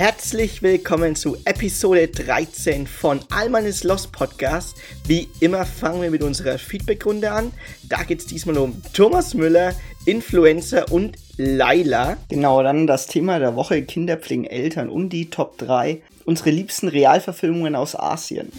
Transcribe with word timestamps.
Herzlich 0.00 0.62
willkommen 0.62 1.14
zu 1.14 1.36
Episode 1.44 2.08
13 2.08 2.86
von 2.86 3.20
Almanis 3.28 3.84
Lost 3.84 4.12
Podcast. 4.12 4.78
Wie 5.06 5.28
immer 5.40 5.66
fangen 5.66 6.00
wir 6.00 6.10
mit 6.10 6.22
unserer 6.22 6.56
Feedbackrunde 6.56 7.30
an. 7.30 7.52
Da 7.86 8.04
geht 8.04 8.20
es 8.20 8.26
diesmal 8.26 8.56
um 8.56 8.80
Thomas 8.94 9.34
Müller, 9.34 9.74
Influencer 10.06 10.90
und 10.90 11.18
Laila. 11.36 12.16
Genau, 12.30 12.62
dann 12.62 12.86
das 12.86 13.08
Thema 13.08 13.40
der 13.40 13.56
Woche 13.56 13.82
Kinder 13.82 14.16
pflegen 14.16 14.46
Eltern 14.46 14.88
und 14.88 15.10
die 15.10 15.28
Top 15.28 15.58
3. 15.58 16.00
Unsere 16.24 16.48
liebsten 16.48 16.88
Realverfilmungen 16.88 17.74
aus 17.74 17.94
Asien. 17.94 18.50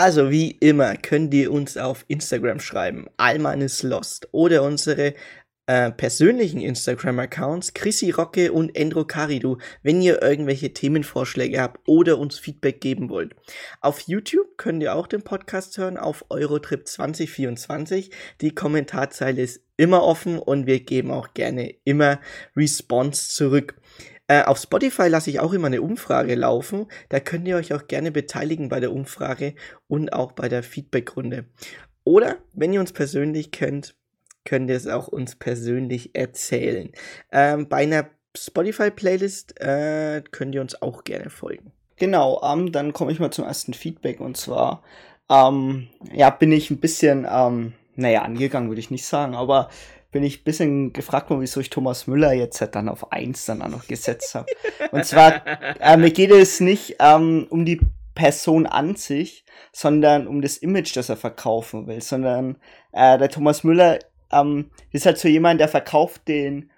Also 0.00 0.30
wie 0.30 0.52
immer 0.52 0.96
könnt 0.96 1.34
ihr 1.34 1.50
uns 1.50 1.76
auf 1.76 2.04
Instagram 2.06 2.60
schreiben, 2.60 3.06
Alman 3.16 3.60
ist 3.60 3.82
lost 3.82 4.28
oder 4.30 4.62
unsere 4.62 5.14
äh, 5.68 5.92
persönlichen 5.92 6.62
Instagram-Accounts, 6.62 7.74
Chrissy 7.74 8.10
Rocke 8.10 8.52
und 8.52 8.74
Endro 8.74 9.04
Karidu, 9.04 9.58
wenn 9.82 10.00
ihr 10.00 10.22
irgendwelche 10.22 10.72
Themenvorschläge 10.72 11.60
habt 11.60 11.86
oder 11.86 12.18
uns 12.18 12.38
Feedback 12.38 12.80
geben 12.80 13.10
wollt. 13.10 13.34
Auf 13.82 14.00
YouTube 14.00 14.56
könnt 14.56 14.82
ihr 14.82 14.94
auch 14.94 15.06
den 15.06 15.20
Podcast 15.20 15.76
hören 15.76 15.98
auf 15.98 16.24
Eurotrip 16.30 16.88
2024. 16.88 18.10
Die 18.40 18.54
Kommentarzeile 18.54 19.42
ist 19.42 19.60
immer 19.76 20.04
offen 20.04 20.38
und 20.38 20.66
wir 20.66 20.80
geben 20.80 21.10
auch 21.10 21.34
gerne 21.34 21.74
immer 21.84 22.18
Response 22.56 23.28
zurück. 23.28 23.74
Äh, 24.26 24.44
auf 24.44 24.56
Spotify 24.56 25.08
lasse 25.08 25.28
ich 25.28 25.38
auch 25.38 25.52
immer 25.52 25.66
eine 25.66 25.82
Umfrage 25.82 26.34
laufen. 26.34 26.86
Da 27.10 27.20
könnt 27.20 27.46
ihr 27.46 27.56
euch 27.56 27.74
auch 27.74 27.86
gerne 27.88 28.10
beteiligen 28.10 28.70
bei 28.70 28.80
der 28.80 28.92
Umfrage 28.92 29.54
und 29.86 30.14
auch 30.14 30.32
bei 30.32 30.48
der 30.48 30.62
Feedbackrunde. 30.62 31.44
Oder 32.04 32.38
wenn 32.54 32.72
ihr 32.72 32.80
uns 32.80 32.94
persönlich 32.94 33.50
kennt, 33.50 33.97
könnt 34.48 34.70
ihr 34.70 34.76
es 34.76 34.86
auch 34.86 35.08
uns 35.08 35.36
persönlich 35.36 36.14
erzählen. 36.14 36.90
Ähm, 37.30 37.68
bei 37.68 37.82
einer 37.82 38.06
Spotify-Playlist 38.34 39.60
äh, 39.60 40.22
könnt 40.30 40.54
ihr 40.54 40.62
uns 40.62 40.80
auch 40.80 41.04
gerne 41.04 41.28
folgen. 41.28 41.72
Genau, 41.96 42.40
ähm, 42.42 42.72
dann 42.72 42.94
komme 42.94 43.12
ich 43.12 43.20
mal 43.20 43.30
zum 43.30 43.44
ersten 43.44 43.74
Feedback 43.74 44.20
und 44.20 44.38
zwar, 44.38 44.82
ähm, 45.28 45.88
ja, 46.12 46.30
bin 46.30 46.50
ich 46.52 46.70
ein 46.70 46.78
bisschen, 46.78 47.26
ähm, 47.30 47.74
naja, 47.94 48.22
angegangen 48.22 48.70
würde 48.70 48.80
ich 48.80 48.90
nicht 48.90 49.04
sagen, 49.04 49.34
aber 49.34 49.68
bin 50.12 50.22
ich 50.22 50.40
ein 50.40 50.44
bisschen 50.44 50.92
gefragt 50.94 51.28
worden, 51.28 51.42
wieso 51.42 51.60
ich 51.60 51.68
Thomas 51.68 52.06
Müller 52.06 52.32
jetzt 52.32 52.62
halt 52.62 52.74
dann 52.74 52.88
auf 52.88 53.12
1 53.12 53.44
dann 53.44 53.60
auch 53.60 53.68
noch 53.68 53.86
gesetzt 53.86 54.34
habe. 54.34 54.46
Und 54.92 55.04
zwar, 55.04 55.42
äh, 55.80 55.98
mir 55.98 56.10
geht 56.10 56.30
es 56.30 56.60
nicht 56.60 56.96
ähm, 57.00 57.46
um 57.50 57.66
die 57.66 57.80
Person 58.14 58.66
an 58.66 58.96
sich, 58.96 59.44
sondern 59.72 60.26
um 60.26 60.40
das 60.40 60.56
Image, 60.56 60.96
das 60.96 61.10
er 61.10 61.18
verkaufen 61.18 61.86
will, 61.86 62.00
sondern 62.00 62.56
äh, 62.92 63.18
der 63.18 63.28
Thomas 63.28 63.62
Müller 63.62 63.98
ähm, 64.32 64.70
ist 64.92 65.06
halt 65.06 65.18
so 65.18 65.28
jemand, 65.28 65.60
der 65.60 65.68
verkauft 65.68 66.28
den 66.28 66.70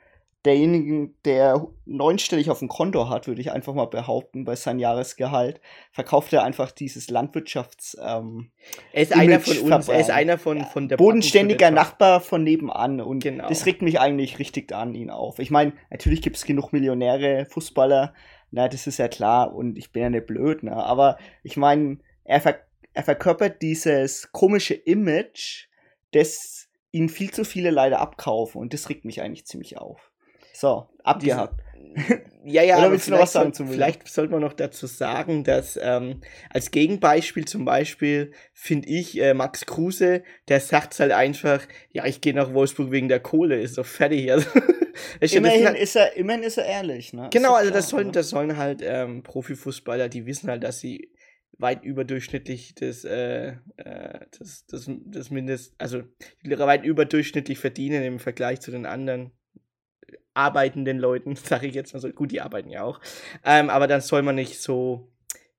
derjenigen, 0.45 1.15
der 1.27 1.67
neunstellig 1.85 2.49
auf 2.49 2.61
dem 2.61 2.69
Konto 2.69 3.11
hat, 3.11 3.27
würde 3.27 3.43
ich 3.43 3.53
einfach 3.53 3.75
mal 3.75 3.87
behaupten, 3.87 4.45
bei 4.45 4.57
seinem 4.57 4.79
Jahresgehalt, 4.79 5.61
verkauft 5.93 6.33
er 6.33 6.45
einfach 6.45 6.71
dieses 6.71 7.11
Landwirtschafts. 7.11 7.99
Ähm, 8.03 8.51
er 8.93 9.03
ist 9.03 9.15
einer 9.15 9.41
von 9.41 9.59
uns, 9.59 9.89
er 9.89 10.01
ist 10.01 10.11
einer 10.11 10.39
von, 10.39 10.65
von 10.65 10.89
der 10.89 10.97
bodenständiger 10.97 11.71
Nachbar 11.71 12.21
von 12.21 12.43
nebenan 12.43 13.03
und 13.03 13.23
genau. 13.23 13.49
das 13.49 13.67
regt 13.67 13.83
mich 13.83 14.01
eigentlich 14.01 14.39
richtig 14.39 14.73
an 14.73 14.95
ihn 14.95 15.11
auf. 15.11 15.39
Ich 15.39 15.51
meine, 15.51 15.75
natürlich 15.91 16.23
gibt 16.23 16.37
es 16.37 16.47
genug 16.47 16.73
Millionäre, 16.73 17.45
Fußballer, 17.45 18.15
na, 18.51 18.69
das 18.69 18.87
ist 18.87 18.99
ja 18.99 19.09
klar 19.09 19.55
und 19.55 19.77
ich 19.77 19.93
bin 19.93 20.03
ja 20.03 20.11
nicht 20.11 20.27
blöd, 20.27 20.63
ne? 20.63 20.75
aber 20.75 21.19
ich 21.43 21.59
meine, 21.59 21.99
er, 22.25 22.41
ver 22.41 22.61
er 22.95 23.03
verkörpert 23.03 23.61
dieses 23.61 24.33
komische 24.33 24.75
Image, 24.75 25.67
das 26.13 26.70
ihn 26.93 27.09
viel 27.09 27.31
zu 27.31 27.45
viele 27.45 27.71
leider 27.71 28.01
abkaufen 28.01 28.61
und 28.61 28.75
das 28.75 28.89
regt 28.89 29.05
mich 29.05 29.23
eigentlich 29.23 29.47
ziemlich 29.47 29.79
auf. 29.79 30.11
So, 30.53 30.89
abgehakt. 31.05 31.61
Ja, 32.45 32.63
ja, 32.63 32.79
Oder 32.79 32.93
willst 32.93 33.09
du 33.09 33.13
noch 33.13 33.21
was 33.21 33.33
sagen 33.33 33.53
soll, 33.53 33.67
Vielleicht 33.69 34.07
sollte 34.09 34.33
man 34.33 34.43
noch 34.43 34.53
dazu 34.53 34.87
sagen, 34.87 35.45
dass 35.45 35.79
ähm, 35.81 36.21
als 36.51 36.71
Gegenbeispiel 36.71 37.47
zum 37.47 37.65
Beispiel 37.65 38.33
finde 38.53 38.89
ich 38.89 39.21
äh, 39.21 39.35
Max 39.35 39.67
Kruse, 39.67 40.23
der 40.49 40.61
sagt 40.61 40.99
halt 41.01 41.13
einfach, 41.13 41.63
ja, 41.93 42.05
ich 42.07 42.21
gehe 42.21 42.35
nach 42.35 42.53
Wolfsburg 42.53 42.91
wegen 42.91 43.09
der 43.09 43.21
Kohle, 43.21 43.61
ist 43.61 43.79
doch 43.79 43.87
fertig. 43.87 44.31
Also, 45.21 45.39
immerhin, 45.39 45.67
halt, 45.67 45.79
ist 45.79 45.97
er, 45.97 46.15
immerhin 46.17 46.43
ist 46.43 46.59
er 46.59 46.67
ehrlich, 46.67 47.15
ne? 47.15 47.31
Genau, 47.33 47.55
also 47.55 47.73
das 47.73 47.89
sollen, 47.89 48.13
das 48.13 48.29
sollen 48.29 48.59
halt 48.59 48.83
ähm, 48.83 49.23
Profifußballer, 49.23 50.11
die 50.11 50.27
wissen 50.27 50.51
halt, 50.51 50.63
dass 50.63 50.81
sie 50.81 51.11
weit 51.61 51.85
überdurchschnittlich 51.85 52.75
das, 52.75 53.05
äh, 53.05 53.55
äh, 53.77 54.21
das, 54.39 54.67
das, 54.67 54.91
das 55.07 55.31
Mindest, 55.31 55.75
also 55.79 56.03
weit 56.45 56.85
überdurchschnittlich 56.85 57.59
verdienen 57.59 58.03
im 58.03 58.19
Vergleich 58.19 58.61
zu 58.61 58.71
den 58.71 58.87
anderen 58.87 59.33
arbeitenden 60.35 60.99
Leuten, 60.99 61.37
sage 61.37 61.67
ich 61.67 61.75
jetzt 61.75 61.93
mal 61.93 62.01
so. 62.01 62.11
Gut, 62.11 62.33
die 62.33 62.41
arbeiten 62.41 62.71
ja 62.71 62.83
auch. 62.83 63.01
Ähm, 63.45 63.71
aber 63.71 63.87
dann 63.87 64.01
soll 64.01 64.23
man 64.23 64.35
nicht 64.35 64.61
so 64.61 65.11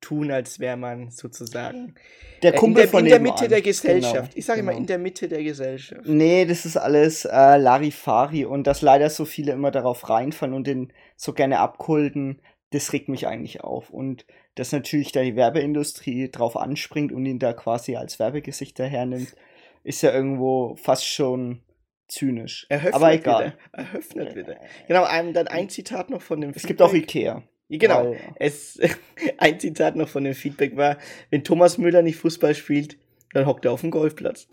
tun, 0.02 0.32
als 0.32 0.60
wäre 0.60 0.78
man 0.78 1.12
sozusagen 1.12 1.94
der 2.42 2.54
Kumpel 2.54 2.82
äh, 2.82 2.86
in 2.86 2.90
der, 2.90 2.92
von 2.92 3.06
in 3.06 3.10
der 3.12 3.20
Mitte 3.20 3.48
der 3.48 3.62
genau, 3.62 3.70
Gesellschaft. 3.70 4.32
Genau, 4.32 4.34
ich 4.34 4.46
sage 4.46 4.62
genau. 4.62 4.72
immer 4.72 4.80
in 4.80 4.88
der 4.88 4.98
Mitte 4.98 5.28
der 5.28 5.44
Gesellschaft. 5.44 6.02
Nee, 6.06 6.46
das 6.46 6.66
ist 6.66 6.76
alles 6.76 7.26
äh, 7.26 7.58
Larifari 7.58 8.46
und 8.46 8.66
dass 8.66 8.82
leider 8.82 9.12
so 9.12 9.26
viele 9.26 9.52
immer 9.52 9.70
darauf 9.70 10.10
reinfallen 10.10 10.56
und 10.56 10.66
den 10.66 10.92
so 11.16 11.34
gerne 11.34 11.60
abkulten, 11.60 12.42
das 12.72 12.94
regt 12.94 13.10
mich 13.10 13.28
eigentlich 13.28 13.62
auf. 13.62 13.92
Und 13.92 14.26
dass 14.56 14.72
natürlich 14.72 15.12
da 15.12 15.22
die 15.22 15.36
Werbeindustrie 15.36 16.30
drauf 16.30 16.58
anspringt 16.58 17.12
und 17.12 17.26
ihn 17.26 17.40
da 17.40 17.54
quasi 17.54 17.96
als 17.96 18.20
Werbegesichter 18.20 18.86
hernimmt, 18.86 19.36
ist 19.84 20.02
ja 20.04 20.14
irgendwo 20.14 20.76
fast 20.76 21.06
schon 21.06 21.62
zynisch. 22.08 22.66
Eröffnet 22.70 22.94
Aber 22.94 23.14
egal. 23.14 23.46
Wieder. 23.46 23.58
Eröffnet 23.72 24.36
wieder. 24.36 24.58
Genau, 24.88 25.04
ein, 25.04 25.34
dann 25.34 25.48
ein 25.48 25.70
Zitat 25.70 26.10
noch 26.10 26.22
von 26.22 26.42
dem 26.42 26.52
Es 26.52 26.64
gibt 26.64 26.82
auch 26.82 26.94
Ikea. 26.94 27.44
Genau. 27.70 28.12
Weil, 28.12 28.20
es, 28.36 28.80
ein 29.38 29.60
Zitat 29.60 29.96
noch 29.96 30.10
von 30.10 30.26
dem 30.26 30.36
Feedback 30.36 30.76
war, 30.76 30.98
wenn 31.30 31.44
Thomas 31.44 31.78
Müller 31.78 32.02
nicht 32.02 32.18
Fußball 32.18 32.54
spielt, 32.54 32.98
dann 33.34 33.46
hockt 33.46 33.64
er 33.66 33.72
auf 33.72 33.82
dem 33.82 33.92
Golfplatz. 33.92 34.48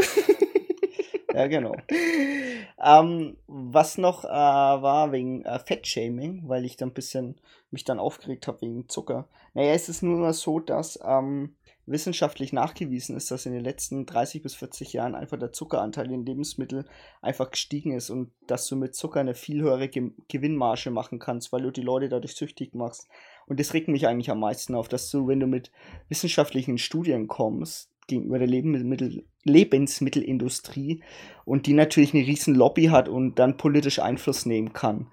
ja, 1.34 1.48
genau. 1.48 1.74
ähm, 2.82 3.36
was 3.46 3.98
noch 3.98 4.24
äh, 4.24 4.28
war 4.28 5.12
wegen 5.12 5.44
äh, 5.44 5.58
Fettshaming, 5.58 6.42
weil 6.46 6.64
ich 6.64 6.76
dann 6.76 6.90
ein 6.90 6.94
bisschen 6.94 7.36
mich 7.70 7.84
dann 7.84 7.98
aufgeregt 7.98 8.46
habe 8.46 8.62
wegen 8.62 8.88
Zucker. 8.88 9.28
Naja, 9.54 9.72
es 9.72 9.88
ist 9.88 10.02
nur 10.02 10.32
so, 10.32 10.60
dass 10.60 10.98
ähm, 11.04 11.56
wissenschaftlich 11.86 12.52
nachgewiesen 12.52 13.16
ist, 13.16 13.30
dass 13.30 13.46
in 13.46 13.52
den 13.52 13.64
letzten 13.64 14.06
30 14.06 14.42
bis 14.42 14.54
40 14.54 14.92
Jahren 14.92 15.14
einfach 15.14 15.38
der 15.38 15.52
Zuckeranteil 15.52 16.10
in 16.12 16.24
Lebensmitteln 16.24 16.84
einfach 17.22 17.50
gestiegen 17.50 17.92
ist 17.92 18.10
und 18.10 18.30
dass 18.46 18.66
du 18.68 18.76
mit 18.76 18.94
Zucker 18.94 19.20
eine 19.20 19.34
viel 19.34 19.62
höhere 19.62 19.88
Ge 19.88 20.10
Gewinnmarge 20.28 20.90
machen 20.90 21.18
kannst, 21.18 21.52
weil 21.52 21.62
du 21.62 21.70
die 21.70 21.82
Leute 21.82 22.08
dadurch 22.08 22.36
süchtig 22.36 22.74
machst. 22.74 23.08
Und 23.46 23.58
das 23.58 23.74
regt 23.74 23.88
mich 23.88 24.06
eigentlich 24.06 24.30
am 24.30 24.40
meisten 24.40 24.74
auf, 24.74 24.88
dass 24.88 25.10
du, 25.10 25.26
wenn 25.26 25.40
du 25.40 25.46
mit 25.46 25.72
wissenschaftlichen 26.08 26.78
Studien 26.78 27.26
kommst, 27.26 27.90
gegenüber 28.08 28.38
der 28.38 28.48
Lebensmittel 28.48 29.24
Lebensmittelindustrie 29.44 31.02
und 31.44 31.66
die 31.66 31.72
natürlich 31.72 32.12
eine 32.12 32.26
riesen 32.26 32.54
Lobby 32.54 32.86
hat 32.86 33.08
und 33.08 33.38
dann 33.38 33.56
politisch 33.56 34.00
Einfluss 34.00 34.44
nehmen 34.44 34.72
kann 34.72 35.06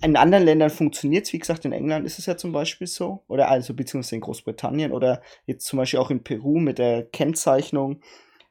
in 0.00 0.16
anderen 0.16 0.44
Ländern 0.44 0.70
funktioniert 0.70 1.26
es, 1.26 1.32
wie 1.32 1.38
gesagt, 1.38 1.64
in 1.64 1.72
England 1.72 2.06
ist 2.06 2.18
es 2.18 2.26
ja 2.26 2.36
zum 2.36 2.52
Beispiel 2.52 2.86
so, 2.86 3.24
oder 3.26 3.48
also 3.48 3.74
beziehungsweise 3.74 4.16
in 4.16 4.20
Großbritannien 4.20 4.92
oder 4.92 5.22
jetzt 5.46 5.66
zum 5.66 5.78
Beispiel 5.78 5.98
auch 5.98 6.10
in 6.10 6.22
Peru 6.22 6.60
mit 6.60 6.78
der 6.78 7.04
Kennzeichnung 7.04 8.00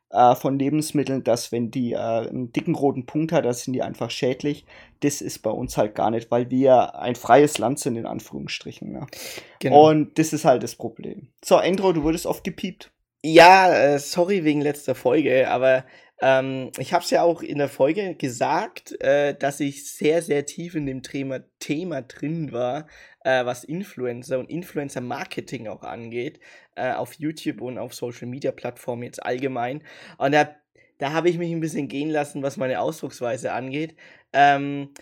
äh, 0.09 0.35
von 0.35 0.59
Lebensmitteln, 0.59 1.23
dass 1.23 1.53
wenn 1.53 1.71
die 1.71 1.93
äh, 1.93 1.97
einen 1.97 2.51
dicken 2.51 2.75
roten 2.75 3.05
Punkt 3.05 3.31
hat, 3.31 3.45
dann 3.45 3.53
sind 3.53 3.73
die 3.73 3.81
einfach 3.81 4.11
schädlich. 4.11 4.65
Das 4.99 5.21
ist 5.21 5.39
bei 5.39 5.49
uns 5.49 5.77
halt 5.77 5.95
gar 5.95 6.11
nicht, 6.11 6.31
weil 6.31 6.49
wir 6.49 6.95
ein 6.95 7.15
freies 7.15 7.57
Land 7.59 7.79
sind, 7.79 7.95
in 7.95 8.05
Anführungsstrichen. 8.05 8.91
Ne? 8.91 9.07
Genau. 9.59 9.89
Und 9.89 10.19
das 10.19 10.33
ist 10.33 10.43
halt 10.43 10.63
das 10.63 10.75
Problem. 10.75 11.29
So, 11.43 11.59
Endro, 11.59 11.93
du 11.93 12.03
wurdest 12.03 12.25
oft 12.25 12.43
gepiept. 12.43 12.91
Ja, 13.23 13.73
äh, 13.95 13.99
sorry 13.99 14.43
wegen 14.43 14.61
letzter 14.61 14.95
Folge, 14.95 15.49
aber 15.49 15.85
ähm, 16.21 16.71
ich 16.77 16.93
habe 16.93 17.03
es 17.03 17.09
ja 17.09 17.23
auch 17.23 17.41
in 17.41 17.57
der 17.57 17.67
Folge 17.67 18.15
gesagt, 18.15 18.99
äh, 19.01 19.35
dass 19.35 19.59
ich 19.59 19.91
sehr, 19.91 20.21
sehr 20.21 20.45
tief 20.45 20.75
in 20.75 20.85
dem 20.85 21.01
Thema, 21.03 21.39
Thema 21.59 22.01
drin 22.03 22.51
war, 22.51 22.87
äh, 23.23 23.43
was 23.45 23.63
Influencer 23.63 24.39
und 24.39 24.49
Influencer-Marketing 24.49 25.67
auch 25.67 25.83
angeht, 25.83 26.39
äh, 26.75 26.93
auf 26.93 27.13
YouTube 27.15 27.61
und 27.61 27.77
auf 27.79 27.93
Social-Media-Plattformen 27.95 29.03
jetzt 29.03 29.23
allgemein. 29.23 29.83
Und 30.17 30.33
da, 30.33 30.55
da 30.99 31.11
habe 31.11 31.29
ich 31.29 31.37
mich 31.37 31.51
ein 31.51 31.59
bisschen 31.59 31.87
gehen 31.87 32.09
lassen, 32.09 32.43
was 32.43 32.57
meine 32.57 32.79
Ausdrucksweise 32.79 33.51
angeht. 33.51 33.95
Ähm, 34.33 34.93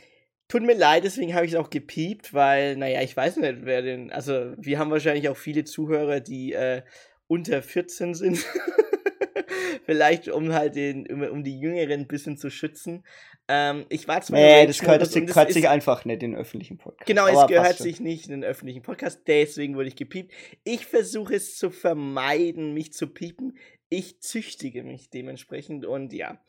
Tut 0.48 0.62
mir 0.62 0.76
leid, 0.76 1.04
deswegen 1.04 1.34
habe 1.34 1.46
ich 1.48 1.54
es 1.54 1.58
auch 1.58 1.72
gepiept, 1.72 2.32
weil, 2.34 2.76
naja, 2.78 3.02
ich 3.02 3.18
weiß 3.18 3.38
nicht, 3.38 3.66
wer 3.66 3.82
denn. 3.82 4.12
Also, 4.12 4.54
wir 4.58 4.78
haben 4.78 4.92
wahrscheinlich 4.92 5.28
auch 5.28 5.38
viele 5.38 5.64
Zuhörer, 5.64 6.20
die 6.20 6.54
äh, 6.54 6.84
unter 7.28 7.62
14 7.62 8.14
sind. 8.14 8.46
Vielleicht 9.86 10.30
um 10.30 10.52
halt 10.52 10.76
den, 10.76 11.06
um, 11.30 11.44
die 11.44 11.60
Jüngeren 11.60 12.02
ein 12.02 12.08
bisschen 12.08 12.38
zu 12.38 12.50
schützen. 12.50 13.04
Ähm, 13.48 13.86
ich 13.90 14.08
war 14.08 14.22
zwar. 14.22 14.40
Nee, 14.40 14.66
das 14.66 14.80
gehört, 14.80 15.02
das 15.02 15.14
gehört 15.14 15.54
sich 15.54 15.70
einfach 15.70 16.06
nicht 16.06 16.24
in 16.24 16.32
den 16.32 16.40
öffentlichen 16.40 16.78
Podcast. 16.78 17.06
Genau, 17.06 17.28
es 17.28 17.48
gehört 17.48 17.78
sich 17.78 18.00
nicht 18.00 18.26
in 18.26 18.32
den 18.32 18.44
öffentlichen 18.44 18.82
Podcast, 18.82 19.22
deswegen 19.28 19.76
wurde 19.76 19.90
ich 19.90 19.96
gepiept. 19.96 20.34
Ich 20.64 20.88
versuche 20.88 21.36
es 21.36 21.56
zu 21.58 21.70
vermeiden, 21.70 22.74
mich 22.74 22.94
zu 22.94 23.08
piepen. 23.08 23.58
Ich 23.90 24.20
züchtige 24.22 24.84
mich 24.84 25.12
dementsprechend 25.12 25.86
und 25.86 26.12
ja. 26.12 26.44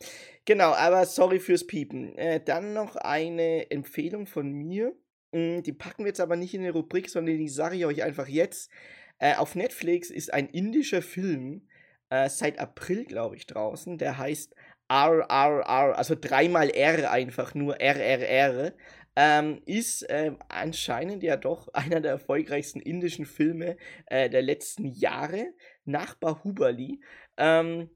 Genau, 0.46 0.72
aber 0.72 1.04
sorry 1.04 1.38
fürs 1.38 1.66
Piepen. 1.66 2.16
Äh, 2.16 2.42
dann 2.42 2.72
noch 2.72 2.96
eine 2.96 3.70
Empfehlung 3.70 4.26
von 4.26 4.50
mir. 4.50 4.96
Hm, 5.32 5.62
die 5.62 5.74
packen 5.74 6.04
wir 6.04 6.08
jetzt 6.08 6.20
aber 6.20 6.36
nicht 6.36 6.54
in 6.54 6.62
eine 6.62 6.72
Rubrik, 6.72 7.10
sondern 7.10 7.36
die 7.36 7.48
sage 7.48 7.76
ich 7.76 7.84
euch 7.84 8.02
einfach 8.02 8.28
jetzt. 8.28 8.70
Äh, 9.18 9.34
auf 9.34 9.54
Netflix 9.54 10.10
ist 10.10 10.32
ein 10.32 10.48
indischer 10.48 11.02
Film 11.02 11.68
äh, 12.10 12.28
seit 12.28 12.58
April, 12.58 13.04
glaube 13.04 13.36
ich, 13.36 13.46
draußen. 13.46 13.98
Der 13.98 14.18
heißt 14.18 14.54
RRR, 14.88 15.96
also 15.98 16.14
dreimal 16.20 16.70
R 16.70 17.10
einfach 17.10 17.54
nur 17.54 17.80
RRR. 17.80 18.72
Ähm, 19.18 19.62
ist 19.64 20.02
äh, 20.10 20.32
anscheinend 20.48 21.22
ja 21.22 21.36
doch 21.36 21.68
einer 21.72 22.00
der 22.00 22.12
erfolgreichsten 22.12 22.80
indischen 22.80 23.24
Filme 23.24 23.76
äh, 24.06 24.28
der 24.28 24.42
letzten 24.42 24.86
Jahre 24.86 25.46
nach 25.84 26.14
Bahubali. 26.14 27.00
Ähm, 27.38 27.90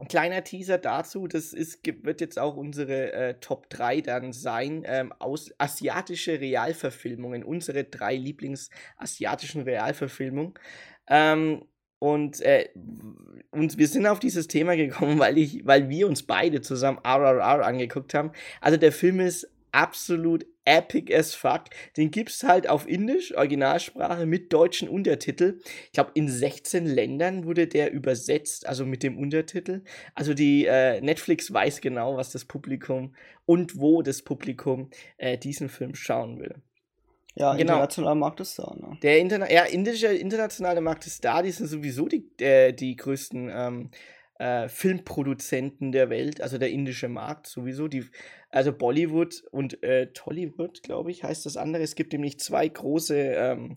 ein 0.00 0.08
kleiner 0.08 0.42
Teaser 0.42 0.78
dazu, 0.78 1.26
das 1.26 1.52
ist, 1.52 1.80
wird 2.02 2.20
jetzt 2.20 2.38
auch 2.38 2.56
unsere 2.56 3.12
äh, 3.12 3.34
Top 3.40 3.68
3 3.68 4.00
dann 4.00 4.32
sein, 4.32 4.82
ähm, 4.86 5.12
aus 5.18 5.52
asiatische 5.58 6.40
Realverfilmungen, 6.40 7.44
unsere 7.44 7.84
drei 7.84 8.16
Lieblingsasiatischen 8.16 9.62
Realverfilmungen. 9.62 10.54
Ähm, 11.06 11.66
und 11.98 12.40
äh, 12.40 12.70
und 13.50 13.76
wir 13.76 13.88
sind 13.88 14.06
auf 14.06 14.20
dieses 14.20 14.48
Thema 14.48 14.74
gekommen, 14.74 15.18
weil 15.18 15.36
ich, 15.36 15.66
weil 15.66 15.90
wir 15.90 16.06
uns 16.06 16.22
beide 16.22 16.62
zusammen 16.62 16.98
RRR 17.04 17.66
angeguckt 17.66 18.14
haben. 18.14 18.32
Also 18.62 18.78
der 18.78 18.92
Film 18.92 19.20
ist 19.20 19.50
absolut 19.72 20.46
epic 20.70 21.14
as 21.14 21.34
fuck. 21.34 21.64
Den 21.96 22.10
gibt's 22.10 22.44
halt 22.44 22.68
auf 22.68 22.88
Indisch, 22.88 23.34
Originalsprache, 23.36 24.26
mit 24.26 24.52
deutschen 24.52 24.88
Untertitel. 24.88 25.60
Ich 25.86 25.92
glaube, 25.92 26.12
in 26.14 26.28
16 26.28 26.86
Ländern 26.86 27.44
wurde 27.44 27.66
der 27.66 27.92
übersetzt, 27.92 28.66
also 28.66 28.86
mit 28.86 29.02
dem 29.02 29.18
Untertitel. 29.18 29.82
Also 30.14 30.34
die 30.34 30.66
äh, 30.66 31.00
Netflix 31.00 31.52
weiß 31.52 31.80
genau, 31.80 32.16
was 32.16 32.30
das 32.30 32.44
Publikum 32.44 33.14
und 33.46 33.78
wo 33.80 34.02
das 34.02 34.22
Publikum 34.22 34.90
äh, 35.18 35.36
diesen 35.36 35.68
Film 35.68 35.94
schauen 35.94 36.38
will. 36.38 36.54
Ja, 37.34 37.52
genau. 37.52 37.74
international 37.74 38.14
Markt 38.16 38.40
ist 38.40 38.58
da. 38.58 38.74
Ne? 38.76 38.98
Der 39.02 39.18
Interna 39.18 39.50
ja, 39.50 39.62
indische, 39.64 40.08
internationale 40.08 40.80
Markt 40.80 41.06
ist 41.06 41.24
da. 41.24 41.42
Die 41.42 41.52
sind 41.52 41.66
sowieso 41.66 42.06
die, 42.06 42.28
äh, 42.40 42.72
die 42.72 42.96
größten 42.96 43.50
ähm, 43.52 43.90
äh, 44.40 44.70
Filmproduzenten 44.70 45.92
der 45.92 46.08
Welt, 46.08 46.40
also 46.40 46.56
der 46.56 46.70
indische 46.70 47.08
Markt 47.08 47.46
sowieso. 47.46 47.88
Die, 47.88 48.06
also 48.48 48.72
Bollywood 48.72 49.42
und 49.50 49.82
äh, 49.82 50.12
Tollywood, 50.12 50.82
glaube 50.82 51.10
ich, 51.10 51.22
heißt 51.22 51.44
das 51.44 51.58
andere. 51.58 51.82
Es 51.82 51.94
gibt 51.94 52.14
nämlich 52.14 52.40
zwei 52.40 52.66
große 52.66 53.16
ähm, 53.16 53.76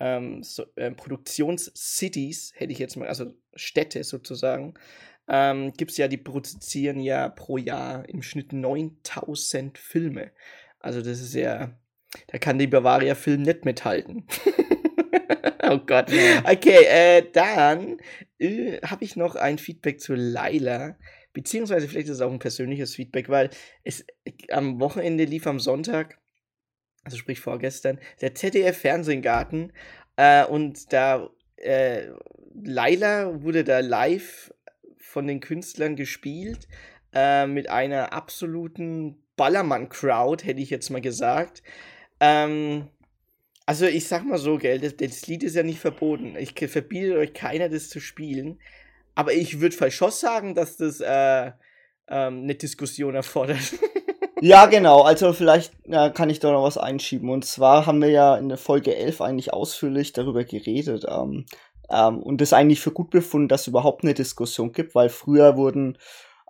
ähm, 0.00 0.42
so, 0.42 0.64
äh, 0.74 0.90
Produktionscities, 0.90 2.52
hätte 2.56 2.72
ich 2.72 2.80
jetzt 2.80 2.96
mal, 2.96 3.06
also 3.06 3.32
Städte 3.54 4.02
sozusagen. 4.02 4.74
Ähm, 5.28 5.72
Gibt 5.74 5.92
es 5.92 5.98
ja, 5.98 6.08
die 6.08 6.16
produzieren 6.16 6.98
ja 6.98 7.28
pro 7.28 7.56
Jahr 7.56 8.08
im 8.08 8.22
Schnitt 8.22 8.52
9000 8.52 9.78
Filme. 9.78 10.32
Also 10.80 11.00
das 11.00 11.20
ist 11.20 11.34
ja, 11.34 11.78
da 12.26 12.38
kann 12.38 12.58
die 12.58 12.66
Bavaria 12.66 13.14
Film 13.14 13.42
nicht 13.42 13.64
mithalten. 13.64 14.26
oh 15.70 15.78
Gott. 15.78 16.10
Okay, 16.44 16.84
äh, 16.84 17.30
dann 17.32 17.98
äh, 18.38 18.78
habe 18.80 19.04
ich 19.04 19.16
noch 19.16 19.36
ein 19.36 19.58
Feedback 19.58 20.00
zu 20.00 20.14
Laila. 20.14 20.96
Beziehungsweise 21.32 21.88
vielleicht 21.88 22.08
ist 22.08 22.16
es 22.16 22.20
auch 22.20 22.32
ein 22.32 22.38
persönliches 22.38 22.94
Feedback, 22.94 23.28
weil 23.28 23.50
es 23.84 24.04
am 24.50 24.80
Wochenende 24.80 25.24
lief 25.24 25.46
am 25.46 25.60
Sonntag, 25.60 26.18
also 27.04 27.16
sprich 27.16 27.40
vorgestern, 27.40 27.98
der 28.20 28.34
ZDF 28.34 28.76
Fernsehgarten 28.76 29.72
äh, 30.16 30.44
und 30.44 30.92
da 30.92 31.30
äh, 31.56 32.08
Laila 32.54 33.42
wurde 33.42 33.64
da 33.64 33.80
live 33.80 34.52
von 34.98 35.26
den 35.26 35.40
Künstlern 35.40 35.96
gespielt 35.96 36.68
äh, 37.14 37.46
mit 37.46 37.70
einer 37.70 38.12
absoluten 38.12 39.22
Ballermann-Crowd, 39.36 40.44
hätte 40.44 40.60
ich 40.60 40.70
jetzt 40.70 40.90
mal 40.90 41.00
gesagt. 41.00 41.62
Ähm, 42.20 42.88
also 43.66 43.86
ich 43.86 44.08
sag 44.08 44.24
mal 44.24 44.38
so, 44.38 44.58
gell, 44.58 44.78
das, 44.78 44.96
das, 44.96 45.26
Lied 45.26 45.42
ist 45.42 45.56
ja 45.56 45.62
nicht 45.62 45.78
verboten. 45.78 46.36
Ich 46.38 46.54
verbiete 46.68 47.16
euch 47.16 47.32
keiner, 47.32 47.68
das 47.68 47.88
zu 47.88 48.00
spielen. 48.00 48.58
Aber 49.14 49.32
ich 49.32 49.60
würde 49.60 49.90
schon 49.90 50.10
sagen, 50.10 50.54
dass 50.54 50.76
das 50.76 51.00
äh, 51.00 51.52
ähm, 52.08 52.42
eine 52.42 52.54
Diskussion 52.54 53.14
erfordert. 53.14 53.74
ja, 54.40 54.66
genau. 54.66 55.02
Also 55.02 55.32
vielleicht 55.32 55.72
ja, 55.86 56.08
kann 56.10 56.30
ich 56.30 56.40
da 56.40 56.50
noch 56.50 56.64
was 56.64 56.78
einschieben. 56.78 57.30
Und 57.30 57.44
zwar 57.44 57.86
haben 57.86 58.00
wir 58.00 58.10
ja 58.10 58.36
in 58.36 58.48
der 58.48 58.58
Folge 58.58 58.96
11 58.96 59.20
eigentlich 59.20 59.52
ausführlich 59.52 60.12
darüber 60.12 60.44
geredet. 60.44 61.04
Ähm, 61.08 61.46
ähm, 61.90 62.22
und 62.22 62.40
das 62.40 62.52
eigentlich 62.52 62.80
für 62.80 62.92
gut 62.92 63.10
befunden, 63.10 63.48
dass 63.48 63.62
es 63.62 63.66
überhaupt 63.68 64.02
eine 64.02 64.14
Diskussion 64.14 64.72
gibt, 64.72 64.94
weil 64.94 65.08
früher 65.08 65.56
wurden 65.56 65.98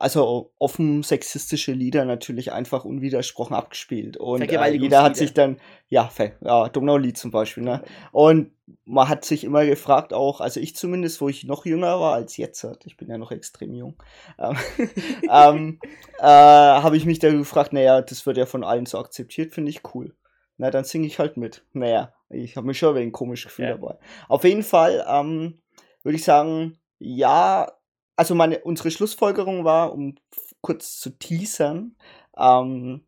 also 0.03 0.53
offen 0.59 1.05
sexistische 1.05 1.71
Lieder 1.71 2.05
natürlich 2.05 2.51
einfach 2.51 2.85
unwidersprochen 2.85 3.55
abgespielt. 3.55 4.17
Und 4.17 4.43
äh, 4.43 4.71
jeder 4.73 5.05
hat 5.05 5.15
sich 5.17 5.33
dann, 5.33 5.61
ja, 5.89 6.11
ja 6.41 6.69
Donau-Lied 6.69 7.17
zum 7.17 7.31
Beispiel, 7.31 7.63
ne? 7.63 7.85
Und 8.11 8.51
man 8.85 9.09
hat 9.09 9.25
sich 9.25 9.45
immer 9.45 9.65
gefragt, 9.65 10.13
auch, 10.13 10.41
also 10.41 10.59
ich 10.59 10.75
zumindest, 10.75 11.21
wo 11.21 11.29
ich 11.29 11.45
noch 11.45 11.67
jünger 11.67 12.01
war 12.01 12.15
als 12.15 12.37
jetzt, 12.37 12.67
ich 12.85 12.97
bin 12.97 13.09
ja 13.11 13.17
noch 13.17 13.31
extrem 13.31 13.75
jung, 13.75 13.95
ähm, 14.41 14.57
ähm, 15.31 15.79
äh, 16.19 16.25
habe 16.25 16.97
ich 16.97 17.07
mich 17.07 17.21
dann 17.21 17.39
gefragt, 17.39 17.73
naja, 17.73 18.03
das 18.03 18.27
wird 18.27 18.39
ja 18.39 18.47
von 18.47 18.65
allen 18.65 18.87
so 18.87 18.99
akzeptiert, 18.99 19.55
finde 19.55 19.71
ich 19.71 19.83
cool. 19.95 20.17
Na, 20.57 20.73
dann 20.73 20.83
singe 20.83 21.07
ich 21.07 21.21
halt 21.21 21.37
mit. 21.37 21.65
Naja, 21.75 22.13
ich 22.29 22.57
habe 22.57 22.67
mich 22.67 22.79
schon 22.79 22.97
ein 22.97 23.13
komisches 23.13 23.51
Gefühl 23.51 23.67
ja. 23.67 23.71
dabei. 23.77 23.99
Auf 24.29 24.43
jeden 24.43 24.65
Fall 24.65 25.05
ähm, 25.09 25.63
würde 26.03 26.17
ich 26.17 26.25
sagen, 26.25 26.79
ja, 26.99 27.71
also 28.17 28.35
meine, 28.35 28.61
unsere 28.61 28.91
Schlussfolgerung 28.91 29.65
war, 29.65 29.93
um 29.93 30.17
kurz 30.61 30.99
zu 30.99 31.11
teasern, 31.11 31.97
ähm, 32.37 33.03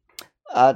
äh, 0.52 0.74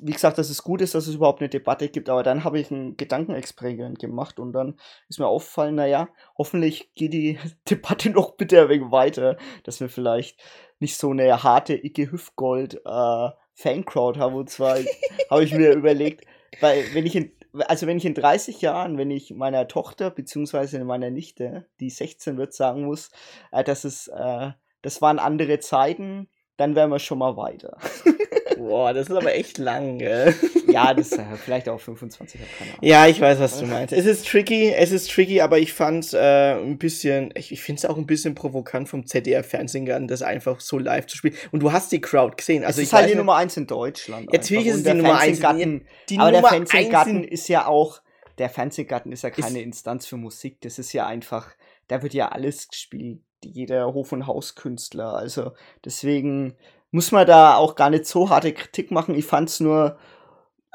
wie 0.00 0.12
gesagt, 0.12 0.38
dass 0.38 0.50
es 0.50 0.62
gut 0.62 0.80
ist, 0.80 0.94
dass 0.94 1.06
es 1.06 1.14
überhaupt 1.14 1.40
eine 1.40 1.48
Debatte 1.48 1.88
gibt, 1.88 2.08
aber 2.08 2.22
dann 2.22 2.44
habe 2.44 2.58
ich 2.58 2.70
ein 2.70 2.96
Gedankenexperiment 2.96 3.98
gemacht 3.98 4.38
und 4.38 4.52
dann 4.52 4.74
ist 5.08 5.18
mir 5.18 5.26
aufgefallen, 5.26 5.76
naja, 5.76 6.08
hoffentlich 6.36 6.92
geht 6.94 7.12
die 7.12 7.38
Debatte 7.70 8.10
noch 8.10 8.32
bitte 8.32 8.62
ein 8.62 8.68
wenig 8.68 8.90
weiter, 8.90 9.36
dass 9.62 9.80
wir 9.80 9.88
vielleicht 9.88 10.42
nicht 10.80 10.96
so 10.96 11.10
eine 11.10 11.42
harte 11.42 11.74
Icke 11.74 12.10
Hüftgold 12.10 12.82
äh, 12.84 13.30
Fancrowd 13.54 14.18
haben. 14.18 14.34
Und 14.34 14.50
zwar 14.50 14.78
habe 15.30 15.44
ich 15.44 15.54
mir 15.54 15.72
überlegt, 15.72 16.26
weil 16.60 16.84
wenn 16.92 17.06
ich 17.06 17.16
in 17.16 17.32
also 17.68 17.86
wenn 17.86 17.98
ich 17.98 18.04
in 18.04 18.14
30 18.14 18.60
Jahren, 18.60 18.98
wenn 18.98 19.10
ich 19.10 19.32
meiner 19.32 19.68
Tochter 19.68 20.10
beziehungsweise 20.10 20.82
meiner 20.84 21.10
Nichte, 21.10 21.66
die 21.80 21.90
16 21.90 22.36
wird, 22.36 22.54
sagen 22.54 22.84
muss, 22.84 23.10
äh, 23.52 23.64
dass 23.64 23.84
es, 23.84 24.08
äh, 24.08 24.50
das 24.82 25.00
waren 25.00 25.18
andere 25.18 25.60
Zeiten, 25.60 26.28
dann 26.56 26.74
wären 26.74 26.90
wir 26.90 26.98
schon 26.98 27.18
mal 27.18 27.36
weiter. 27.36 27.78
Boah, 28.56 28.92
das 28.92 29.08
ist 29.08 29.16
aber 29.16 29.34
echt 29.34 29.58
lang, 29.58 29.98
gell? 29.98 30.34
Ja, 30.68 30.92
das 30.94 31.12
ist 31.12 31.18
äh, 31.18 31.24
vielleicht 31.42 31.68
auch 31.68 31.80
25, 31.80 32.40
keine 32.58 32.70
Ahnung. 32.70 32.84
Ja, 32.84 33.06
ich 33.06 33.20
weiß, 33.20 33.38
was 33.38 33.58
du 33.58 33.66
meinst. 33.66 33.92
Es 33.92 34.06
ist 34.06 34.26
tricky, 34.26 34.72
es 34.72 34.92
ist 34.92 35.10
tricky, 35.10 35.40
aber 35.40 35.58
ich 35.58 35.72
fand's 35.72 36.12
äh, 36.12 36.54
ein 36.54 36.78
bisschen, 36.78 37.32
ich, 37.36 37.52
ich 37.52 37.62
finde 37.62 37.78
es 37.78 37.84
auch 37.84 37.96
ein 37.96 38.06
bisschen 38.06 38.34
provokant 38.34 38.88
vom 38.88 39.06
ZDF-Fernsehen, 39.06 40.08
das 40.08 40.22
einfach 40.22 40.60
so 40.60 40.78
live 40.78 41.06
zu 41.06 41.16
spielen. 41.16 41.34
Und 41.52 41.60
du 41.60 41.72
hast 41.72 41.92
die 41.92 42.00
Crowd 42.00 42.36
gesehen. 42.36 42.64
Also 42.64 42.80
es 42.80 42.88
ist 42.88 42.92
halt 42.92 43.10
die 43.10 43.14
Nummer 43.14 43.36
1 43.36 43.56
in 43.56 43.66
Deutschland. 43.66 44.32
Natürlich 44.32 44.66
ist 44.66 44.76
es 44.76 44.82
die 44.84 44.94
Nummer 44.94 45.18
1. 45.18 45.38
Die 45.38 46.18
aber 46.18 46.30
Nummer 46.30 46.30
der 46.30 46.44
Fernsehgarten 46.44 47.24
ist 47.24 47.48
ja 47.48 47.66
auch, 47.66 48.00
der 48.38 48.50
Fernsehgarten 48.50 49.12
ist 49.12 49.22
ja 49.22 49.30
keine 49.30 49.60
ist 49.60 49.64
Instanz 49.64 50.06
für 50.06 50.16
Musik. 50.16 50.60
Das 50.62 50.78
ist 50.78 50.92
ja 50.92 51.06
einfach, 51.06 51.52
da 51.88 52.02
wird 52.02 52.14
ja 52.14 52.28
alles 52.28 52.68
gespielt. 52.68 53.20
Jeder 53.44 53.92
Hof- 53.92 54.12
und 54.12 54.26
Hauskünstler. 54.26 55.14
Also 55.14 55.52
deswegen 55.84 56.56
muss 56.94 57.10
man 57.10 57.26
da 57.26 57.56
auch 57.56 57.74
gar 57.74 57.90
nicht 57.90 58.06
so 58.06 58.30
harte 58.30 58.52
Kritik 58.52 58.92
machen. 58.92 59.16
Ich 59.16 59.24
fand's 59.24 59.58
nur, 59.58 59.98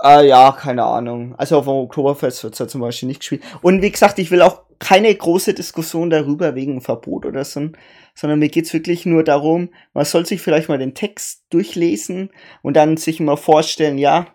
äh, 0.04 0.28
ja, 0.28 0.52
keine 0.52 0.84
Ahnung. 0.84 1.34
Also 1.38 1.58
auf 1.58 1.64
dem 1.64 1.76
Oktoberfest 1.76 2.44
wird's 2.44 2.60
ja 2.60 2.68
zum 2.68 2.82
Beispiel 2.82 3.08
nicht 3.08 3.22
gespielt. 3.22 3.42
Und 3.62 3.82
wie 3.82 3.90
gesagt, 3.90 4.20
ich 4.20 4.30
will 4.30 4.42
auch 4.42 4.64
keine 4.80 5.16
große 5.16 5.54
Diskussion 5.54 6.10
darüber 6.10 6.56
wegen 6.56 6.82
Verbot 6.82 7.26
oder 7.26 7.46
so, 7.46 7.70
sondern 8.16 8.40
mir 8.40 8.50
geht's 8.50 8.74
wirklich 8.74 9.06
nur 9.06 9.24
darum, 9.24 9.70
man 9.94 10.04
soll 10.04 10.26
sich 10.26 10.42
vielleicht 10.42 10.68
mal 10.68 10.78
den 10.78 10.94
Text 10.94 11.46
durchlesen 11.52 12.32
und 12.64 12.76
dann 12.76 12.98
sich 12.98 13.22
mal 13.22 13.38
vorstellen, 13.38 13.98
ja, 13.98 14.28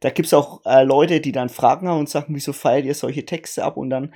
da 0.00 0.10
gibt's 0.10 0.34
auch 0.34 0.60
äh, 0.66 0.84
Leute, 0.84 1.22
die 1.22 1.32
dann 1.32 1.48
Fragen 1.48 1.88
haben 1.88 2.00
und 2.00 2.10
sagen, 2.10 2.34
wieso 2.34 2.52
feiert 2.52 2.84
ihr 2.84 2.94
solche 2.94 3.24
Texte 3.24 3.64
ab? 3.64 3.78
Und 3.78 3.88
dann 3.88 4.12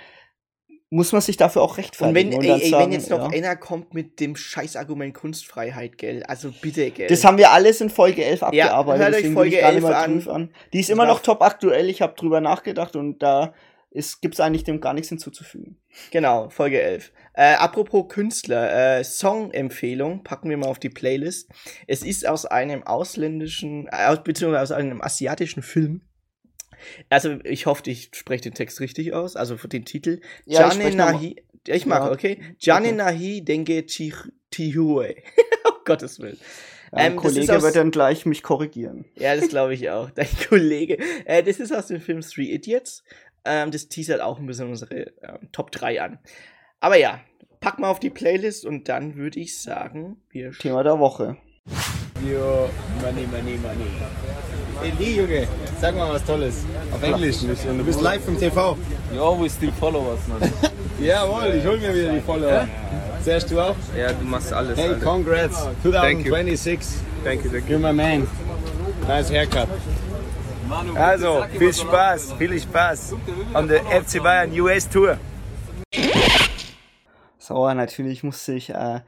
muss 0.95 1.11
man 1.11 1.21
sich 1.21 1.37
dafür 1.37 1.63
auch 1.63 1.77
rechtfertigen. 1.77 2.35
Und 2.35 2.43
wenn, 2.43 2.51
und 2.53 2.61
ey, 2.61 2.63
ey, 2.63 2.71
sagen, 2.71 2.85
wenn 2.85 2.93
jetzt 2.93 3.11
noch 3.11 3.33
ja. 3.33 3.37
einer 3.37 3.57
kommt 3.57 3.95
mit 3.95 4.21
dem 4.21 4.37
Scheißargument 4.37 5.13
Kunstfreiheit, 5.13 5.99
gell, 5.99 6.23
also 6.23 6.53
bitte, 6.61 6.91
gell. 6.93 7.09
Das 7.09 7.25
haben 7.25 7.37
wir 7.37 7.51
alles 7.51 7.81
in 7.81 7.91
Folge 7.91 8.25
11 8.25 8.45
abgearbeitet. 8.45 9.01
Ja, 9.01 9.07
hört 9.07 9.25
euch 9.25 9.33
Folge 9.33 9.61
11 9.61 9.85
an. 9.85 10.29
an. 10.29 10.51
Die 10.73 10.79
ist 10.79 10.91
immer 10.91 11.05
noch 11.05 11.21
top 11.21 11.43
aktuell, 11.43 11.89
ich 11.89 12.01
habe 12.01 12.15
drüber 12.15 12.41
nachgedacht 12.41 12.95
und 12.95 13.23
da 13.23 13.53
gibt 14.21 14.35
es 14.35 14.41
eigentlich 14.41 14.63
dem 14.63 14.81
gar 14.81 14.95
nichts 14.95 15.09
hinzuzufügen. 15.09 15.81
Genau, 16.13 16.49
Folge 16.49 16.81
11. 16.81 17.13
Äh, 17.35 17.55
apropos 17.55 18.07
Künstler, 18.09 18.99
äh, 18.99 19.05
Song-Empfehlung, 19.05 20.23
packen 20.23 20.49
wir 20.49 20.57
mal 20.57 20.67
auf 20.67 20.79
die 20.79 20.91
Playlist. 20.91 21.51
Es 21.89 22.03
ist 22.03 22.27
aus 22.27 22.47
einem 22.47 22.85
ausländischen, 22.85 23.89
äh, 23.89 24.17
beziehungsweise 24.23 24.63
aus 24.63 24.79
einem 24.79 25.03
asiatischen 25.03 25.63
Film 25.63 26.03
Also, 27.11 27.39
ich 27.45 27.67
hoffe, 27.67 27.83
ich 27.91 28.11
spreche 28.15 28.43
den 28.43 28.55
Text 28.55 28.81
richtig 28.81 29.13
aus, 29.13 29.37
also 29.37 29.57
für 29.57 29.69
den 29.69 29.85
Titel. 29.85 30.21
Ja, 30.47 30.69
ich 30.69 30.75
Jane 30.79 30.95
Nahi. 30.97 31.37
Ja, 31.67 31.75
ich 31.75 31.87
mag, 31.87 32.03
Ja. 32.05 32.13
okay. 32.13 32.41
Jane 32.59 32.89
Okay. 32.89 32.97
Nahi 32.97 33.45
Denge 33.45 33.87
Tihue. 33.87 35.15
um 35.67 35.85
Gottes 35.85 36.21
Willen. 36.21 36.39
Ein 36.93 37.13
Ähm, 37.13 37.17
Kollege 37.17 37.57
aus- 37.57 37.63
wird 37.63 37.75
dann 37.77 37.91
gleich 37.91 38.25
mich 38.27 38.43
korrigieren. 38.43 39.05
Ja, 39.17 39.35
das 39.35 39.49
glaube 39.49 39.75
ich 39.75 39.91
auch. 39.91 40.11
Dein 40.11 40.29
Kollege. 40.49 40.99
Äh, 41.25 41.43
das 41.43 41.59
ist 41.59 41.75
aus 41.75 41.87
dem 41.89 42.01
Film 42.01 42.21
Three 42.21 42.53
Idiots. 42.55 43.03
Ähm, 43.45 43.71
das 43.71 43.89
teasert 43.89 44.21
auch 44.21 44.39
ein 44.39 44.47
bisschen 44.47 44.69
unsere 44.69 45.13
ähm, 45.23 45.49
Top 45.53 45.71
3 45.73 46.01
an. 46.03 46.19
Aber 46.81 46.97
ja, 46.97 47.21
pack 47.61 47.79
mal 47.79 47.89
auf 47.91 47.99
die 47.99 48.11
Playlist 48.11 48.65
und 48.65 48.89
dann 48.89 49.17
würde 49.17 49.41
ich 49.41 49.61
sagen, 49.61 50.23
wir 50.31 50.53
Thema 50.53 50.83
der 50.85 50.99
Woche. 50.99 51.37
Yo, 52.27 52.69
money, 53.01 53.27
money, 53.27 53.59
money. 53.59 53.91
Hey, 54.81 54.93
Lee, 54.99 55.17
Junge, 55.17 55.49
sag 55.85 55.97
mal 55.97 56.15
was 56.15 56.25
Tolles. 56.25 56.65
Auf 56.95 57.03
Englisch. 57.03 57.41
Du 57.41 57.85
bist 57.85 58.01
live 58.01 58.27
im 58.27 58.39
TV. 58.39 58.79
You 59.13 59.23
always 59.23 59.55
still 59.55 59.71
follow 59.73 60.13
us, 60.13 60.21
man. 60.29 60.41
Jawohl, 60.99 61.57
ich 61.59 61.67
hol 61.67 61.77
mir 61.77 61.95
wieder 61.95 62.11
die 62.11 62.23
Follower. 62.23 62.67
Zerst 63.23 63.51
du 63.51 63.61
auch? 63.61 63.77
ja, 63.95 64.11
du 64.13 64.25
machst 64.25 64.51
alles. 64.51 64.79
Hey, 64.79 64.89
Alter. 64.89 65.05
congrats. 65.05 65.69
Thank 65.83 66.25
you. 66.25 66.33
2026. 66.33 67.01
Thank 67.23 67.45
you, 67.45 67.51
thank 67.51 67.69
You're 67.69 67.79
my 67.79 67.93
man. 67.93 68.27
Nice 69.07 69.31
haircut. 69.31 69.69
Also, 70.95 71.45
viel 71.59 71.75
Spaß, 71.75 72.33
viel 72.39 72.59
Spaß 72.59 73.15
on 73.53 73.69
the 73.69 73.77
FC 73.77 74.23
Bayern 74.23 74.59
US 74.61 74.89
Tour. 74.89 75.19
Sauer, 77.39 77.75
natürlich 77.75 78.23
musste 78.23 78.55
ich 78.55 78.71
äh, 78.71 79.01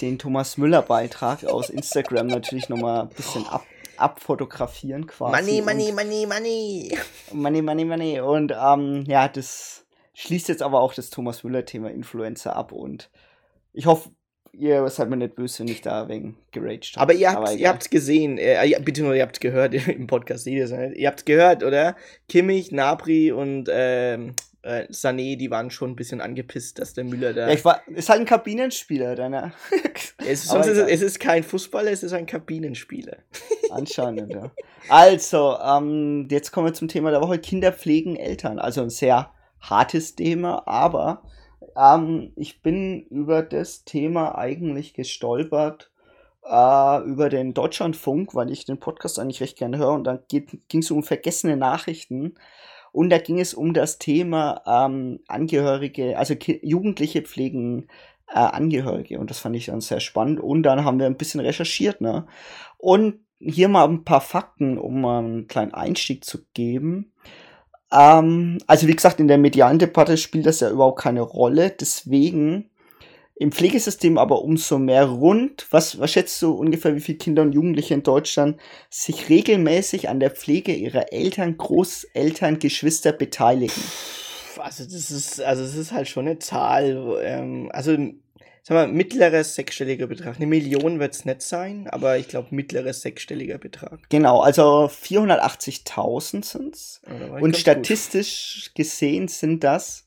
den 0.00 0.18
Thomas 0.18 0.58
Müller-Beitrag 0.58 1.44
aus 1.44 1.70
Instagram 1.70 2.26
natürlich 2.26 2.68
nochmal 2.68 3.02
ein 3.02 3.08
bisschen 3.10 3.46
ab, 3.46 3.62
abfotografieren 4.00 5.06
quasi. 5.06 5.60
Money, 5.60 5.62
money, 5.62 5.92
money, 5.92 6.26
money. 6.26 6.98
Money, 7.32 7.62
money, 7.62 7.84
money. 7.84 8.20
Und 8.20 8.52
ähm, 8.52 9.04
ja, 9.06 9.28
das 9.28 9.86
schließt 10.14 10.48
jetzt 10.48 10.62
aber 10.62 10.80
auch 10.80 10.94
das 10.94 11.10
Thomas 11.10 11.44
Müller-Thema 11.44 11.90
Influencer 11.90 12.56
ab 12.56 12.72
und 12.72 13.10
ich 13.72 13.86
hoffe, 13.86 14.10
ihr 14.52 14.88
seid 14.88 15.08
mir 15.08 15.16
nicht 15.16 15.34
böse, 15.34 15.60
wenn 15.60 15.68
ich 15.68 15.80
da 15.80 16.08
wegen 16.08 16.36
geraged 16.52 16.96
habe. 16.96 17.02
Aber 17.02 17.14
ihr 17.14 17.32
habt 17.32 17.56
ihr 17.56 17.68
habt's 17.68 17.90
gesehen, 17.90 18.38
äh, 18.38 18.64
ja, 18.66 18.78
bitte 18.78 19.02
nur, 19.02 19.14
ihr 19.14 19.22
habt 19.22 19.40
gehört 19.40 19.74
im 19.88 20.06
Podcast, 20.06 20.44
seht 20.44 20.54
ihr? 20.54 20.96
Ihr 20.96 21.08
habt's 21.08 21.24
gehört, 21.24 21.62
oder? 21.62 21.96
Kimmich, 22.28 22.72
Nabri 22.72 23.32
und 23.32 23.68
ähm, 23.70 24.34
äh, 24.62 24.86
Sané, 24.90 25.36
die 25.36 25.50
waren 25.50 25.70
schon 25.70 25.90
ein 25.90 25.96
bisschen 25.96 26.20
angepisst, 26.20 26.78
dass 26.78 26.94
der 26.94 27.04
Müller 27.04 27.32
da. 27.32 27.48
Ja, 27.48 27.54
ich 27.54 27.64
war, 27.64 27.80
ist 27.88 28.08
halt 28.08 28.20
ein 28.20 28.26
Kabinenspieler, 28.26 29.14
deiner. 29.14 29.52
es, 30.18 30.44
ist, 30.44 30.48
sonst 30.48 30.66
ist 30.66 30.78
es 30.78 31.02
ist 31.02 31.20
kein 31.20 31.42
Fußballer, 31.42 31.90
es 31.90 32.02
ist 32.02 32.12
ein 32.12 32.26
Kabinenspieler. 32.26 33.18
Anscheinend, 33.70 34.32
ja. 34.32 34.50
Also, 34.88 35.56
ähm, 35.58 36.28
jetzt 36.30 36.52
kommen 36.52 36.66
wir 36.66 36.74
zum 36.74 36.88
Thema 36.88 37.10
der 37.10 37.20
Woche. 37.20 37.38
Kinder 37.38 37.72
pflegen 37.72 38.16
Eltern. 38.16 38.58
Also 38.58 38.82
ein 38.82 38.90
sehr 38.90 39.32
hartes 39.60 40.16
Thema, 40.16 40.66
aber 40.66 41.22
ähm, 41.76 42.32
ich 42.36 42.62
bin 42.62 43.02
über 43.10 43.42
das 43.42 43.84
Thema 43.84 44.36
eigentlich 44.36 44.94
gestolpert 44.94 45.90
äh, 46.44 47.02
über 47.04 47.28
den 47.28 47.54
Deutschlandfunk, 47.54 48.34
weil 48.34 48.50
ich 48.50 48.64
den 48.64 48.80
Podcast 48.80 49.18
eigentlich 49.18 49.40
recht 49.40 49.58
gerne 49.58 49.78
höre 49.78 49.92
und 49.92 50.04
dann 50.04 50.20
ging 50.28 50.80
es 50.80 50.90
um 50.90 51.02
vergessene 51.02 51.56
Nachrichten. 51.56 52.34
Und 52.92 53.10
da 53.10 53.18
ging 53.18 53.38
es 53.38 53.54
um 53.54 53.72
das 53.72 53.98
Thema 53.98 54.62
ähm, 54.66 55.20
Angehörige, 55.28 56.18
also 56.18 56.34
Ki 56.34 56.58
Jugendliche 56.62 57.22
pflegen 57.22 57.86
äh, 58.28 58.38
Angehörige. 58.38 59.20
Und 59.20 59.30
das 59.30 59.38
fand 59.38 59.54
ich 59.56 59.66
dann 59.66 59.80
sehr 59.80 60.00
spannend. 60.00 60.40
Und 60.40 60.64
dann 60.64 60.84
haben 60.84 60.98
wir 60.98 61.06
ein 61.06 61.16
bisschen 61.16 61.40
recherchiert, 61.40 62.00
ne? 62.00 62.26
Und 62.78 63.20
hier 63.38 63.68
mal 63.68 63.88
ein 63.88 64.04
paar 64.04 64.20
Fakten, 64.20 64.76
um 64.76 65.02
mal 65.02 65.20
einen 65.20 65.46
kleinen 65.46 65.72
Einstieg 65.72 66.24
zu 66.24 66.38
geben. 66.52 67.12
Ähm, 67.92 68.58
also 68.66 68.86
wie 68.86 68.94
gesagt, 68.94 69.20
in 69.20 69.28
der 69.28 69.38
medialen 69.38 69.78
Debatte 69.78 70.16
spielt 70.16 70.46
das 70.46 70.60
ja 70.60 70.70
überhaupt 70.70 71.00
keine 71.00 71.22
Rolle. 71.22 71.70
Deswegen 71.70 72.70
im 73.40 73.52
Pflegesystem 73.52 74.18
aber 74.18 74.42
umso 74.42 74.78
mehr 74.78 75.06
rund. 75.06 75.66
Was, 75.70 75.98
was 75.98 76.12
schätzt 76.12 76.40
du 76.42 76.52
ungefähr, 76.52 76.94
wie 76.94 77.00
viele 77.00 77.18
Kinder 77.18 77.42
und 77.42 77.52
Jugendliche 77.52 77.94
in 77.94 78.02
Deutschland 78.02 78.60
sich 78.90 79.28
regelmäßig 79.30 80.08
an 80.08 80.20
der 80.20 80.30
Pflege 80.30 80.74
ihrer 80.74 81.12
Eltern, 81.12 81.56
Großeltern, 81.56 82.58
Geschwister 82.58 83.12
beteiligen? 83.12 83.82
Also 84.58 84.84
das 84.84 85.10
ist, 85.10 85.40
also 85.40 85.62
das 85.62 85.74
ist 85.74 85.92
halt 85.92 86.06
schon 86.08 86.28
eine 86.28 86.38
Zahl. 86.38 87.18
Ähm, 87.22 87.70
also 87.72 87.96
sag 88.62 88.74
mal, 88.74 88.88
mittlerer 88.88 89.42
sechsstelliger 89.42 90.06
Betrag. 90.06 90.36
Eine 90.36 90.46
Million 90.46 91.00
wird 91.00 91.14
es 91.14 91.24
nicht 91.24 91.42
sein, 91.42 91.88
aber 91.88 92.18
ich 92.18 92.28
glaube 92.28 92.48
mittlerer 92.50 92.92
sechsstelliger 92.92 93.58
Betrag. 93.58 94.08
Genau, 94.10 94.40
also 94.40 94.86
480.000 94.86 96.44
sind's. 96.44 97.02
Ja, 97.06 97.18
da 97.18 97.30
war 97.30 97.38
ich 97.38 97.42
Und 97.42 97.56
statistisch 97.56 98.72
gesehen 98.74 99.28
sind 99.28 99.64
das 99.64 100.06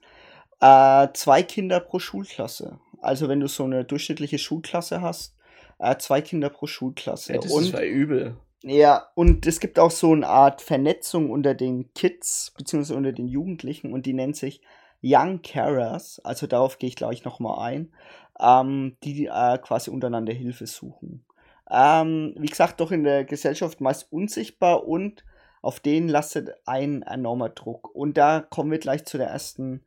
äh, 0.62 1.08
zwei 1.14 1.44
Kinder 1.44 1.80
pro 1.80 2.00
Schulklasse. 2.00 2.80
Also 3.02 3.28
wenn 3.28 3.40
du 3.40 3.48
so 3.48 3.66
eine 3.66 3.84
durchschnittliche 3.84 4.38
Schulklasse 4.38 5.02
hast, 5.02 5.36
äh, 5.80 5.98
zwei 5.98 6.22
Kinder 6.22 6.50
pro 6.50 6.68
Schulklasse. 6.68 7.34
gut. 7.34 7.44
Ja, 7.44 7.48
das 7.48 7.52
und 7.52 7.64
ist 7.66 7.74
war 7.74 7.84
übel. 7.84 8.38
ja, 8.62 9.10
und 9.16 9.46
es 9.46 9.60
gibt 9.60 9.78
auch 9.78 9.92
so 9.92 10.14
eine 10.14 10.28
Art 10.28 10.62
Vernetzung 10.62 11.30
unter 11.30 11.54
den 11.54 11.94
Kids, 11.94 12.54
beziehungsweise 12.58 12.96
unter 12.96 13.12
den 13.12 13.28
Jugendlichen, 13.28 13.92
und 13.92 14.06
die 14.06 14.14
nennt 14.14 14.38
sich 14.38 14.62
Young 15.04 15.42
Carers. 15.42 16.22
Also 16.24 16.48
darauf 16.48 16.80
gehe 16.80 16.88
ich 16.88 16.96
gleich 16.96 17.26
nochmal 17.26 17.68
ein, 17.68 17.92
ähm, 18.40 18.98
die 19.04 19.28
äh, 19.28 19.58
quasi 19.60 19.90
untereinander 19.90 20.34
Hilfe 20.34 20.68
suchen. 20.68 21.26
Ähm, 21.70 22.34
wie 22.38 22.48
gesagt, 22.48 22.80
doch 22.80 22.92
in 22.92 23.04
der 23.04 23.24
Gesellschaft 23.26 23.82
meist 23.82 24.12
unsichtbar 24.12 24.88
und 24.88 25.24
auf 25.62 25.80
denen 25.80 26.10
lastet 26.10 26.50
ein 26.66 27.04
enormer 27.04 27.50
Druck. 27.50 27.94
Und 27.96 28.18
da 28.18 28.42
kommen 28.42 28.72
wir 28.72 28.80
gleich 28.80 29.06
zu 29.06 29.18
der 29.18 29.28
ersten 29.28 29.84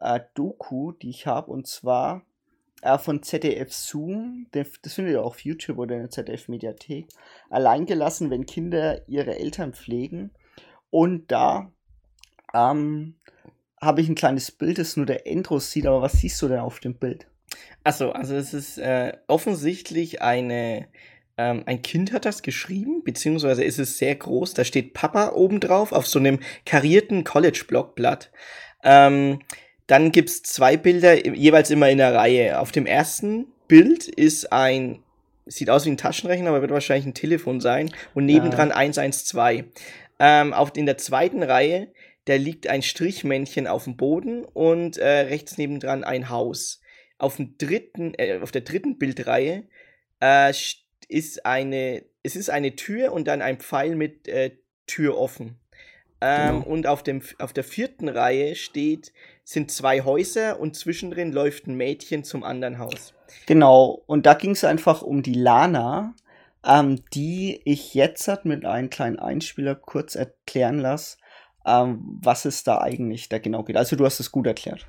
äh, 0.00 0.20
Doku, 0.34 0.92
die 0.92 1.10
ich 1.10 1.26
habe, 1.26 1.50
und 1.52 1.68
zwar 1.68 2.22
äh, 2.82 2.98
von 2.98 3.22
ZDF 3.22 3.72
Zoom. 3.72 4.46
Das 4.50 4.92
findet 4.92 5.12
ihr 5.12 5.22
auch 5.22 5.26
auf 5.26 5.44
YouTube 5.44 5.78
oder 5.78 5.94
in 5.94 6.02
der 6.02 6.10
ZDF 6.10 6.48
Mediathek. 6.48 7.06
Alleingelassen, 7.48 8.30
wenn 8.30 8.44
Kinder 8.44 9.06
ihre 9.08 9.38
Eltern 9.38 9.72
pflegen. 9.72 10.32
Und 10.90 11.30
da 11.30 11.70
ähm, 12.52 13.14
habe 13.80 14.00
ich 14.00 14.08
ein 14.08 14.16
kleines 14.16 14.50
Bild, 14.50 14.78
das 14.78 14.96
nur 14.96 15.06
der 15.06 15.26
Intro 15.26 15.58
sieht, 15.58 15.86
aber 15.86 16.02
was 16.02 16.12
siehst 16.14 16.42
du 16.42 16.48
denn 16.48 16.58
auf 16.58 16.80
dem 16.80 16.94
Bild? 16.94 17.29
Achso, 17.84 18.10
also 18.10 18.34
es 18.34 18.52
ist 18.52 18.78
äh, 18.78 19.12
offensichtlich 19.26 20.20
eine, 20.20 20.86
ähm, 21.38 21.62
ein 21.66 21.82
Kind 21.82 22.12
hat 22.12 22.24
das 22.24 22.42
geschrieben, 22.42 23.02
beziehungsweise 23.04 23.64
ist 23.64 23.78
es 23.78 23.98
sehr 23.98 24.14
groß. 24.14 24.54
Da 24.54 24.64
steht 24.64 24.92
Papa 24.92 25.30
obendrauf 25.30 25.92
auf 25.92 26.06
so 26.06 26.18
einem 26.18 26.40
karierten 26.66 27.24
College-Blockblatt. 27.24 28.30
Ähm, 28.84 29.40
dann 29.86 30.12
gibt's 30.12 30.42
zwei 30.42 30.76
Bilder, 30.76 31.26
jeweils 31.26 31.70
immer 31.70 31.88
in 31.88 32.00
einer 32.00 32.14
Reihe. 32.14 32.60
Auf 32.60 32.70
dem 32.70 32.86
ersten 32.86 33.46
Bild 33.66 34.06
ist 34.06 34.52
ein, 34.52 35.02
sieht 35.46 35.70
aus 35.70 35.86
wie 35.86 35.90
ein 35.90 35.96
Taschenrechner, 35.96 36.50
aber 36.50 36.60
wird 36.60 36.70
wahrscheinlich 36.70 37.06
ein 37.06 37.14
Telefon 37.14 37.60
sein. 37.60 37.90
Und 38.14 38.26
nebendran 38.26 38.72
112. 38.72 39.64
Ähm, 40.18 40.52
auf, 40.52 40.76
in 40.76 40.86
der 40.86 40.98
zweiten 40.98 41.42
Reihe, 41.42 41.88
da 42.26 42.34
liegt 42.34 42.68
ein 42.68 42.82
Strichmännchen 42.82 43.66
auf 43.66 43.84
dem 43.84 43.96
Boden 43.96 44.44
und 44.44 44.98
äh, 44.98 45.08
rechts 45.08 45.56
nebendran 45.56 46.04
ein 46.04 46.28
Haus. 46.28 46.79
Auf 47.20 47.36
dem 47.36 47.56
dritten, 47.58 48.14
äh, 48.14 48.40
auf 48.42 48.50
der 48.50 48.62
dritten 48.62 48.98
Bildreihe 48.98 49.64
äh, 50.20 50.50
st- 50.50 50.82
ist 51.08 51.44
eine, 51.44 52.04
es 52.22 52.36
ist 52.36 52.50
eine 52.50 52.76
Tür 52.76 53.12
und 53.12 53.28
dann 53.28 53.42
ein 53.42 53.58
Pfeil 53.58 53.94
mit 53.94 54.26
äh, 54.28 54.56
Tür 54.86 55.16
offen. 55.16 55.58
Ähm, 56.20 56.60
Genau. 56.60 56.66
Und 56.66 56.86
auf, 56.86 57.02
dem, 57.02 57.22
auf 57.38 57.52
der 57.52 57.64
vierten 57.64 58.08
Reihe 58.08 58.54
steht, 58.54 59.12
sind 59.44 59.70
zwei 59.70 60.02
Häuser 60.02 60.60
und 60.60 60.76
zwischendrin 60.76 61.32
läuft 61.32 61.66
ein 61.66 61.76
Mädchen 61.76 62.24
zum 62.24 62.44
anderen 62.44 62.78
Haus. 62.78 63.14
Genau, 63.46 64.02
und 64.06 64.26
da 64.26 64.34
ging 64.34 64.52
es 64.52 64.64
einfach 64.64 65.02
um 65.02 65.22
die 65.22 65.34
Lana, 65.34 66.14
ähm, 66.64 67.02
die 67.14 67.60
ich 67.64 67.94
jetzt 67.94 68.28
hat 68.28 68.44
mit 68.44 68.64
einem 68.64 68.90
kleinen 68.90 69.18
Einspieler 69.18 69.74
kurz 69.74 70.14
erklären 70.14 70.78
lasse, 70.78 71.16
ähm, 71.66 72.18
was 72.22 72.44
es 72.44 72.64
da 72.64 72.80
eigentlich 72.80 73.28
da 73.28 73.38
genau 73.38 73.62
geht. 73.64 73.76
Also 73.76 73.96
du 73.96 74.04
hast 74.04 74.20
es 74.20 74.30
gut 74.30 74.46
erklärt. 74.46 74.86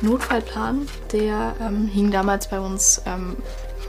Notfallplan, 0.00 0.88
der 1.12 1.54
ähm, 1.60 1.86
hing 1.86 2.10
damals 2.10 2.48
bei 2.48 2.60
uns 2.60 3.02
ähm, 3.06 3.36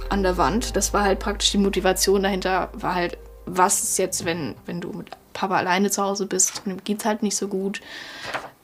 an 0.10 0.24
der 0.24 0.38
Wand. 0.38 0.76
Das 0.76 0.94
war 0.94 1.04
halt 1.04 1.20
praktisch 1.20 1.52
die 1.52 1.58
Motivation 1.58 2.24
dahinter, 2.24 2.70
war 2.74 2.96
halt, 2.96 3.18
was 3.46 3.84
ist 3.84 3.98
jetzt, 3.98 4.26
wenn, 4.26 4.56
wenn 4.66 4.82
du 4.82 4.92
mit 4.92 5.10
Papa 5.34 5.56
alleine 5.56 5.92
zu 5.92 6.04
Hause 6.04 6.26
bist 6.26 6.64
und 6.66 6.72
ihm 6.72 6.84
geht's 6.84 7.06
halt 7.06 7.24
nicht 7.24 7.36
so 7.36 7.48
gut, 7.48 7.82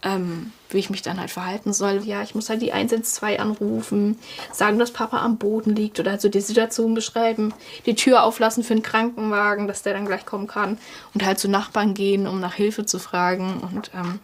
ähm, 0.03 0.51
wie 0.69 0.79
ich 0.79 0.89
mich 0.89 1.01
dann 1.01 1.19
halt 1.19 1.31
verhalten 1.31 1.73
soll. 1.73 2.03
Ja, 2.03 2.21
ich 2.21 2.35
muss 2.35 2.49
halt 2.49 2.61
die 2.61 2.73
112 2.73 3.39
anrufen, 3.39 4.17
sagen, 4.51 4.77
dass 4.77 4.91
Papa 4.91 5.21
am 5.21 5.37
Boden 5.37 5.75
liegt 5.75 5.99
oder 5.99 6.11
halt 6.11 6.21
so 6.21 6.29
die 6.29 6.41
Situation 6.41 6.93
beschreiben, 6.93 7.53
die 7.85 7.95
Tür 7.95 8.23
auflassen 8.23 8.63
für 8.63 8.73
einen 8.73 8.83
Krankenwagen, 8.83 9.67
dass 9.67 9.83
der 9.83 9.93
dann 9.93 10.05
gleich 10.05 10.25
kommen 10.25 10.47
kann 10.47 10.77
und 11.13 11.25
halt 11.25 11.39
zu 11.39 11.47
Nachbarn 11.47 11.93
gehen, 11.93 12.27
um 12.27 12.39
nach 12.39 12.53
Hilfe 12.53 12.85
zu 12.85 12.99
fragen 12.99 13.61
und 13.73 13.91
ähm, 13.93 14.19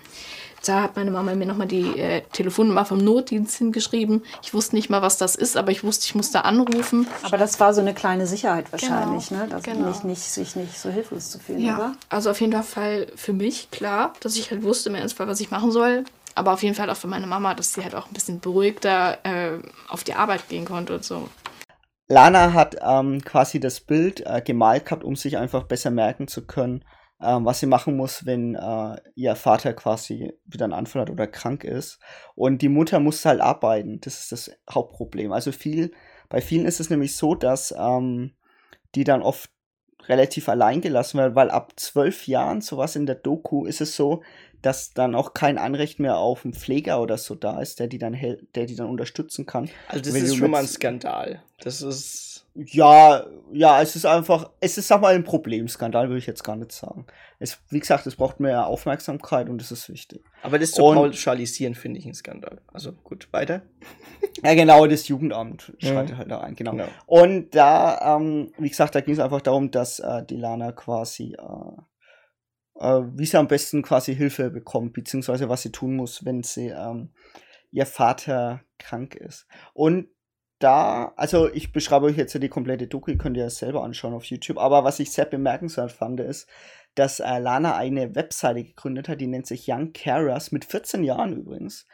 da 0.66 0.84
hat 0.84 0.96
meine 0.96 1.12
Mama 1.12 1.34
mir 1.36 1.46
nochmal 1.46 1.68
die 1.68 2.00
äh, 2.00 2.22
Telefonnummer 2.32 2.86
vom 2.86 3.00
Notdienst 3.00 3.58
hingeschrieben. 3.58 4.24
Ich 4.44 4.54
wusste 4.54 4.76
nicht 4.76 4.90
mal, 4.90 5.02
was 5.02 5.18
das 5.18 5.36
ist, 5.36 5.58
aber 5.58 5.72
ich 5.72 5.84
wusste, 5.84 6.06
ich 6.06 6.16
musste 6.16 6.46
anrufen. 6.46 7.08
Aber 7.24 7.38
das 7.38 7.60
war 7.60 7.74
so 7.74 7.82
eine 7.82 7.94
kleine 7.94 8.28
Sicherheit 8.28 8.72
wahrscheinlich, 8.72 9.30
Genau, 9.30 9.42
ne? 9.44 9.48
Dass 9.50 9.64
genau. 9.64 9.88
nicht, 9.88 10.04
nicht, 10.04 10.22
sich 10.22 10.56
nicht 10.56 10.78
so 10.78 10.90
hilflos 10.90 11.32
zu 11.32 11.40
fühlen, 11.40 11.60
Ja, 11.62 11.76
oder? 11.78 11.94
also 12.10 12.30
auf 12.30 12.40
jeden 12.42 12.62
Fall 12.64 13.08
für 13.16 13.34
mich, 13.34 13.72
klar, 13.72 14.14
dass 14.20 14.36
ich 14.36 14.52
halt 14.52 14.64
wusste 14.64 14.90
im 14.90 14.96
Ernstfall, 14.96 15.28
was 15.28 15.40
ich 15.40 15.52
machen 15.52 15.72
soll. 15.72 16.04
Aber 16.36 16.54
auf 16.54 16.64
jeden 16.64 16.76
Fall 16.76 16.90
auch 16.90 16.96
für 16.96 17.08
meine 17.08 17.28
Mama, 17.28 17.54
dass 17.56 17.74
sie 17.74 17.84
halt 17.84 17.94
auch 17.96 18.08
ein 18.08 18.14
bisschen 18.14 18.40
beruhigter 18.40 19.18
äh, 19.24 19.60
auf 19.90 20.04
die 20.04 20.14
Arbeit 20.14 20.48
gehen 20.48 20.66
konnte 20.66 20.94
und 20.96 21.04
so. 21.04 21.28
Lana 22.08 22.54
hat 22.54 22.76
ähm, 22.82 23.24
quasi 23.24 23.60
das 23.60 23.80
Bild 23.80 24.26
äh, 24.26 24.42
gemalt 24.42 24.86
gehabt, 24.86 25.04
um 25.04 25.16
sich 25.16 25.38
einfach 25.38 25.64
besser 25.64 25.92
merken 25.92 26.28
zu 26.28 26.46
können, 26.46 26.84
ähm, 27.22 27.46
was 27.46 27.60
sie 27.60 27.66
machen 27.66 27.96
muss, 27.96 28.26
wenn 28.26 28.56
äh, 28.56 28.96
ihr 29.16 29.36
Vater 29.36 29.74
quasi 29.74 30.34
wieder 30.46 30.66
einen 30.66 30.74
Anfall 30.74 31.04
hat 31.04 31.10
oder 31.10 31.28
krank 31.28 31.64
ist. 31.64 32.00
Und 32.36 32.62
die 32.62 32.70
Mutter 32.70 33.00
muss 33.00 33.26
halt 33.26 33.42
arbeiten. 33.42 34.02
Das 34.02 34.20
ist 34.20 34.32
das 34.32 34.52
Hauptproblem. 34.70 35.32
Also 35.32 35.52
viel, 35.52 35.92
bei 36.30 36.42
vielen 36.42 36.66
ist 36.66 36.80
es 36.80 36.90
nämlich 36.90 37.16
so, 37.16 37.36
dass 37.36 37.74
ähm, 37.78 38.34
die 38.96 39.04
dann 39.04 39.22
oft 39.22 39.50
relativ 40.08 40.50
allein 40.50 40.82
gelassen 40.82 41.20
werden, 41.20 41.36
weil 41.36 41.52
ab 41.52 41.74
zwölf 41.76 42.28
Jahren, 42.28 42.62
sowas 42.62 42.96
in 42.96 43.06
der 43.06 43.16
Doku, 43.16 43.66
ist 43.66 43.82
es 43.82 43.96
so, 43.96 44.24
dass 44.62 44.94
dann 44.94 45.16
auch 45.16 45.34
kein 45.34 45.58
Anrecht 45.58 46.00
mehr 46.00 46.18
auf 46.18 46.46
einen 46.46 46.54
Pfleger 46.54 47.02
oder 47.02 47.18
so 47.18 47.36
da 47.36 47.62
ist, 47.62 47.80
der 47.80 47.88
die 47.88 47.98
dann 47.98 48.18
der 48.56 48.66
die 48.66 48.76
dann 48.76 48.90
unterstützen 48.90 49.46
kann. 49.46 49.70
Also 49.88 50.04
das 50.04 50.14
ist 50.22 50.36
schon 50.36 50.52
mal 50.52 50.60
ein 50.62 50.68
Skandal. 50.68 51.42
Das 51.60 51.82
ist. 51.82 52.41
Ja, 52.54 53.26
ja, 53.54 53.82
es 53.82 53.96
ist 53.96 54.06
einfach, 54.06 54.52
es 54.60 54.78
ist, 54.78 54.90
sag 54.90 55.00
mal, 55.02 55.16
ein 55.16 55.24
Problemskandal, 55.24 56.10
würde 56.10 56.18
ich 56.20 56.26
jetzt 56.28 56.44
gar 56.44 56.58
nicht 56.58 56.74
sagen. 56.74 57.06
Es, 57.40 57.60
wie 57.70 57.80
gesagt, 57.80 58.06
es 58.08 58.18
braucht 58.18 58.42
mehr 58.42 58.68
Aufmerksamkeit 58.68 59.48
und 59.50 59.62
es 59.62 59.72
ist 59.72 59.88
wichtig. 59.90 60.24
Aber 60.44 60.60
das 60.60 60.72
zu 60.72 60.84
Und- 60.84 60.96
pauschalisieren 60.96 61.76
finde 61.76 62.00
ich 62.00 62.06
ein 62.06 62.14
Skandal. 62.14 62.62
Also 62.68 62.92
gut, 62.94 63.28
weiter. 63.32 63.62
Ja, 64.44 64.54
genau, 64.54 64.86
das 64.88 65.08
Jugendamt 65.08 65.70
Mhm. 65.82 65.88
schreitet 65.88 66.18
halt 66.18 66.32
da 66.32 66.40
ein, 66.42 66.56
genau. 66.56 66.72
Genau. 66.72 66.88
Und 67.06 67.54
da, 67.56 68.18
ähm, 68.18 68.52
wie 68.58 68.70
gesagt, 68.70 68.96
da 68.96 69.02
ging 69.02 69.14
es 69.14 69.20
einfach 69.20 69.42
darum, 69.42 69.72
dass 69.72 70.00
äh, 70.00 70.24
die 70.26 70.38
Lana 70.38 70.72
quasi, 70.72 71.36
äh, 71.38 72.80
äh, 72.80 73.02
wie 73.16 73.26
sie 73.26 73.38
am 73.38 73.48
besten 73.48 73.82
quasi 73.82 74.16
Hilfe 74.16 74.50
bekommt, 74.50 74.94
beziehungsweise 74.94 75.50
was 75.50 75.62
sie 75.64 75.72
tun 75.72 75.96
muss, 75.96 76.24
wenn 76.26 76.44
sie 76.44 76.68
ähm, 76.70 77.14
ihr 77.72 77.86
Vater 77.86 78.62
krank 78.80 79.16
ist. 79.16 79.48
Und 79.74 80.08
da, 80.64 81.14
also 81.16 81.52
ich 81.52 81.72
beschreibe 81.72 82.06
euch 82.06 82.18
jetzt 82.18 82.34
ja 82.34 82.40
die 82.40 82.50
komplette 82.50 82.88
Doku, 82.88 83.16
könnt 83.18 83.38
ihr 83.38 83.46
das 83.46 83.58
selber 83.58 83.84
anschauen 83.84 84.14
auf 84.14 84.26
YouTube, 84.26 84.58
aber 84.58 84.84
was 84.84 85.00
ich 85.00 85.12
sehr 85.12 85.26
bemerkenswert 85.26 85.92
fand, 85.92 86.20
ist, 86.20 86.48
dass 86.96 87.20
äh, 87.20 87.40
Lana 87.40 87.76
eine 87.76 88.16
Webseite 88.16 88.64
gegründet 88.64 89.10
hat, 89.10 89.22
die 89.22 89.28
nennt 89.28 89.48
sich 89.48 89.66
Young 89.68 89.94
Carers, 89.94 90.52
mit 90.52 90.66
14 90.66 91.04
Jahren 91.04 91.38
übrigens. 91.38 91.88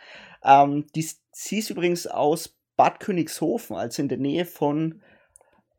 Ähm, 0.43 0.87
die, 0.95 1.07
sie 1.31 1.59
ist 1.59 1.69
übrigens 1.69 2.07
aus 2.07 2.55
Bad 2.75 2.99
Königshofen, 2.99 3.75
also 3.75 4.01
in 4.01 4.09
der 4.09 4.17
Nähe 4.17 4.45
von 4.45 5.01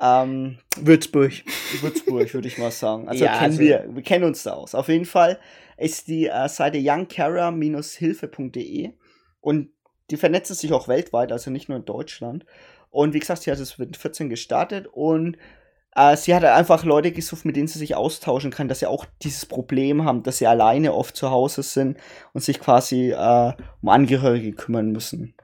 ähm, 0.01 0.59
Würzburg. 0.77 1.33
Würzburg, 1.81 2.33
würde 2.33 2.47
ich 2.49 2.59
mal 2.59 2.71
sagen. 2.71 3.09
Also 3.09 3.25
Ja, 3.25 3.33
kennen 3.39 3.45
also- 3.45 3.61
wir, 3.61 3.87
wir 3.91 4.03
kennen 4.03 4.25
uns 4.25 4.43
da 4.45 4.53
aus. 4.53 4.75
Auf 4.75 4.89
jeden 4.89 5.05
Fall 5.05 5.39
ist 5.77 6.09
die 6.09 6.27
äh, 6.27 6.49
Seite 6.49 6.79
youngcarer-hilfe.de 6.81 8.93
und 9.41 9.71
die 10.11 10.17
vernetzt 10.17 10.55
sich 10.55 10.73
auch 10.73 10.89
weltweit, 10.89 11.33
also 11.33 11.51
nicht 11.51 11.69
nur 11.69 11.77
in 11.79 11.85
Deutschland. 11.85 12.47
Und 12.91 13.15
wie 13.15 13.19
gesagt, 13.19 13.43
sie 13.43 13.51
hat 13.51 13.59
es 13.59 13.79
mit 13.79 13.97
14 13.97 14.29
gestartet 14.29 14.87
und 14.87 15.37
äh, 15.95 16.17
sie 16.17 16.35
hat 16.35 16.45
einfach 16.45 16.85
Leute 16.85 17.13
gesucht, 17.13 17.45
mit 17.45 17.57
denen 17.57 17.69
sie 17.69 17.79
sich 17.79 17.95
austauschen 17.95 18.51
kann, 18.51 18.69
dass 18.69 18.81
sie 18.81 18.87
auch 18.87 19.05
dieses 19.23 19.47
Problem 19.47 20.05
haben, 20.05 20.23
dass 20.23 20.39
sie 20.39 20.47
alleine 20.47 20.95
oft 20.95 21.17
zu 21.17 21.31
Hause 21.31 21.63
sind 21.63 21.99
und 22.33 22.43
sich 22.43 22.61
quasi 22.61 23.11
äh, 23.11 23.53
um 23.83 23.89
Angehörige 23.89 24.53
kümmern 24.53 24.93
müssen. 24.93 25.35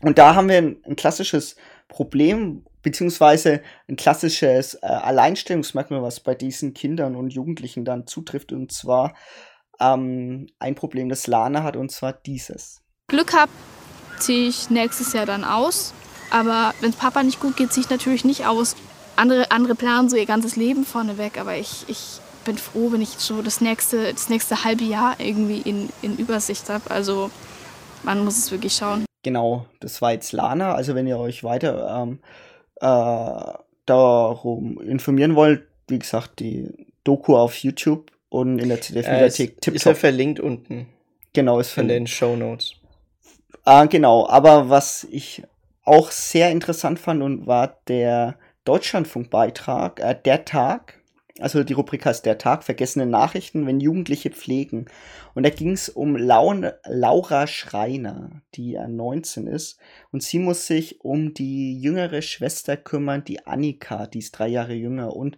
Und 0.00 0.18
da 0.18 0.34
haben 0.34 0.48
wir 0.48 0.58
ein, 0.58 0.76
ein 0.84 0.96
klassisches 0.96 1.56
Problem, 1.88 2.64
beziehungsweise 2.82 3.62
ein 3.88 3.96
klassisches 3.96 4.74
äh, 4.74 4.86
Alleinstellungsmerkmal, 4.86 6.02
was 6.02 6.20
bei 6.20 6.34
diesen 6.34 6.74
Kindern 6.74 7.14
und 7.16 7.32
Jugendlichen 7.32 7.84
dann 7.84 8.06
zutrifft, 8.06 8.52
und 8.52 8.72
zwar 8.72 9.14
ähm, 9.80 10.46
ein 10.58 10.74
Problem, 10.74 11.08
das 11.08 11.26
Lana 11.26 11.62
hat, 11.62 11.76
und 11.76 11.90
zwar 11.90 12.12
dieses. 12.12 12.82
Glück 13.08 13.32
habe, 13.34 13.52
ziehe 14.18 14.48
ich 14.48 14.70
nächstes 14.70 15.12
Jahr 15.12 15.26
dann 15.26 15.44
aus. 15.44 15.94
Aber 16.30 16.74
wenn 16.80 16.90
es 16.90 16.96
Papa 16.96 17.22
nicht 17.22 17.40
gut 17.40 17.56
geht, 17.56 17.72
ziehe 17.72 17.84
ich 17.84 17.90
natürlich 17.90 18.24
nicht 18.24 18.46
aus. 18.46 18.76
Andere, 19.16 19.50
andere 19.50 19.74
planen 19.74 20.08
so 20.10 20.16
ihr 20.16 20.26
ganzes 20.26 20.56
Leben 20.56 20.84
vorneweg, 20.84 21.38
aber 21.38 21.56
ich, 21.56 21.84
ich 21.86 22.20
bin 22.44 22.58
froh, 22.58 22.90
wenn 22.92 23.00
ich 23.00 23.10
so 23.10 23.42
das 23.42 23.60
nächste, 23.60 24.12
das 24.12 24.28
nächste 24.28 24.64
halbe 24.64 24.84
Jahr 24.84 25.14
irgendwie 25.18 25.58
in, 25.60 25.88
in 26.02 26.16
Übersicht 26.16 26.68
habe. 26.68 26.90
Also 26.90 27.30
man 28.02 28.24
muss 28.24 28.36
es 28.36 28.50
wirklich 28.50 28.74
schauen. 28.74 29.04
Genau, 29.22 29.66
das 29.80 30.02
war 30.02 30.12
jetzt 30.12 30.32
Lana. 30.32 30.74
Also 30.74 30.94
wenn 30.94 31.06
ihr 31.06 31.18
euch 31.18 31.44
weiter 31.44 32.02
ähm, 32.02 32.18
äh, 32.80 33.58
darum 33.86 34.80
informieren 34.80 35.34
wollt, 35.36 35.62
wie 35.88 35.98
gesagt, 35.98 36.40
die 36.40 36.88
Doku 37.04 37.36
auf 37.36 37.56
YouTube 37.56 38.10
und 38.28 38.58
in 38.58 38.68
der 38.68 38.78
Äh, 38.78 38.80
es 38.80 38.86
ZDF-Mediathek 38.86 39.68
ist 39.68 39.84
ja 39.84 39.94
verlinkt 39.94 40.40
unten 40.40 40.88
Genau, 41.32 41.58
ist 41.58 41.68
in 41.70 41.74
verlinkt. 41.74 41.94
den 41.94 42.06
Show 42.06 42.36
Notes. 42.36 42.74
Ah, 43.64 43.86
genau, 43.86 44.26
aber 44.28 44.68
was 44.68 45.04
ich 45.10 45.42
auch 45.84 46.10
sehr 46.10 46.50
interessant 46.50 46.98
fand 46.98 47.22
und 47.22 47.46
war 47.46 47.78
der 47.88 48.38
Deutschlandfunkbeitrag, 48.64 50.00
äh, 50.00 50.16
der 50.24 50.44
Tag, 50.44 51.00
also 51.40 51.64
die 51.64 51.72
Rubrik 51.72 52.06
heißt 52.06 52.24
der 52.26 52.38
Tag, 52.38 52.62
vergessene 52.62 53.06
Nachrichten, 53.06 53.66
wenn 53.66 53.80
Jugendliche 53.80 54.30
pflegen. 54.30 54.86
Und 55.34 55.42
da 55.42 55.50
ging 55.50 55.72
es 55.72 55.88
um 55.88 56.16
Laun 56.16 56.70
Laura 56.86 57.46
Schreiner, 57.46 58.42
die 58.54 58.74
äh, 58.74 58.86
19 58.86 59.48
ist. 59.48 59.78
Und 60.12 60.22
sie 60.22 60.38
muss 60.38 60.66
sich 60.66 61.00
um 61.00 61.34
die 61.34 61.80
jüngere 61.80 62.22
Schwester 62.22 62.76
kümmern, 62.76 63.24
die 63.24 63.46
Annika, 63.46 64.06
die 64.06 64.20
ist 64.20 64.32
drei 64.32 64.46
Jahre 64.46 64.74
jünger. 64.74 65.14
Und 65.14 65.36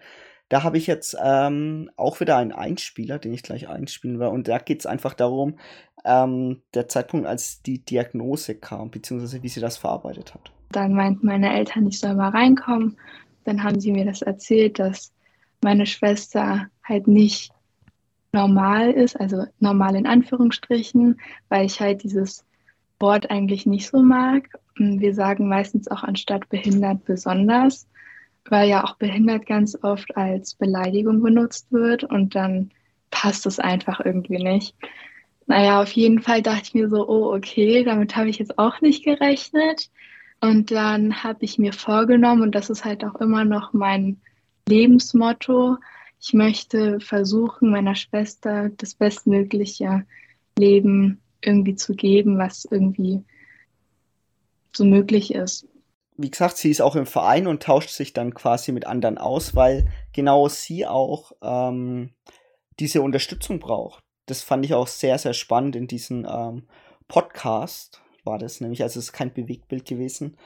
da 0.48 0.62
habe 0.62 0.78
ich 0.78 0.86
jetzt 0.86 1.16
ähm, 1.20 1.90
auch 1.96 2.20
wieder 2.20 2.36
einen 2.36 2.52
Einspieler, 2.52 3.18
den 3.18 3.32
ich 3.32 3.42
gleich 3.42 3.68
einspielen 3.68 4.20
werde. 4.20 4.32
Und 4.32 4.48
da 4.48 4.58
geht 4.58 4.80
es 4.80 4.86
einfach 4.86 5.14
darum, 5.14 5.58
ähm, 6.06 6.62
der 6.72 6.88
Zeitpunkt, 6.88 7.26
als 7.26 7.62
die 7.62 7.84
Diagnose 7.84 8.54
kam, 8.54 8.90
beziehungsweise 8.90 9.42
wie 9.42 9.48
sie 9.48 9.60
das 9.60 9.76
verarbeitet 9.76 10.34
hat. 10.34 10.52
Dann 10.70 10.94
meinten 10.94 11.26
meine 11.26 11.52
Eltern, 11.52 11.86
ich 11.86 11.98
soll 11.98 12.14
mal 12.14 12.30
reinkommen. 12.30 12.96
Dann 13.44 13.62
haben 13.62 13.80
sie 13.80 13.92
mir 13.92 14.04
das 14.04 14.22
erzählt, 14.22 14.78
dass 14.78 15.12
meine 15.62 15.86
Schwester 15.86 16.66
halt 16.84 17.08
nicht 17.08 17.52
normal 18.32 18.90
ist, 18.90 19.18
also 19.18 19.44
normal 19.60 19.96
in 19.96 20.06
Anführungsstrichen, 20.06 21.20
weil 21.48 21.66
ich 21.66 21.80
halt 21.80 22.02
dieses 22.02 22.44
Wort 23.00 23.30
eigentlich 23.30 23.66
nicht 23.66 23.88
so 23.88 24.02
mag. 24.02 24.48
Wir 24.76 25.14
sagen 25.14 25.48
meistens 25.48 25.88
auch 25.88 26.02
anstatt 26.02 26.48
behindert 26.48 27.04
besonders, 27.04 27.88
weil 28.48 28.68
ja 28.68 28.84
auch 28.84 28.96
behindert 28.96 29.46
ganz 29.46 29.76
oft 29.82 30.16
als 30.16 30.54
Beleidigung 30.54 31.22
benutzt 31.22 31.72
wird 31.72 32.04
und 32.04 32.34
dann 32.34 32.70
passt 33.10 33.46
es 33.46 33.58
einfach 33.58 34.00
irgendwie 34.04 34.42
nicht. 34.42 34.74
Naja, 35.46 35.80
auf 35.80 35.92
jeden 35.92 36.20
Fall 36.20 36.42
dachte 36.42 36.62
ich 36.64 36.74
mir 36.74 36.88
so, 36.88 37.08
oh, 37.08 37.34
okay, 37.34 37.84
damit 37.84 38.16
habe 38.16 38.28
ich 38.28 38.38
jetzt 38.38 38.58
auch 38.58 38.80
nicht 38.80 39.04
gerechnet. 39.04 39.90
Und 40.40 40.70
dann 40.70 41.22
habe 41.22 41.44
ich 41.44 41.58
mir 41.58 41.72
vorgenommen, 41.72 42.42
und 42.42 42.54
das 42.54 42.68
ist 42.68 42.84
halt 42.84 43.04
auch 43.04 43.14
immer 43.16 43.44
noch 43.44 43.72
mein 43.72 44.20
Lebensmotto, 44.68 45.78
ich 46.20 46.32
möchte 46.32 46.98
versuchen, 47.00 47.70
meiner 47.70 47.94
Schwester 47.94 48.70
das 48.70 48.94
bestmögliche 48.94 50.04
Leben 50.58 51.20
irgendwie 51.40 51.76
zu 51.76 51.94
geben, 51.94 52.38
was 52.38 52.66
irgendwie 52.68 53.22
so 54.74 54.84
möglich 54.84 55.34
ist. 55.34 55.68
Wie 56.16 56.30
gesagt, 56.30 56.56
sie 56.56 56.70
ist 56.70 56.80
auch 56.80 56.96
im 56.96 57.06
Verein 57.06 57.46
und 57.46 57.62
tauscht 57.62 57.90
sich 57.90 58.12
dann 58.12 58.34
quasi 58.34 58.72
mit 58.72 58.86
anderen 58.86 59.18
aus, 59.18 59.54
weil 59.54 59.88
genau 60.12 60.48
sie 60.48 60.86
auch 60.86 61.32
ähm, 61.42 62.10
diese 62.80 63.02
Unterstützung 63.02 63.60
braucht. 63.60 64.05
Das 64.26 64.42
fand 64.42 64.64
ich 64.64 64.74
auch 64.74 64.88
sehr, 64.88 65.18
sehr 65.18 65.34
spannend 65.34 65.76
in 65.76 65.86
diesem 65.86 66.26
ähm, 66.28 66.64
Podcast, 67.08 68.02
war 68.24 68.38
das 68.38 68.60
nämlich, 68.60 68.82
also 68.82 68.98
es 68.98 69.06
ist 69.06 69.12
kein 69.12 69.32
Bewegtbild 69.32 69.84
gewesen. 69.86 70.36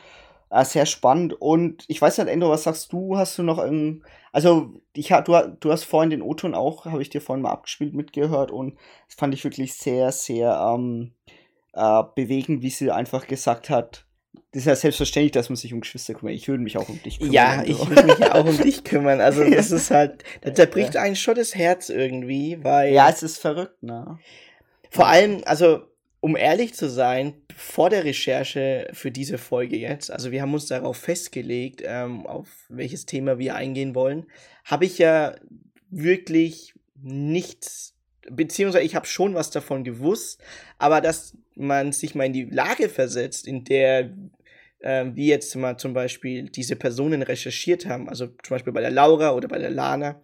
Äh, 0.51 0.65
sehr 0.65 0.85
spannend 0.85 1.35
und 1.41 1.85
ich 1.89 2.03
weiß 2.03 2.19
nicht, 2.19 2.29
Endo, 2.29 2.51
was 2.51 2.65
sagst 2.65 2.93
du? 2.93 3.17
Hast 3.17 3.39
du 3.39 3.43
noch 3.43 3.59
irgend, 3.59 4.03
also 4.33 4.75
ich, 4.95 5.09
du, 5.09 5.57
du 5.61 5.73
hast 5.73 5.85
vorhin 5.85 6.11
den 6.11 6.23
O-Ton 6.23 6.55
auch, 6.55 6.87
habe 6.87 7.03
ich 7.03 7.09
dir 7.09 7.21
vorhin 7.21 7.43
mal 7.43 7.53
abgespielt, 7.53 7.95
mitgehört 7.95 8.51
und 8.51 8.77
das 9.07 9.15
fand 9.17 9.33
ich 9.33 9.45
wirklich 9.45 9.75
sehr, 9.75 10.11
sehr 10.13 10.61
ähm, 10.75 11.13
äh, 11.73 12.03
bewegend, 12.15 12.63
wie 12.63 12.71
sie 12.71 12.91
einfach 12.91 13.29
gesagt 13.29 13.71
hat, 13.71 14.07
das 14.53 14.63
ist 14.63 14.67
ja 14.67 14.75
selbstverständlich, 14.75 15.33
dass 15.33 15.49
man 15.49 15.57
sich 15.57 15.73
um 15.73 15.81
Geschwister 15.81 16.15
kümmert. 16.15 16.35
Ich 16.35 16.49
würde 16.49 16.63
mich 16.63 16.77
auch 16.77 16.89
um 16.89 17.01
dich 17.03 17.19
kümmern. 17.19 17.33
Ja, 17.33 17.63
ich 17.63 17.79
will 17.89 18.05
mich 18.05 18.19
ja 18.19 18.35
auch 18.35 18.45
um 18.45 18.59
dich 18.59 18.83
kümmern. 18.83 19.21
Also 19.21 19.49
das 19.49 19.71
ist 19.71 19.93
halt, 19.93 20.25
da 20.41 20.53
zerbricht 20.53 20.97
eigentlich 20.97 21.23
schon 21.23 21.37
das 21.37 21.55
Herz 21.55 21.89
irgendwie, 21.89 22.59
weil 22.63 22.93
ja, 22.93 23.09
es 23.09 23.23
ist 23.23 23.39
verrückt, 23.39 23.83
ne? 23.83 24.19
vor 24.91 25.07
allem, 25.07 25.43
also 25.47 25.83
um 26.19 26.37
ehrlich 26.37 26.75
zu 26.75 26.91
sein, 26.91 27.35
vor 27.57 27.91
der 27.91 28.05
Recherche 28.05 28.89
für 28.93 29.11
diese 29.11 29.39
Folge 29.39 29.77
jetzt, 29.77 30.11
also 30.11 30.33
wir 30.33 30.43
haben 30.43 30.53
uns 30.53 30.67
darauf 30.67 30.97
festgelegt, 30.97 31.83
ähm, 31.85 32.27
auf 32.27 32.49
welches 32.69 33.07
Thema 33.07 33.39
wir 33.39 33.55
eingehen 33.55 33.95
wollen, 33.95 34.27
habe 34.65 34.85
ich 34.85 34.99
ja 34.99 35.37
wirklich 35.91 36.75
nichts 37.01 37.95
beziehungsweise 38.29 38.85
ich 38.85 38.95
habe 38.95 39.07
schon 39.07 39.35
was 39.35 39.51
davon 39.51 39.83
gewusst, 39.83 40.43
aber 40.79 41.01
dass 41.01 41.37
man 41.57 41.93
sich 41.93 42.15
mal 42.15 42.25
in 42.25 42.33
die 42.33 42.45
Lage 42.45 42.89
versetzt, 42.89 43.47
in 43.47 43.65
der 43.65 44.11
äh, 44.81 45.07
wie 45.15 45.29
jetzt 45.29 45.55
mal 45.57 45.77
zum 45.77 45.95
Beispiel 45.95 46.51
diese 46.51 46.77
Personen 46.77 47.23
recherchiert 47.23 47.87
haben, 47.87 48.09
also 48.09 48.27
zum 48.27 48.55
Beispiel 48.55 48.73
bei 48.73 48.81
der 48.81 48.91
Laura 48.91 49.33
oder 49.33 49.49
bei 49.49 49.59
der 49.59 49.71
Lana, 49.71 50.23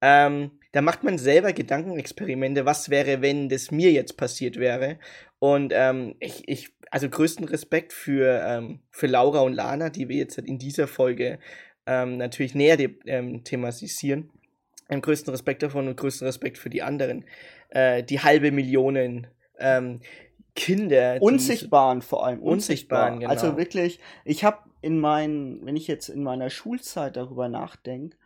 ähm, 0.00 0.52
da 0.72 0.82
macht 0.82 1.02
man 1.02 1.18
selber 1.18 1.52
Gedankenexperimente, 1.52 2.64
was 2.66 2.90
wäre, 2.90 3.22
wenn 3.22 3.48
das 3.48 3.70
mir 3.70 3.90
jetzt 3.90 4.16
passiert 4.16 4.56
wäre. 4.56 4.98
Und 5.38 5.72
ähm, 5.74 6.14
ich, 6.20 6.46
ich, 6.46 6.70
also 6.90 7.08
größten 7.08 7.46
Respekt 7.46 7.92
für, 7.92 8.42
ähm, 8.46 8.80
für 8.90 9.06
Laura 9.06 9.40
und 9.40 9.54
Lana, 9.54 9.90
die 9.90 10.08
wir 10.08 10.16
jetzt 10.16 10.38
in 10.38 10.58
dieser 10.58 10.86
Folge 10.86 11.38
ähm, 11.86 12.18
natürlich 12.18 12.54
näher 12.54 12.78
ähm, 13.06 13.44
thematisieren. 13.44 14.30
Einen 14.88 15.02
größten 15.02 15.30
Respekt 15.30 15.62
davon 15.62 15.88
und 15.88 15.96
größten 15.96 16.26
Respekt 16.26 16.58
für 16.58 16.70
die 16.70 16.82
anderen. 16.82 17.24
Äh, 17.70 18.02
die 18.02 18.20
halbe 18.20 18.52
Millionen 18.52 19.26
ähm, 19.58 20.00
Kinder. 20.58 21.18
Unsichtbaren 21.20 22.02
vor 22.02 22.26
allem. 22.26 22.42
Unsichtbaren, 22.42 23.14
unsichtbar. 23.14 23.18
genau. 23.18 23.30
Also 23.30 23.56
wirklich, 23.56 24.00
ich 24.24 24.44
habe 24.44 24.58
in 24.80 24.98
meinen, 25.00 25.64
wenn 25.64 25.76
ich 25.76 25.86
jetzt 25.86 26.08
in 26.08 26.22
meiner 26.22 26.50
Schulzeit 26.50 27.16
darüber 27.16 27.48
nachdenke, 27.48 28.16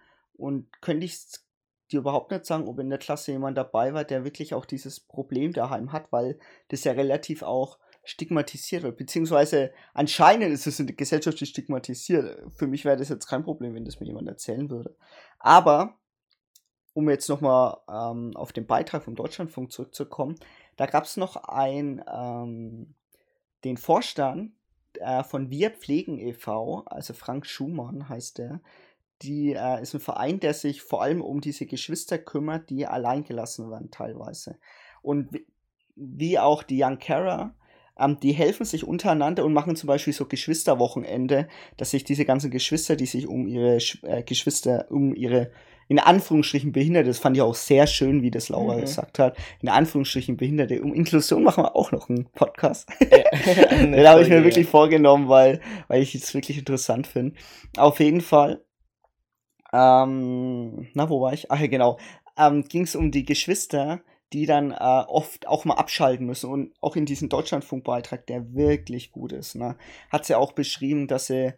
und 0.43 0.67
könnte 0.81 1.07
ich 1.07 1.19
dir 1.91 2.01
überhaupt 2.01 2.31
nicht 2.31 2.47
sagen, 2.47 2.67
ob 2.67 2.79
in 2.79 2.91
der 2.91 2.99
Klasse 2.99 3.33
jemand 3.33 3.57
dabei 3.57 3.95
war, 3.95 4.05
der 4.05 4.25
wirklich 4.25 4.55
auch 4.55 4.65
dieses 4.65 4.99
Problem 4.99 5.53
daheim 5.53 5.93
hat, 5.93 6.11
weil 6.11 6.39
das 6.69 6.85
ja 6.85 6.93
relativ 6.93 7.43
auch 7.43 7.79
stigmatisiert 8.05 8.83
wird, 8.83 8.97
beziehungsweise 8.97 9.73
anscheinend 9.95 10.53
ist 10.53 10.67
es 10.67 10.81
in 10.81 10.89
der 10.89 10.97
Gesellschaft 10.97 11.39
stigmatisiert. 11.47 12.43
Für 12.57 12.67
mich 12.67 12.85
wäre 12.85 12.97
das 12.97 13.11
jetzt 13.11 13.29
kein 13.29 13.45
Problem, 13.45 13.75
wenn 13.75 13.85
das 13.85 14.01
mir 14.01 14.07
jemand 14.07 14.27
erzählen 14.27 14.69
würde. 14.69 14.97
Aber, 15.39 15.99
um 16.95 17.09
jetzt 17.09 17.29
nochmal 17.29 17.77
ähm, 17.89 18.33
auf 18.35 18.53
den 18.53 18.67
Beitrag 18.67 19.05
vom 19.05 19.15
Deutschlandfunk 19.15 19.71
zurückzukommen, 19.71 20.35
da 20.77 20.87
gab 20.87 21.05
es 21.05 21.17
noch 21.17 21.37
ein, 21.37 22.03
ähm, 22.13 22.95
den 23.65 23.77
Vorstand 23.77 24.53
äh, 24.99 25.23
von 25.23 25.51
Wir 25.51 25.71
Pflegen 25.71 26.19
e.V., 26.19 26.85
also 26.87 27.15
Frank 27.15 27.47
Schumann 27.47 28.09
heißt 28.09 28.39
der, 28.39 28.61
die 29.23 29.53
äh, 29.53 29.81
ist 29.83 29.95
ein 29.95 30.01
Verein, 30.01 30.41
der 30.41 30.55
sich 30.55 30.83
vor 30.83 31.03
allem 31.03 31.23
um 31.23 31.41
diese 31.41 31.67
Geschwister 31.67 32.19
kümmert, 32.19 32.71
die 32.71 32.87
alleingelassen 32.87 33.71
werden 33.71 33.91
teilweise. 33.91 34.59
Und 35.01 35.31
wie, 35.95 36.39
auch 36.39 36.63
die 36.63 36.83
Young 36.83 36.99
Carer, 36.99 37.55
ähm, 37.99 38.19
die 38.21 38.33
helfen 38.33 38.65
sich 38.65 38.85
untereinander 38.85 39.45
und 39.45 39.53
machen 39.53 39.77
zum 39.77 39.87
Beispiel 39.87 40.13
so 40.13 40.27
Geschwisterwochenende, 40.27 41.49
dass 41.77 41.91
sich 41.91 42.05
diese 42.05 42.25
ganzen 42.25 42.51
Geschwister, 42.51 42.97
die 42.97 43.07
sich 43.07 43.27
um 43.27 43.47
ihre 43.47 43.79
äh, 44.03 44.23
Geschwister, 44.25 44.87
um 44.91 45.15
ihre 45.15 45.53
in 45.93 45.99
Anführungsstrichen 45.99 46.73
Behinderte, 46.73 47.09
das 47.09 47.19
fand 47.19 47.37
ich 47.37 47.43
auch 47.43 47.55
sehr 47.55 47.87
schön, 47.87 48.23
wie 48.23 48.31
das 48.31 48.49
Laura 48.49 48.77
mhm. 48.77 48.81
gesagt 48.81 49.19
hat, 49.19 49.37
in 49.61 49.69
Anführungsstrichen 49.69 50.37
Behinderte, 50.37 50.83
um 50.83 50.95
Inklusion 50.95 51.43
machen 51.43 51.65
wir 51.65 51.77
auch 51.77 51.93
noch 51.93 52.09
einen 52.09 52.27
Podcast. 52.33 52.89
Den 53.01 54.09
habe 54.09 54.23
ich 54.23 54.29
mir 54.29 54.43
wirklich 54.43 54.67
vorgenommen, 54.67 55.29
weil, 55.29 55.61
weil 55.89 56.03
ich 56.03 56.15
es 56.15 56.33
wirklich 56.35 56.59
interessant 56.59 57.07
finde. 57.07 57.35
Auf 57.77 58.01
jeden 58.01 58.23
Fall 58.23 58.63
ähm, 59.73 60.89
na, 60.95 61.09
wo 61.09 61.21
war 61.21 61.33
ich? 61.33 61.51
Ach 61.51 61.59
ja, 61.59 61.67
genau. 61.67 61.99
Ähm, 62.37 62.65
Ging 62.65 62.83
es 62.83 62.95
um 62.95 63.11
die 63.11 63.25
Geschwister, 63.25 64.01
die 64.33 64.47
dann 64.47 64.71
äh, 64.71 64.75
oft 64.75 65.47
auch 65.47 65.65
mal 65.65 65.75
abschalten 65.75 66.27
müssen. 66.27 66.51
Und 66.51 66.75
auch 66.81 66.97
in 66.97 67.07
diesem 67.07 67.29
Deutschlandfunkbeitrag, 67.29 68.27
der 68.27 68.55
wirklich 68.55 69.13
gut 69.13 69.33
ist, 69.33 69.55
ne, 69.55 69.77
hat 70.11 70.25
sie 70.25 70.35
auch 70.35 70.53
beschrieben, 70.53 71.09
dass 71.09 71.27
sie 71.27 71.55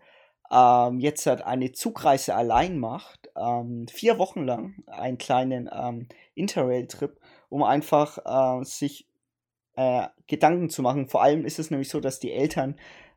ähm, 0.50 1.00
jetzt 1.00 1.26
halt 1.26 1.42
eine 1.42 1.72
Zugreise 1.72 2.34
allein 2.34 2.78
macht, 2.78 3.23
ähm, 3.36 3.86
vier 3.88 4.18
Wochen 4.18 4.44
lang, 4.44 4.82
einen 4.86 5.18
kleinen 5.18 5.68
ähm, 5.72 6.08
Interrail-Trip, 6.34 7.18
um 7.48 7.62
einfach 7.62 8.18
äh, 8.24 8.64
sich 8.64 9.08
äh, 9.76 10.06
Gedanken 10.26 10.70
zu 10.70 10.82
machen. 10.82 11.08
Vor 11.08 11.22
allem 11.22 11.44
ist 11.44 11.58
es 11.58 11.70
nämlich 11.70 11.88
so, 11.88 12.00
dass 12.00 12.20
die 12.20 12.32
Eltern 12.32 12.76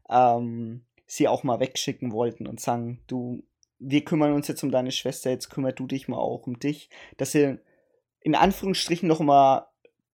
ähm, 0.09 0.85
sie 1.05 1.27
auch 1.27 1.43
mal 1.43 1.59
wegschicken 1.59 2.11
wollten 2.11 2.47
und 2.47 2.59
sagen, 2.59 3.01
du 3.07 3.43
wir 3.79 4.03
kümmern 4.03 4.33
uns 4.33 4.47
jetzt 4.47 4.63
um 4.63 4.71
deine 4.71 4.91
Schwester, 4.91 5.29
jetzt 5.29 5.49
kümmerst 5.49 5.79
du 5.79 5.87
dich 5.87 6.07
mal 6.07 6.17
auch 6.17 6.47
um 6.47 6.59
dich, 6.59 6.89
dass 7.17 7.35
er 7.35 7.59
in 8.21 8.35
Anführungsstrichen 8.35 9.07
noch 9.07 9.19
mal 9.19 9.67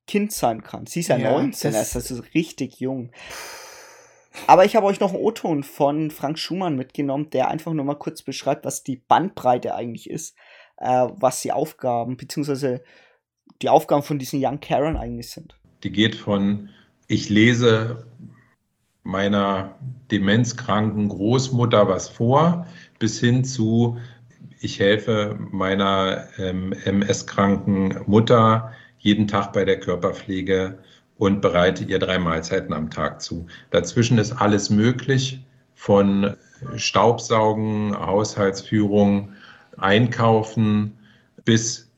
Kind 0.06 0.34
sein 0.34 0.64
kann. 0.64 0.86
Sie 0.86 1.00
ist 1.00 1.08
ja, 1.08 1.18
ja 1.18 1.32
19, 1.32 1.72
das 1.72 1.96
ist 1.96 2.12
also 2.12 2.24
richtig 2.34 2.80
jung. 2.80 3.12
Aber 4.48 4.66
ich 4.66 4.76
habe 4.76 4.86
euch 4.88 5.00
noch 5.00 5.14
einen 5.14 5.24
O-Ton 5.24 5.64
von 5.64 6.12
Frank 6.12 6.40
Schumann 6.40 6.76
mitgenommen, 6.76 7.30
der 7.30 7.50
einfach 7.50 7.74
nur 7.74 7.86
mal 7.86 7.96
kurz 7.96 8.24
beschreibt, 8.24 8.66
was 8.66 8.84
die 8.84 8.98
Bandbreite 8.98 9.76
eigentlich 9.76 10.10
ist, 10.10 10.36
äh, 10.78 11.08
was 11.16 11.42
die 11.42 11.52
Aufgaben, 11.52 12.18
beziehungsweise 12.18 12.84
die 13.62 13.70
Aufgaben 13.70 14.04
von 14.04 14.20
diesen 14.20 14.44
Young 14.44 14.60
Karen 14.60 14.98
eigentlich 14.98 15.30
sind. 15.30 15.58
Die 15.84 15.92
geht 15.92 16.16
von, 16.16 16.70
ich 17.08 17.30
lese 17.30 18.08
meiner 19.04 19.76
demenzkranken 20.12 21.10
Großmutter 21.10 21.88
was 21.88 22.10
vor, 22.10 22.68
bis 23.00 23.20
hin 23.20 23.44
zu, 23.44 23.98
ich 24.60 24.80
helfe 24.80 25.38
meiner 25.52 26.28
ähm, 26.38 26.74
MS-kranken 26.86 28.02
Mutter 28.06 28.72
jeden 28.98 29.28
Tag 29.28 29.52
bei 29.52 29.66
der 29.66 29.80
Körperpflege 29.80 30.80
und 31.18 31.42
bereite 31.42 31.84
ihr 31.84 32.00
drei 32.00 32.20
Mahlzeiten 32.20 32.74
am 32.74 32.90
Tag 32.90 33.22
zu. 33.22 33.48
Dazwischen 33.72 34.18
ist 34.18 34.34
alles 34.34 34.70
möglich, 34.70 35.44
von 35.76 36.36
Staubsaugen, 36.76 37.94
Haushaltsführung, 37.98 39.34
Einkaufen 39.78 40.98
bis 41.46 41.92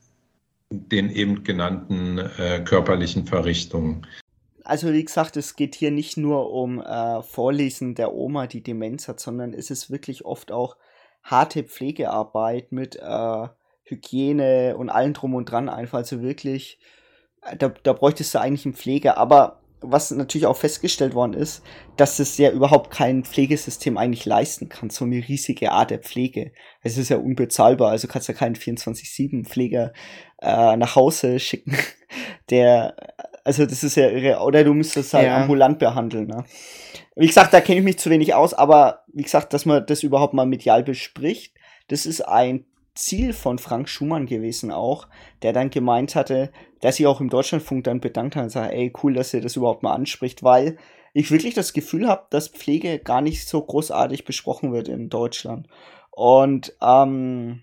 den 0.70 1.10
eben 1.10 1.44
genannten 1.44 2.18
äh, 2.18 2.60
körperlichen 2.64 3.26
Verrichtungen. 3.26 4.06
Also 4.64 4.92
wie 4.92 5.04
gesagt, 5.04 5.36
es 5.36 5.54
geht 5.54 5.76
hier 5.76 5.92
nicht 5.92 6.16
nur 6.16 6.50
um 6.52 6.80
äh, 6.80 7.22
Vorlesen 7.22 7.94
der 7.94 8.12
Oma, 8.12 8.48
die 8.48 8.62
Demenz 8.62 9.06
hat, 9.06 9.20
sondern 9.20 9.54
es 9.54 9.70
ist 9.70 9.90
wirklich 9.90 10.24
oft 10.24 10.50
auch 10.50 10.76
harte 11.22 11.62
Pflegearbeit 11.62 12.72
mit 12.72 12.96
äh, 12.96 13.48
Hygiene 13.84 14.76
und 14.76 14.90
allem 14.90 15.12
drum 15.12 15.34
und 15.34 15.48
dran 15.48 15.68
einfach. 15.68 15.98
Also 15.98 16.20
wirklich, 16.20 16.80
da, 17.58 17.68
da 17.68 17.92
bräuchtest 17.92 18.34
du 18.34 18.40
eigentlich 18.40 18.64
einen 18.64 18.74
Pfleger. 18.74 19.18
Aber 19.18 19.60
was 19.80 20.10
natürlich 20.10 20.46
auch 20.46 20.56
festgestellt 20.56 21.14
worden 21.14 21.34
ist, 21.34 21.62
dass 21.96 22.18
es 22.18 22.38
ja 22.38 22.50
überhaupt 22.50 22.90
kein 22.90 23.24
Pflegesystem 23.24 23.98
eigentlich 23.98 24.24
leisten 24.24 24.68
kann, 24.68 24.90
so 24.90 25.04
eine 25.04 25.16
riesige 25.16 25.72
Art 25.72 25.90
der 25.90 25.98
Pflege. 25.98 26.52
Es 26.82 26.96
ist 26.96 27.10
ja 27.10 27.18
unbezahlbar, 27.18 27.90
also 27.90 28.08
kannst 28.08 28.28
du 28.28 28.32
ja 28.32 28.38
keinen 28.38 28.56
24-7-Pfleger 28.56 29.92
äh, 30.40 30.76
nach 30.76 30.96
Hause 30.96 31.38
schicken, 31.38 31.76
der, 32.50 32.96
also 33.44 33.66
das 33.66 33.84
ist 33.84 33.96
ja 33.96 34.08
irre, 34.08 34.40
oder 34.40 34.64
du 34.64 34.74
müsstest 34.74 35.14
halt 35.14 35.26
ja. 35.26 35.42
ambulant 35.42 35.78
behandeln, 35.78 36.26
ne? 36.26 36.44
Wie 37.18 37.26
gesagt, 37.26 37.54
da 37.54 37.62
kenne 37.62 37.78
ich 37.78 37.84
mich 37.84 37.98
zu 37.98 38.10
wenig 38.10 38.34
aus, 38.34 38.52
aber 38.52 39.04
wie 39.12 39.22
gesagt, 39.22 39.54
dass 39.54 39.64
man 39.64 39.86
das 39.86 40.02
überhaupt 40.02 40.34
mal 40.34 40.44
medial 40.44 40.82
bespricht, 40.82 41.54
das 41.88 42.04
ist 42.04 42.20
ein 42.20 42.66
Ziel 42.96 43.32
von 43.32 43.58
Frank 43.58 43.88
Schumann 43.88 44.26
gewesen 44.26 44.72
auch, 44.72 45.08
der 45.42 45.52
dann 45.52 45.70
gemeint 45.70 46.14
hatte, 46.14 46.50
dass 46.80 46.96
sich 46.96 47.06
auch 47.06 47.20
im 47.20 47.30
Deutschlandfunk 47.30 47.84
dann 47.84 48.00
bedankt 48.00 48.36
hat 48.36 48.44
und 48.44 48.50
sagt, 48.50 48.72
ey, 48.72 48.92
cool, 49.02 49.14
dass 49.14 49.32
ihr 49.32 49.40
das 49.40 49.56
überhaupt 49.56 49.82
mal 49.82 49.94
anspricht, 49.94 50.42
weil 50.42 50.78
ich 51.12 51.30
wirklich 51.30 51.54
das 51.54 51.72
Gefühl 51.72 52.08
habe, 52.08 52.26
dass 52.30 52.48
Pflege 52.48 52.98
gar 52.98 53.20
nicht 53.20 53.48
so 53.48 53.62
großartig 53.62 54.24
besprochen 54.24 54.72
wird 54.72 54.88
in 54.88 55.08
Deutschland. 55.08 55.68
Und 56.10 56.74
ähm, 56.82 57.62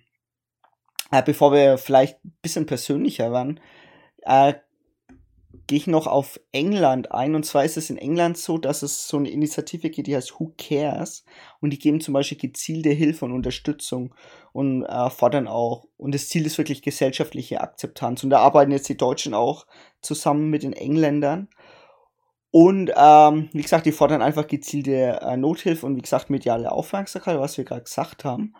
äh, 1.11 1.21
bevor 1.23 1.51
wir 1.51 1.77
vielleicht 1.77 2.23
ein 2.25 2.33
bisschen 2.41 2.65
persönlicher 2.65 3.31
werden, 3.31 3.59
äh, 4.21 4.53
gehe 5.67 5.77
ich 5.77 5.87
noch 5.87 6.07
auf 6.07 6.39
England 6.51 7.11
ein. 7.11 7.35
Und 7.35 7.45
zwar 7.45 7.63
ist 7.63 7.77
es 7.77 7.89
in 7.89 7.97
England 7.97 8.37
so, 8.37 8.57
dass 8.57 8.81
es 8.81 9.07
so 9.07 9.17
eine 9.17 9.29
Initiative 9.29 9.89
gibt, 9.89 10.07
die 10.07 10.15
heißt 10.15 10.39
Who 10.39 10.53
Cares? 10.57 11.23
Und 11.61 11.71
die 11.71 11.79
geben 11.79 12.01
zum 12.01 12.13
Beispiel 12.13 12.37
gezielte 12.37 12.89
Hilfe 12.89 13.25
und 13.25 13.31
Unterstützung 13.31 14.13
und 14.51 14.83
äh, 14.83 15.09
fordern 15.09 15.47
auch. 15.47 15.85
Und 15.97 16.13
das 16.15 16.29
Ziel 16.29 16.45
ist 16.45 16.57
wirklich 16.57 16.81
gesellschaftliche 16.81 17.61
Akzeptanz. 17.61 18.23
Und 18.23 18.31
da 18.31 18.39
arbeiten 18.39 18.71
jetzt 18.71 18.89
die 18.89 18.97
Deutschen 18.97 19.33
auch 19.33 19.65
zusammen 20.01 20.49
mit 20.49 20.63
den 20.63 20.73
Engländern. 20.73 21.49
Und 22.51 22.91
ähm, 22.95 23.49
wie 23.53 23.61
gesagt, 23.61 23.85
die 23.85 23.91
fordern 23.91 24.21
einfach 24.21 24.47
gezielte 24.47 25.19
äh, 25.21 25.37
Nothilfe 25.37 25.85
und 25.85 25.95
wie 25.95 26.01
gesagt 26.01 26.29
mediale 26.29 26.71
Aufmerksamkeit, 26.71 27.39
was 27.39 27.57
wir 27.57 27.65
gerade 27.65 27.83
gesagt 27.83 28.25
haben. 28.25 28.53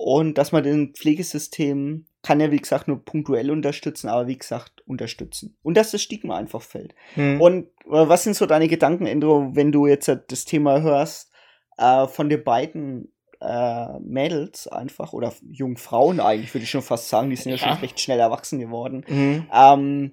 Und 0.00 0.38
dass 0.38 0.52
man 0.52 0.62
den 0.62 0.94
Pflegesystem 0.94 2.06
kann 2.22 2.38
ja, 2.38 2.52
wie 2.52 2.58
gesagt, 2.58 2.86
nur 2.86 3.04
punktuell 3.04 3.50
unterstützen, 3.50 4.08
aber 4.08 4.28
wie 4.28 4.38
gesagt, 4.38 4.80
unterstützen. 4.86 5.56
Und 5.64 5.76
dass 5.76 5.90
das 5.90 6.02
Stigma 6.02 6.36
einfach 6.36 6.62
fällt. 6.62 6.94
Hm. 7.14 7.40
Und 7.40 7.64
äh, 7.86 8.08
was 8.08 8.22
sind 8.22 8.36
so 8.36 8.46
deine 8.46 8.68
Gedanken, 8.68 9.06
Endro, 9.06 9.56
wenn 9.56 9.72
du 9.72 9.88
jetzt 9.88 10.06
äh, 10.06 10.20
das 10.28 10.44
Thema 10.44 10.82
hörst, 10.82 11.32
äh, 11.78 12.06
von 12.06 12.28
den 12.28 12.44
beiden 12.44 13.12
äh, 13.40 13.98
Mädels 13.98 14.68
einfach, 14.68 15.14
oder 15.14 15.34
jungen 15.50 15.76
Frauen 15.76 16.20
eigentlich, 16.20 16.54
würde 16.54 16.62
ich 16.62 16.70
schon 16.70 16.82
fast 16.82 17.08
sagen, 17.08 17.30
die 17.30 17.34
sind 17.34 17.50
ja, 17.50 17.56
ja 17.56 17.66
schon 17.66 17.78
recht 17.78 17.98
schnell 17.98 18.20
erwachsen 18.20 18.60
geworden. 18.60 19.04
Mhm. 19.08 19.48
Ähm, 19.52 20.12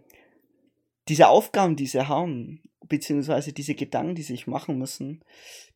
diese 1.09 1.27
Aufgaben, 1.27 1.75
die 1.75 1.85
sie 1.85 2.07
haben, 2.07 2.63
beziehungsweise 2.87 3.53
diese 3.53 3.75
Gedanken, 3.75 4.15
die 4.15 4.23
sie 4.23 4.33
sich 4.33 4.47
machen 4.47 4.79
müssen, 4.79 5.23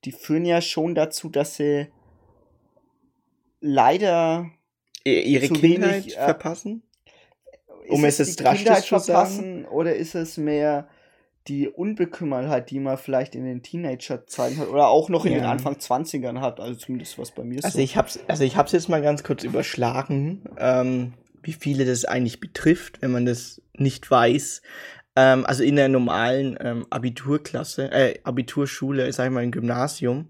die 0.03 0.13
führen 0.13 0.45
ja 0.45 0.61
schon 0.61 0.95
dazu, 0.95 1.29
dass 1.29 1.57
sie 1.57 1.89
leider 3.61 4.49
ihre 5.03 5.47
Kindheit 5.47 6.05
wenig, 6.05 6.17
äh, 6.17 6.25
verpassen? 6.25 6.83
um 7.89 8.05
es, 8.05 8.19
es 8.19 8.35
die 8.35 8.43
Kindheit 8.43 8.85
verpassen 8.85 9.65
oder 9.65 9.95
ist 9.95 10.15
es 10.15 10.37
mehr 10.37 10.87
die 11.47 11.67
Unbekümmertheit, 11.67 12.69
die 12.69 12.79
man 12.79 12.97
vielleicht 12.97 13.33
in 13.33 13.43
den 13.43 13.63
Teenager-Zeiten 13.63 14.59
hat 14.59 14.67
oder 14.67 14.87
auch 14.87 15.09
noch 15.09 15.25
in 15.25 15.31
ja. 15.31 15.39
den 15.39 15.45
Anfang 15.45 15.75
20ern 15.75 16.41
hat, 16.41 16.59
also 16.59 16.77
zumindest 16.77 17.17
was 17.17 17.31
bei 17.31 17.43
mir 17.43 17.63
also 17.63 17.77
so. 17.77 17.83
Ich 17.83 17.97
hab's, 17.97 18.19
also 18.27 18.43
ich 18.43 18.55
habe 18.55 18.67
es 18.67 18.73
jetzt 18.73 18.89
mal 18.89 19.01
ganz 19.01 19.23
kurz 19.23 19.43
überschlagen, 19.43 20.43
ähm, 20.57 21.13
wie 21.41 21.53
viele 21.53 21.85
das 21.85 22.05
eigentlich 22.05 22.39
betrifft, 22.39 23.01
wenn 23.01 23.11
man 23.11 23.25
das 23.25 23.61
nicht 23.73 24.09
weiß. 24.11 24.61
Ähm, 25.15 25.45
also 25.45 25.63
in 25.63 25.75
der 25.75 25.89
normalen 25.89 26.57
ähm, 26.61 26.85
Abiturklasse, 26.91 27.91
äh, 27.91 28.19
Abiturschule, 28.23 29.11
sag 29.11 29.27
ich 29.27 29.31
mal, 29.31 29.43
im 29.43 29.51
Gymnasium, 29.51 30.27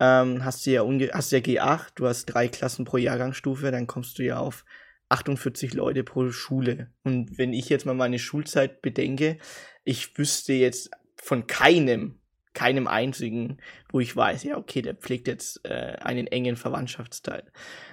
ähm, 0.00 0.44
hast 0.44 0.66
du 0.66 0.70
ja 0.70 0.84
hast 1.12 1.32
ja 1.32 1.38
G8, 1.38 1.92
du 1.94 2.06
hast 2.06 2.26
drei 2.26 2.48
Klassen 2.48 2.84
pro 2.84 2.96
Jahrgangsstufe, 2.96 3.70
dann 3.70 3.86
kommst 3.86 4.18
du 4.18 4.24
ja 4.24 4.38
auf 4.38 4.64
48 5.08 5.74
Leute 5.74 6.04
pro 6.04 6.30
Schule. 6.30 6.90
Und 7.04 7.36
wenn 7.38 7.52
ich 7.52 7.68
jetzt 7.68 7.84
mal 7.84 7.94
meine 7.94 8.18
Schulzeit 8.18 8.80
bedenke, 8.82 9.38
ich 9.84 10.16
wüsste 10.16 10.54
jetzt 10.54 10.90
von 11.16 11.46
keinem, 11.46 12.18
keinem 12.54 12.86
einzigen, 12.86 13.58
wo 13.90 14.00
ich 14.00 14.14
weiß, 14.14 14.42
ja, 14.44 14.56
okay, 14.56 14.82
der 14.82 14.94
pflegt 14.94 15.28
jetzt 15.28 15.64
äh, 15.64 15.96
einen 16.00 16.26
engen 16.26 16.56
Verwandtschaftsteil. 16.56 17.44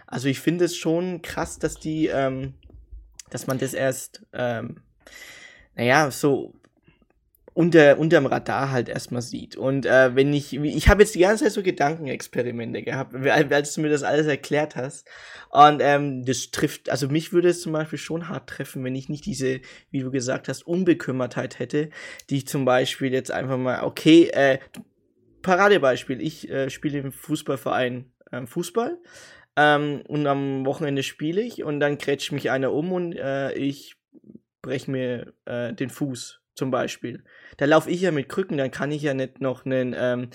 Also 0.07 0.27
ich 0.29 0.39
finde 0.39 0.65
es 0.65 0.75
schon 0.77 1.21
krass, 1.21 1.59
dass 1.59 1.75
die, 1.75 2.07
ähm, 2.07 2.53
dass 3.29 3.47
man 3.47 3.59
das 3.59 3.73
erst, 3.73 4.25
ähm, 4.33 4.81
naja, 5.75 6.11
so 6.11 6.58
unter 7.59 7.99
unterm 7.99 8.25
Radar 8.25 8.71
halt 8.71 8.87
erstmal 8.87 9.21
sieht. 9.21 9.57
Und 9.57 9.85
äh, 9.85 10.15
wenn 10.15 10.31
ich, 10.33 10.53
ich 10.53 10.87
habe 10.87 11.01
jetzt 11.01 11.13
die 11.13 11.19
ganze 11.19 11.43
Zeit 11.43 11.51
so 11.51 11.61
Gedankenexperimente 11.61 12.83
gehabt, 12.83 13.13
als 13.27 13.73
du 13.73 13.81
mir 13.81 13.89
das 13.89 14.03
alles 14.03 14.27
erklärt 14.27 14.77
hast. 14.77 15.05
Und 15.49 15.81
ähm, 15.81 16.23
das 16.23 16.51
trifft, 16.51 16.89
also 16.89 17.09
mich 17.09 17.33
würde 17.33 17.49
es 17.49 17.61
zum 17.61 17.73
Beispiel 17.73 17.99
schon 17.99 18.29
hart 18.29 18.49
treffen, 18.49 18.81
wenn 18.85 18.95
ich 18.95 19.09
nicht 19.09 19.25
diese, 19.25 19.59
wie 19.91 19.99
du 19.99 20.09
gesagt 20.09 20.47
hast, 20.47 20.65
Unbekümmertheit 20.65 21.59
hätte, 21.59 21.89
die 22.29 22.37
ich 22.37 22.47
zum 22.47 22.63
Beispiel 22.63 23.11
jetzt 23.11 23.29
einfach 23.29 23.57
mal, 23.57 23.83
okay, 23.83 24.29
äh, 24.31 24.59
Paradebeispiel, 25.41 26.21
ich 26.21 26.49
äh, 26.49 26.69
spiele 26.69 26.99
im 26.99 27.11
Fußballverein 27.11 28.09
äh, 28.31 28.45
Fußball 28.45 28.99
ähm, 29.57 30.03
und 30.07 30.25
am 30.27 30.65
Wochenende 30.65 31.03
spiele 31.03 31.41
ich 31.41 31.61
und 31.61 31.81
dann 31.81 31.97
krätscht 31.97 32.31
mich 32.31 32.51
einer 32.51 32.71
um 32.71 32.93
und 32.93 33.17
äh, 33.17 33.51
ich 33.51 33.97
breche 34.61 34.89
mir 34.89 35.33
äh, 35.43 35.73
den 35.73 35.89
Fuß 35.89 36.38
zum 36.59 36.69
Beispiel. 36.69 37.23
Da 37.57 37.65
laufe 37.65 37.89
ich 37.89 38.01
ja 38.01 38.11
mit 38.11 38.29
Krücken, 38.29 38.57
dann 38.57 38.69
kann 38.69 38.91
ich 38.91 39.01
ja 39.01 39.15
nicht 39.15 39.41
noch 39.41 39.65
einen 39.65 39.95
ähm, 39.97 40.29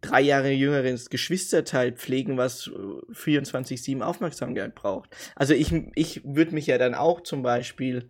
drei 0.00 0.20
Jahre 0.20 0.50
jüngeres 0.50 1.10
Geschwisterteil 1.10 1.92
pflegen, 1.92 2.36
was 2.36 2.70
24-7 2.70 3.98
äh, 3.98 4.02
Aufmerksamkeit 4.02 4.74
braucht. 4.74 5.10
Also 5.34 5.54
ich, 5.54 5.72
ich 5.94 6.22
würde 6.24 6.54
mich 6.54 6.66
ja 6.66 6.78
dann 6.78 6.94
auch 6.94 7.22
zum 7.22 7.42
Beispiel 7.42 8.08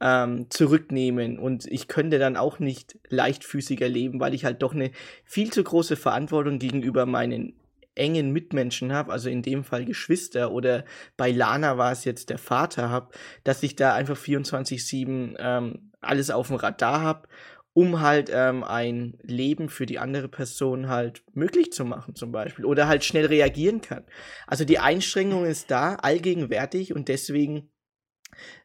ähm, 0.00 0.46
zurücknehmen 0.50 1.38
und 1.38 1.66
ich 1.66 1.88
könnte 1.88 2.18
dann 2.18 2.36
auch 2.36 2.58
nicht 2.58 2.98
leichtfüßiger 3.08 3.88
leben, 3.88 4.20
weil 4.20 4.34
ich 4.34 4.44
halt 4.44 4.62
doch 4.62 4.74
eine 4.74 4.90
viel 5.24 5.50
zu 5.50 5.64
große 5.64 5.96
Verantwortung 5.96 6.58
gegenüber 6.58 7.06
meinen 7.06 7.54
engen 7.96 8.30
Mitmenschen 8.30 8.92
habe, 8.92 9.12
also 9.12 9.28
in 9.28 9.42
dem 9.42 9.64
Fall 9.64 9.84
Geschwister 9.84 10.52
oder 10.52 10.84
bei 11.16 11.30
Lana 11.32 11.78
war 11.78 11.92
es 11.92 12.04
jetzt 12.04 12.30
der 12.30 12.38
Vater 12.38 12.90
habe, 12.90 13.12
dass 13.44 13.62
ich 13.62 13.76
da 13.76 13.94
einfach 13.94 14.16
24-7 14.16 15.36
ähm, 15.38 15.92
alles 16.00 16.30
auf 16.30 16.48
dem 16.48 16.56
Radar 16.56 17.00
habe, 17.00 17.28
um 17.72 18.00
halt 18.00 18.30
ähm, 18.32 18.64
ein 18.64 19.18
Leben 19.22 19.68
für 19.68 19.86
die 19.86 19.98
andere 19.98 20.28
Person 20.28 20.88
halt 20.88 21.22
möglich 21.34 21.72
zu 21.72 21.84
machen 21.84 22.14
zum 22.14 22.32
Beispiel 22.32 22.64
oder 22.64 22.88
halt 22.88 23.04
schnell 23.04 23.26
reagieren 23.26 23.80
kann. 23.80 24.04
Also 24.46 24.64
die 24.64 24.78
Einschränkung 24.78 25.44
ist 25.44 25.70
da, 25.70 25.96
allgegenwärtig 25.96 26.94
und 26.94 27.08
deswegen 27.08 27.70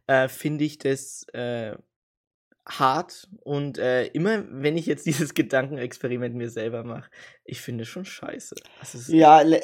äh, 0.07 0.27
finde 0.27 0.63
ich 0.63 0.77
das 0.77 1.25
äh, 1.33 1.75
hart 2.67 3.28
und 3.43 3.78
äh, 3.78 4.06
immer 4.08 4.43
wenn 4.50 4.78
ich 4.78 4.86
jetzt 4.86 5.06
dieses 5.08 5.34
Gedankenexperiment 5.34 6.36
mir 6.36 6.50
selber 6.50 6.84
mache, 6.84 7.10
ich 7.43 7.60
finde 7.62 7.86
schon 7.86 8.06
scheiße. 8.06 8.56
Also 8.80 9.12
ja, 9.12 9.43
ja, 9.43 9.60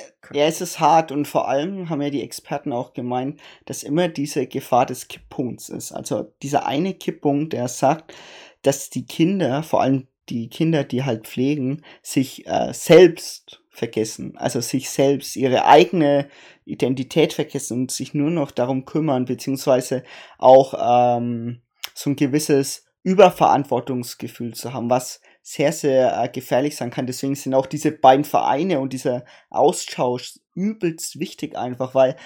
es 0.46 0.62
ist 0.62 0.80
hart 0.80 1.12
und 1.12 1.28
vor 1.28 1.48
allem 1.48 1.90
haben 1.90 2.02
ja 2.02 2.10
die 2.10 2.24
Experten 2.24 2.72
auch 2.74 2.94
gemeint, 2.94 3.40
dass 3.66 3.84
immer 3.84 4.08
diese 4.08 4.48
Gefahr 4.48 4.86
des 4.86 5.08
Kipppunkts 5.08 5.70
ist. 5.70 5.92
Also 5.92 6.34
dieser 6.42 6.66
eine 6.66 6.94
Kipppunkt, 6.94 7.54
der 7.54 7.68
sagt, 7.68 8.14
dass 8.62 8.90
die 8.90 9.06
Kinder, 9.06 9.64
vor 9.64 9.82
allem 9.82 10.08
die 10.30 10.50
Kinder, 10.50 10.84
die 10.84 11.04
halt 11.04 11.28
pflegen, 11.28 11.84
sich 12.02 12.46
äh, 12.48 12.74
selbst 12.74 13.62
vergessen, 13.70 14.36
also 14.38 14.60
sich 14.60 14.90
selbst, 14.90 15.36
ihre 15.36 15.66
eigene 15.66 16.28
Identität 16.66 17.32
vergessen 17.32 17.82
und 17.82 17.92
sich 17.92 18.14
nur 18.14 18.32
noch 18.32 18.52
darum 18.52 18.86
kümmern, 18.86 19.26
beziehungsweise 19.26 20.04
auch 20.38 20.74
ähm, 21.18 21.62
so 21.94 22.10
ein 22.10 22.16
gewisses 22.16 22.87
Überverantwortungsgefühl 23.08 24.54
zu 24.54 24.74
haben, 24.74 24.89
was 24.89 25.22
sehr, 25.41 25.72
sehr 25.72 26.22
äh, 26.22 26.28
gefährlich 26.28 26.76
sein 26.76 26.91
kann. 26.91 27.08
Deswegen 27.08 27.36
sind 27.36 27.54
auch 27.54 27.65
diese 27.65 27.93
beiden 27.93 28.26
Vereine 28.26 28.82
und 28.82 28.91
dieser 28.91 29.24
Austausch 29.50 30.38
übelst 30.56 31.17
wichtig 31.17 31.58
einfach, 31.58 31.96
weil 31.96 32.17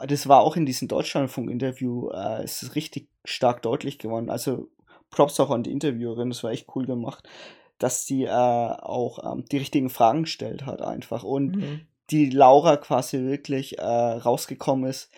äh, 0.00 0.06
das 0.06 0.28
war 0.28 0.42
auch 0.42 0.54
in 0.54 0.64
diesem 0.64 0.86
Deutschlandfunk-Interview, 0.86 2.10
äh, 2.10 2.44
es 2.44 2.62
ist 2.62 2.76
richtig 2.76 3.08
stark 3.24 3.62
deutlich 3.62 3.98
geworden. 3.98 4.30
Also 4.30 4.68
Props 5.10 5.40
auch 5.40 5.50
an 5.50 5.64
die 5.64 5.72
Interviewerin, 5.72 6.30
das 6.30 6.44
war 6.44 6.52
echt 6.52 6.68
cool 6.76 6.86
gemacht, 6.86 7.28
dass 7.78 8.06
sie 8.06 8.22
äh, 8.22 8.30
auch 8.30 9.32
ähm, 9.32 9.44
die 9.50 9.58
richtigen 9.58 9.90
Fragen 9.90 10.22
gestellt 10.22 10.66
hat 10.66 10.82
einfach 10.82 11.24
und 11.24 11.56
mhm. 11.56 11.80
die 12.10 12.30
Laura 12.30 12.76
quasi 12.76 13.18
wirklich 13.24 13.80
äh, 13.80 13.82
rausgekommen 13.84 14.88
ist, 14.88 15.10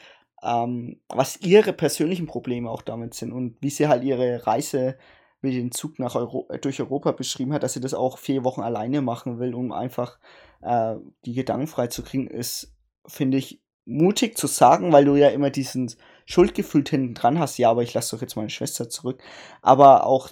ähm, 0.45 1.01
was 1.09 1.41
ihre 1.41 1.73
persönlichen 1.73 2.27
Probleme 2.27 2.71
auch 2.71 2.83
damit 2.83 3.15
sind 3.15 3.33
und 3.33 3.57
wie 3.61 3.71
sie 3.71 3.89
halt 3.89 4.05
ihre 4.05 4.47
Reise 4.47 4.97
mit 5.41 5.55
dem 5.55 5.73
Zug 5.73 5.99
nach 5.99 6.15
Euro 6.15 6.47
äh, 6.51 6.59
durch 6.59 6.81
Europa 6.81 7.13
beschrieben 7.13 7.53
hat, 7.53 7.63
dass 7.63 7.75
sie 7.75 7.81
das 7.81 7.95
auch 7.95 8.19
vier 8.19 8.45
Wochen 8.45 8.63
alleine 8.63 9.03
machen 9.03 9.39
will, 9.39 9.55
um 9.55 9.73
einfach 9.73 10.19
äh, 10.63 10.97
die 11.25 11.35
Gedanken 11.35 11.67
frei 11.67 11.87
zu 11.87 12.03
kriegen, 12.03 12.27
ist, 12.27 12.75
finde 13.07 13.39
ich, 13.39 13.63
mutig 13.87 14.39
zu 14.39 14.47
sagen, 14.47 14.93
weil 14.93 15.05
du 15.05 15.15
ja 15.17 15.29
immer 15.29 15.51
diesen 15.51 15.93
Schuldgefühl 16.27 16.85
hinten 16.89 17.15
dran 17.15 17.39
hast, 17.39 17.59
ja, 17.59 17.71
aber 17.71 17.83
ich 17.83 17.93
lasse 17.93 18.17
doch 18.17 18.23
jetzt 18.23 18.37
meine 18.37 18.51
Schwester 18.51 18.89
zurück. 18.89 19.23
Aber 19.61 20.07
auch 20.07 20.31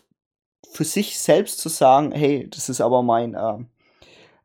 für 0.72 0.85
sich 0.85 1.18
selbst 1.18 1.59
zu 1.59 1.68
sagen, 1.68 2.12
hey, 2.12 2.48
das 2.48 2.68
ist 2.68 2.81
aber 2.81 3.03
mein, 3.03 3.35
äh, 3.35 3.59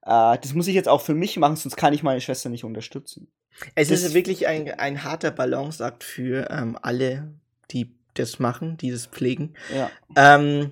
äh, 0.04 0.38
das 0.40 0.54
muss 0.54 0.68
ich 0.68 0.76
jetzt 0.76 0.90
auch 0.90 1.02
für 1.02 1.14
mich 1.14 1.38
machen, 1.38 1.56
sonst 1.56 1.78
kann 1.78 1.94
ich 1.94 2.04
meine 2.04 2.22
Schwester 2.22 2.50
nicht 2.50 2.66
unterstützen. 2.66 3.32
Es 3.76 3.90
das 3.90 4.04
ist 4.04 4.14
wirklich 4.14 4.48
ein, 4.48 4.72
ein 4.80 5.04
harter 5.04 5.32
Balanceakt 5.32 6.04
für 6.04 6.50
ähm, 6.50 6.78
alle, 6.82 7.32
die 7.72 7.96
das 8.14 8.40
machen, 8.40 8.78
dieses 8.78 9.06
Pflegen. 9.06 9.54
Ja. 9.74 9.92
Ähm, 10.16 10.72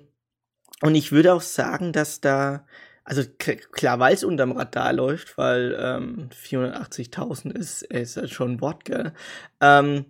und 0.82 0.96
ich 0.96 1.12
würde 1.12 1.34
auch 1.34 1.42
sagen, 1.42 1.94
dass 1.94 2.22
da, 2.22 2.66
also 3.04 3.24
klar, 3.38 4.00
weil 4.00 4.14
es 4.14 4.24
unterm 4.24 4.52
Radar 4.52 4.94
läuft, 4.94 5.38
weil 5.38 5.78
ähm, 5.80 6.30
480.000 6.32 7.56
ist, 7.56 7.84
ist 7.84 8.18
halt 8.18 8.32
schon 8.32 8.54
ein 8.54 8.62
Wort, 8.62 8.86
gell? 8.86 9.14
Ähm, 9.62 10.06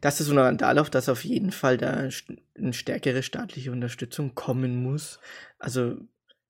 dass 0.00 0.20
es 0.20 0.28
unter 0.28 0.44
Radar 0.44 0.74
läuft, 0.74 0.94
dass 0.94 1.08
auf 1.08 1.24
jeden 1.24 1.52
Fall 1.52 1.76
da 1.76 2.08
eine 2.56 2.72
stärkere 2.72 3.22
staatliche 3.22 3.70
Unterstützung 3.70 4.34
kommen 4.34 4.82
muss. 4.82 5.20
Also 5.58 5.96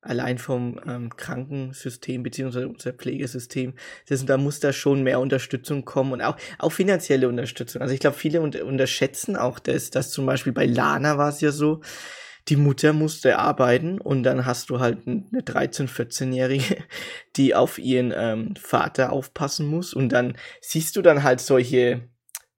allein 0.07 0.39
vom 0.39 0.81
ähm, 0.87 1.11
Krankensystem 1.17 2.23
beziehungsweise 2.23 2.69
unser 2.69 2.93
Pflegesystem, 2.93 3.75
das, 4.09 4.25
da 4.25 4.37
muss 4.39 4.61
da 4.61 4.73
schon 4.73 5.03
mehr 5.03 5.21
Unterstützung 5.21 5.85
kommen 5.85 6.13
und 6.13 6.23
auch, 6.23 6.37
auch 6.59 6.73
finanzielle 6.73 7.29
Unterstützung. 7.29 7.83
Also 7.83 7.95
ich 7.95 8.01
glaube, 8.01 8.17
viele 8.17 8.41
unter 8.41 8.65
unterschätzen 8.65 9.37
auch 9.37 9.59
das, 9.59 9.91
dass 9.91 10.11
zum 10.11 10.27
Beispiel 10.27 10.53
bei 10.53 10.67
Lana 10.67 11.19
war 11.19 11.29
es 11.29 11.41
ja 11.41 11.53
so, 11.53 11.81
die 12.49 12.57
Mutter 12.57 12.93
musste 12.93 13.39
arbeiten 13.39 14.01
und 14.01 14.23
dann 14.23 14.47
hast 14.47 14.71
du 14.71 14.79
halt 14.79 15.07
eine 15.07 15.25
13-, 15.41 15.89
14-Jährige, 15.89 16.77
die 17.37 17.55
auf 17.55 17.79
ihren 17.79 18.13
ähm, 18.17 18.55
Vater 18.57 19.13
aufpassen 19.13 19.67
muss 19.67 19.95
und 19.95 20.11
dann 20.11 20.37
siehst 20.61 20.97
du 20.97 21.03
dann 21.03 21.23
halt 21.23 21.41
solche 21.41 22.09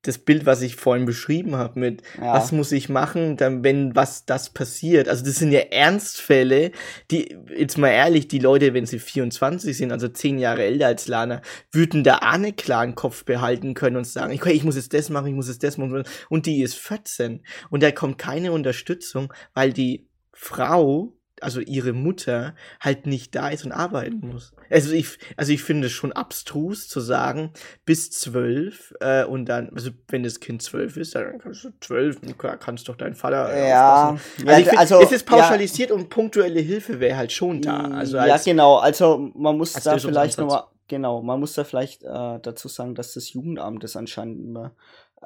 das 0.03 0.19
Bild, 0.19 0.47
was 0.47 0.63
ich 0.63 0.77
vorhin 0.77 1.07
beschrieben 1.07 1.57
habe, 1.57 1.81
mit 1.81 2.03
ja. 2.19 2.33
was 2.33 2.53
muss 2.53 2.71
ich 2.71 2.89
machen, 2.89 3.37
dann, 3.37 3.65
wenn 3.65 3.97
was 3.97 4.25
das 4.25 4.51
passiert. 4.51 5.09
Also 5.09 5.25
das 5.25 5.37
sind 5.37 5.51
ja 5.51 5.61
Ernstfälle, 5.61 6.71
die, 7.11 7.37
jetzt 7.57 7.79
mal 7.79 7.91
ehrlich, 7.91 8.29
die 8.29 8.39
Leute, 8.39 8.75
wenn 8.75 8.87
sie 8.87 9.01
24 9.01 9.77
sind, 9.77 9.91
also 9.91 10.09
10 10.09 10.39
Jahre 10.39 10.63
älter 10.63 10.87
als 10.87 11.09
Lana, 11.09 11.43
würden 11.73 12.05
da 12.05 12.17
einen 12.19 12.55
klaren 12.55 12.95
Kopf 12.95 13.25
behalten 13.25 13.75
können 13.75 13.97
und 13.97 14.07
sagen, 14.07 14.35
okay, 14.35 14.53
ich 14.53 14.65
muss 14.65 14.77
jetzt 14.77 14.95
das 14.95 15.11
machen, 15.11 15.29
ich 15.29 15.35
muss 15.35 15.49
jetzt 15.49 15.65
das 15.65 15.79
machen. 15.79 16.05
Und 16.29 16.47
die 16.47 16.63
ist 16.63 16.77
14. 16.77 17.45
Und 17.71 17.83
da 17.83 17.91
kommt 17.91 18.19
keine 18.19 18.53
Unterstützung, 18.53 19.33
weil 19.53 19.73
die 19.73 20.09
Frau 20.33 21.18
also 21.43 21.61
ihre 21.61 21.93
Mutter 21.93 22.55
halt 22.81 23.07
nicht 23.07 23.35
da 23.35 23.49
ist 23.49 23.65
und 23.65 23.73
arbeiten 23.73 24.21
muss. 24.21 24.53
Also 24.71 24.93
ich, 24.93 25.19
also 25.37 25.53
ich 25.53 25.63
finde 25.63 25.87
es 25.87 25.93
schon 25.93 26.13
abstrus 26.13 26.89
zu 26.89 27.01
sagen, 27.01 27.53
bis 27.85 28.11
zwölf 28.11 28.95
äh, 29.01 29.25
und 29.25 29.47
dann, 29.47 29.71
also 29.75 29.91
wenn 30.09 30.23
das 30.23 30.41
Kind 30.41 30.63
zwölf 30.63 30.97
ist, 30.97 31.15
dann 31.15 31.39
kannst 31.39 31.65
du 31.65 31.71
zwölf, 31.81 32.19
kannst 32.61 32.89
doch 32.89 32.97
deinen 32.97 33.15
Vater 33.15 33.53
äh, 33.53 33.71
ja, 33.71 34.11
aufpassen. 34.11 34.49
Also, 34.49 34.61
ich 34.61 34.69
find, 34.69 34.81
also 34.81 35.01
es 35.01 35.13
ist 35.13 35.27
pauschalisiert 35.27 35.91
ja, 35.91 35.97
und 35.97 36.09
punktuelle 36.09 36.61
Hilfe 36.61 37.01
wäre 37.01 37.17
halt 37.17 37.33
schon 37.33 37.63
da. 37.63 37.79
Also 37.79 38.19
als, 38.19 38.45
ja, 38.45 38.53
genau, 38.53 38.77
also 38.77 39.31
man 39.35 39.57
muss 39.57 39.73
da 39.73 39.99
vielleicht 39.99 40.39
nochmal 40.39 40.65
Genau, 40.89 41.21
man 41.21 41.39
muss 41.39 41.53
da 41.53 41.65
vielleicht 41.65 42.03
äh, 42.03 42.41
dazu 42.41 42.67
sagen, 42.67 42.95
dass 42.95 43.13
das 43.13 43.35
Jugendamt 43.35 43.85
das 43.85 43.95
anscheinend 43.95 44.41
immer 44.41 44.73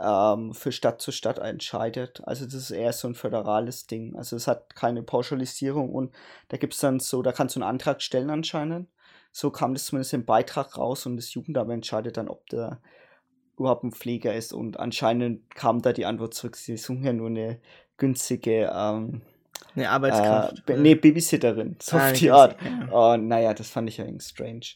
ähm, 0.00 0.54
für 0.54 0.72
Stadt 0.72 1.00
zu 1.00 1.12
Stadt 1.12 1.38
entscheidet. 1.38 2.22
Also 2.24 2.44
das 2.44 2.54
ist 2.54 2.70
eher 2.70 2.92
so 2.92 3.08
ein 3.08 3.14
föderales 3.14 3.86
Ding. 3.86 4.16
Also 4.16 4.36
es 4.36 4.46
hat 4.46 4.74
keine 4.74 5.02
Pauschalisierung 5.02 5.90
und 5.92 6.14
da 6.48 6.56
gibt 6.56 6.74
es 6.74 6.80
dann 6.80 7.00
so, 7.00 7.22
da 7.22 7.32
kannst 7.32 7.56
du 7.56 7.60
einen 7.60 7.68
Antrag 7.68 8.02
stellen 8.02 8.30
anscheinend. 8.30 8.88
So 9.32 9.50
kam 9.50 9.74
das 9.74 9.86
zumindest 9.86 10.12
im 10.12 10.24
Beitrag 10.24 10.76
raus 10.76 11.06
und 11.06 11.16
das 11.16 11.32
Jugendamt 11.32 11.70
entscheidet 11.70 12.16
dann, 12.16 12.28
ob 12.28 12.46
der 12.50 12.80
überhaupt 13.58 13.84
ein 13.84 13.92
Pfleger 13.92 14.34
ist 14.34 14.52
und 14.52 14.78
anscheinend 14.78 15.54
kam 15.54 15.82
da 15.82 15.92
die 15.92 16.06
Antwort 16.06 16.34
zurück, 16.34 16.56
sie 16.56 16.76
suchen 16.76 17.04
ja 17.04 17.12
nur 17.12 17.28
eine 17.28 17.60
günstige 17.96 18.72
ähm, 18.74 19.22
eine 19.74 19.88
Arbeitskraft. 19.88 20.68
Äh, 20.68 20.76
nee, 20.76 20.94
Babysitterin, 20.94 21.76
so 21.82 21.96
ah, 21.96 22.10
auf 22.10 22.12
die 22.12 22.30
Art. 22.30 22.56
Ja. 22.62 22.88
Oh, 22.92 23.16
naja, 23.16 23.54
das 23.54 23.70
fand 23.70 23.88
ich 23.88 23.98
ja 23.98 24.04
irgendwie 24.04 24.24
strange. 24.24 24.66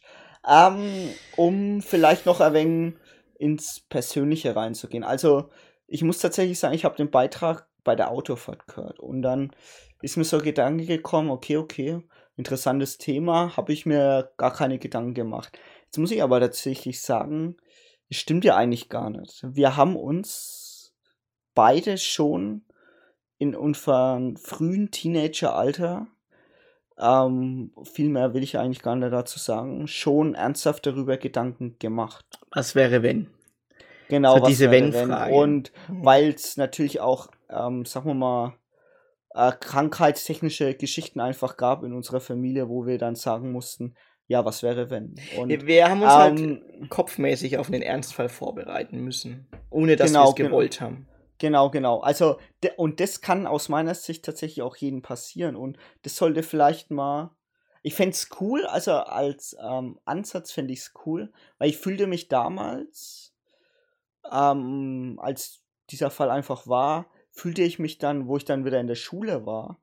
Ähm, 0.48 1.10
um 1.36 1.82
vielleicht 1.82 2.24
noch 2.24 2.40
wenig 2.40 2.94
ins 3.38 3.80
Persönliche 3.88 4.56
reinzugehen. 4.56 5.04
Also, 5.04 5.50
ich 5.86 6.02
muss 6.02 6.18
tatsächlich 6.18 6.58
sagen, 6.58 6.74
ich 6.74 6.84
habe 6.84 6.96
den 6.96 7.10
Beitrag 7.10 7.68
bei 7.84 7.94
der 7.94 8.10
Autofahrt 8.10 8.66
gehört. 8.66 8.98
Und 8.98 9.22
dann 9.22 9.52
ist 10.02 10.16
mir 10.16 10.24
so 10.24 10.38
ein 10.38 10.42
Gedanke 10.42 10.84
gekommen, 10.84 11.30
okay, 11.30 11.56
okay, 11.56 12.02
interessantes 12.36 12.98
Thema, 12.98 13.56
habe 13.56 13.72
ich 13.72 13.86
mir 13.86 14.32
gar 14.36 14.52
keine 14.52 14.78
Gedanken 14.78 15.14
gemacht. 15.14 15.58
Jetzt 15.86 15.98
muss 15.98 16.10
ich 16.10 16.22
aber 16.22 16.40
tatsächlich 16.40 17.00
sagen, 17.00 17.56
es 18.10 18.18
stimmt 18.18 18.44
ja 18.44 18.56
eigentlich 18.56 18.88
gar 18.88 19.10
nicht. 19.10 19.44
Wir 19.46 19.76
haben 19.76 19.96
uns 19.96 20.94
beide 21.54 21.96
schon 21.98 22.64
in 23.38 23.54
unserem 23.54 24.36
frühen 24.36 24.90
Teenageralter, 24.90 26.06
ähm, 26.98 27.72
viel 27.84 28.08
mehr 28.08 28.34
will 28.34 28.42
ich 28.42 28.58
eigentlich 28.58 28.82
gar 28.82 28.96
nicht 28.96 29.12
dazu 29.12 29.38
sagen, 29.38 29.86
schon 29.86 30.34
ernsthaft 30.34 30.86
darüber 30.86 31.16
Gedanken 31.16 31.76
gemacht. 31.78 32.24
Was 32.52 32.74
wäre, 32.74 33.02
wenn? 33.02 33.28
Genau, 34.08 34.38
so 34.38 34.46
diese 34.46 34.70
Wenn-Frage. 34.70 35.34
Und 35.34 35.72
mhm. 35.88 36.04
weil 36.04 36.28
es 36.30 36.56
natürlich 36.56 37.00
auch, 37.00 37.28
ähm, 37.50 37.84
sagen 37.84 38.08
wir 38.08 38.14
mal, 38.14 38.54
äh, 39.34 39.52
krankheitstechnische 39.52 40.74
Geschichten 40.74 41.20
einfach 41.20 41.56
gab 41.56 41.82
in 41.82 41.92
unserer 41.92 42.20
Familie, 42.20 42.68
wo 42.68 42.86
wir 42.86 42.98
dann 42.98 43.14
sagen 43.14 43.52
mussten, 43.52 43.94
ja, 44.28 44.44
was 44.44 44.62
wäre 44.62 44.90
wenn? 44.90 45.14
Und, 45.38 45.66
wir 45.66 45.88
haben 45.88 46.02
uns 46.02 46.12
halt 46.12 46.40
ähm, 46.40 46.62
halt 46.80 46.90
kopfmäßig 46.90 47.58
auf 47.58 47.68
einen 47.68 47.82
Ernstfall 47.82 48.28
vorbereiten 48.28 48.98
müssen, 49.00 49.46
ohne 49.70 49.94
dass 49.96 50.10
genau, 50.10 50.24
wir 50.24 50.28
es 50.30 50.34
gewollt 50.34 50.78
genau. 50.78 50.90
haben. 50.90 51.08
Genau, 51.38 51.70
genau. 51.70 52.00
Also, 52.00 52.38
und 52.76 53.00
das 53.00 53.20
kann 53.20 53.46
aus 53.46 53.68
meiner 53.68 53.94
Sicht 53.94 54.24
tatsächlich 54.24 54.62
auch 54.62 54.76
jedem 54.76 55.02
passieren. 55.02 55.56
Und 55.56 55.76
das 56.02 56.16
sollte 56.16 56.42
vielleicht 56.42 56.90
mal. 56.90 57.30
Ich 57.82 57.94
fände 57.94 58.14
es 58.14 58.28
cool, 58.40 58.66
also 58.66 58.92
als 58.92 59.56
ähm, 59.62 60.00
Ansatz 60.04 60.50
fände 60.50 60.72
ich 60.72 60.80
es 60.80 60.94
cool, 61.06 61.32
weil 61.58 61.68
ich 61.70 61.78
fühlte 61.78 62.08
mich 62.08 62.26
damals, 62.28 63.32
ähm, 64.32 65.18
als 65.22 65.62
dieser 65.90 66.10
Fall 66.10 66.30
einfach 66.30 66.66
war, 66.66 67.06
fühlte 67.30 67.62
ich 67.62 67.78
mich 67.78 67.98
dann, 67.98 68.26
wo 68.28 68.36
ich 68.38 68.44
dann 68.44 68.64
wieder 68.64 68.80
in 68.80 68.88
der 68.88 68.96
Schule 68.96 69.46
war, 69.46 69.78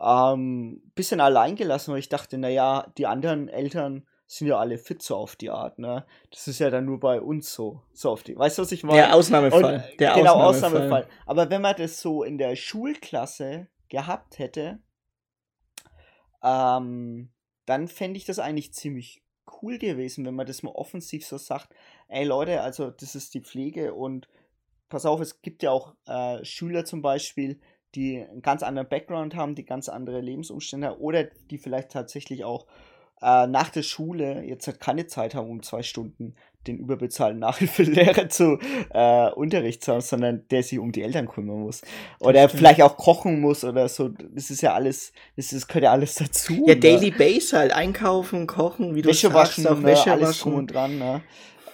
ähm, 0.00 0.82
bisschen 0.94 1.20
alleingelassen, 1.20 1.92
weil 1.92 2.00
ich 2.00 2.08
dachte, 2.08 2.38
naja, 2.38 2.92
die 2.98 3.06
anderen 3.06 3.48
Eltern 3.48 4.06
sind 4.32 4.48
ja 4.48 4.58
alle 4.58 4.78
fit 4.78 5.02
so 5.02 5.16
auf 5.16 5.36
die 5.36 5.50
Art, 5.50 5.78
ne? 5.78 6.06
Das 6.30 6.48
ist 6.48 6.58
ja 6.58 6.70
dann 6.70 6.86
nur 6.86 6.98
bei 6.98 7.20
uns 7.20 7.52
so, 7.52 7.82
so 7.92 8.10
auf 8.10 8.22
die. 8.22 8.34
Weißt 8.34 8.56
du, 8.56 8.62
was 8.62 8.72
ich 8.72 8.82
meine? 8.82 8.98
Der 8.98 9.14
Ausnahmefall. 9.14 9.74
Und, 9.74 10.00
der 10.00 10.14
genau, 10.14 10.36
Ausnahmefall. 10.36 10.86
Ausnahmefall. 10.86 11.08
Aber 11.26 11.50
wenn 11.50 11.60
man 11.60 11.76
das 11.76 12.00
so 12.00 12.22
in 12.22 12.38
der 12.38 12.56
Schulklasse 12.56 13.68
gehabt 13.90 14.38
hätte, 14.38 14.80
ähm, 16.42 17.30
dann 17.66 17.88
fände 17.88 18.16
ich 18.16 18.24
das 18.24 18.38
eigentlich 18.38 18.72
ziemlich 18.72 19.22
cool 19.60 19.76
gewesen, 19.76 20.24
wenn 20.24 20.34
man 20.34 20.46
das 20.46 20.62
mal 20.62 20.70
offensiv 20.70 21.26
so 21.26 21.36
sagt, 21.36 21.68
ey 22.08 22.24
Leute, 22.24 22.62
also 22.62 22.90
das 22.90 23.14
ist 23.14 23.34
die 23.34 23.42
Pflege 23.42 23.92
und 23.92 24.28
pass 24.88 25.04
auf, 25.04 25.20
es 25.20 25.42
gibt 25.42 25.62
ja 25.62 25.72
auch 25.72 25.94
äh, 26.06 26.42
Schüler 26.42 26.86
zum 26.86 27.02
Beispiel, 27.02 27.60
die 27.94 28.22
einen 28.22 28.40
ganz 28.40 28.62
anderen 28.62 28.88
Background 28.88 29.36
haben, 29.36 29.54
die 29.54 29.66
ganz 29.66 29.90
andere 29.90 30.22
Lebensumstände 30.22 30.88
haben 30.88 31.00
oder 31.00 31.24
die 31.24 31.58
vielleicht 31.58 31.90
tatsächlich 31.90 32.44
auch 32.44 32.66
äh, 33.22 33.46
nach 33.46 33.70
der 33.70 33.82
Schule 33.82 34.42
jetzt 34.44 34.66
halt 34.66 34.80
keine 34.80 35.06
Zeit 35.06 35.34
haben, 35.34 35.48
um 35.48 35.62
zwei 35.62 35.82
Stunden 35.82 36.34
den 36.66 36.78
überbezahlten 36.78 37.40
Nachhilfelehrer 37.40 38.28
zu 38.28 38.58
äh, 38.90 39.30
Unterricht 39.30 39.84
zu 39.84 39.92
haben, 39.92 40.00
sondern 40.00 40.46
der 40.48 40.62
sich 40.62 40.78
um 40.78 40.92
die 40.92 41.02
Eltern 41.02 41.28
kümmern 41.28 41.60
muss. 41.60 41.82
Oder 42.20 42.48
vielleicht 42.48 42.82
auch 42.82 42.96
kochen 42.96 43.40
muss 43.40 43.64
oder 43.64 43.88
so. 43.88 44.08
Das 44.08 44.50
ist 44.50 44.60
ja 44.60 44.74
alles, 44.74 45.12
das, 45.36 45.52
ist, 45.52 45.68
gehört 45.68 45.84
ja 45.84 45.92
alles 45.92 46.14
dazu. 46.16 46.64
Ja, 46.66 46.74
ne? 46.74 46.80
Daily 46.80 47.10
Base 47.10 47.56
halt, 47.56 47.72
einkaufen, 47.72 48.46
kochen, 48.46 48.94
wie 48.94 49.02
du 49.02 49.08
Wäsche 49.08 49.30
sagst, 49.30 49.58
waschen, 49.58 49.66
auch 49.66 49.78
ne, 49.78 49.86
Wäsche 49.86 50.12
alles 50.12 50.28
waschen. 50.28 50.54
und 50.54 50.66
dran. 50.68 50.98
Ne? 50.98 51.22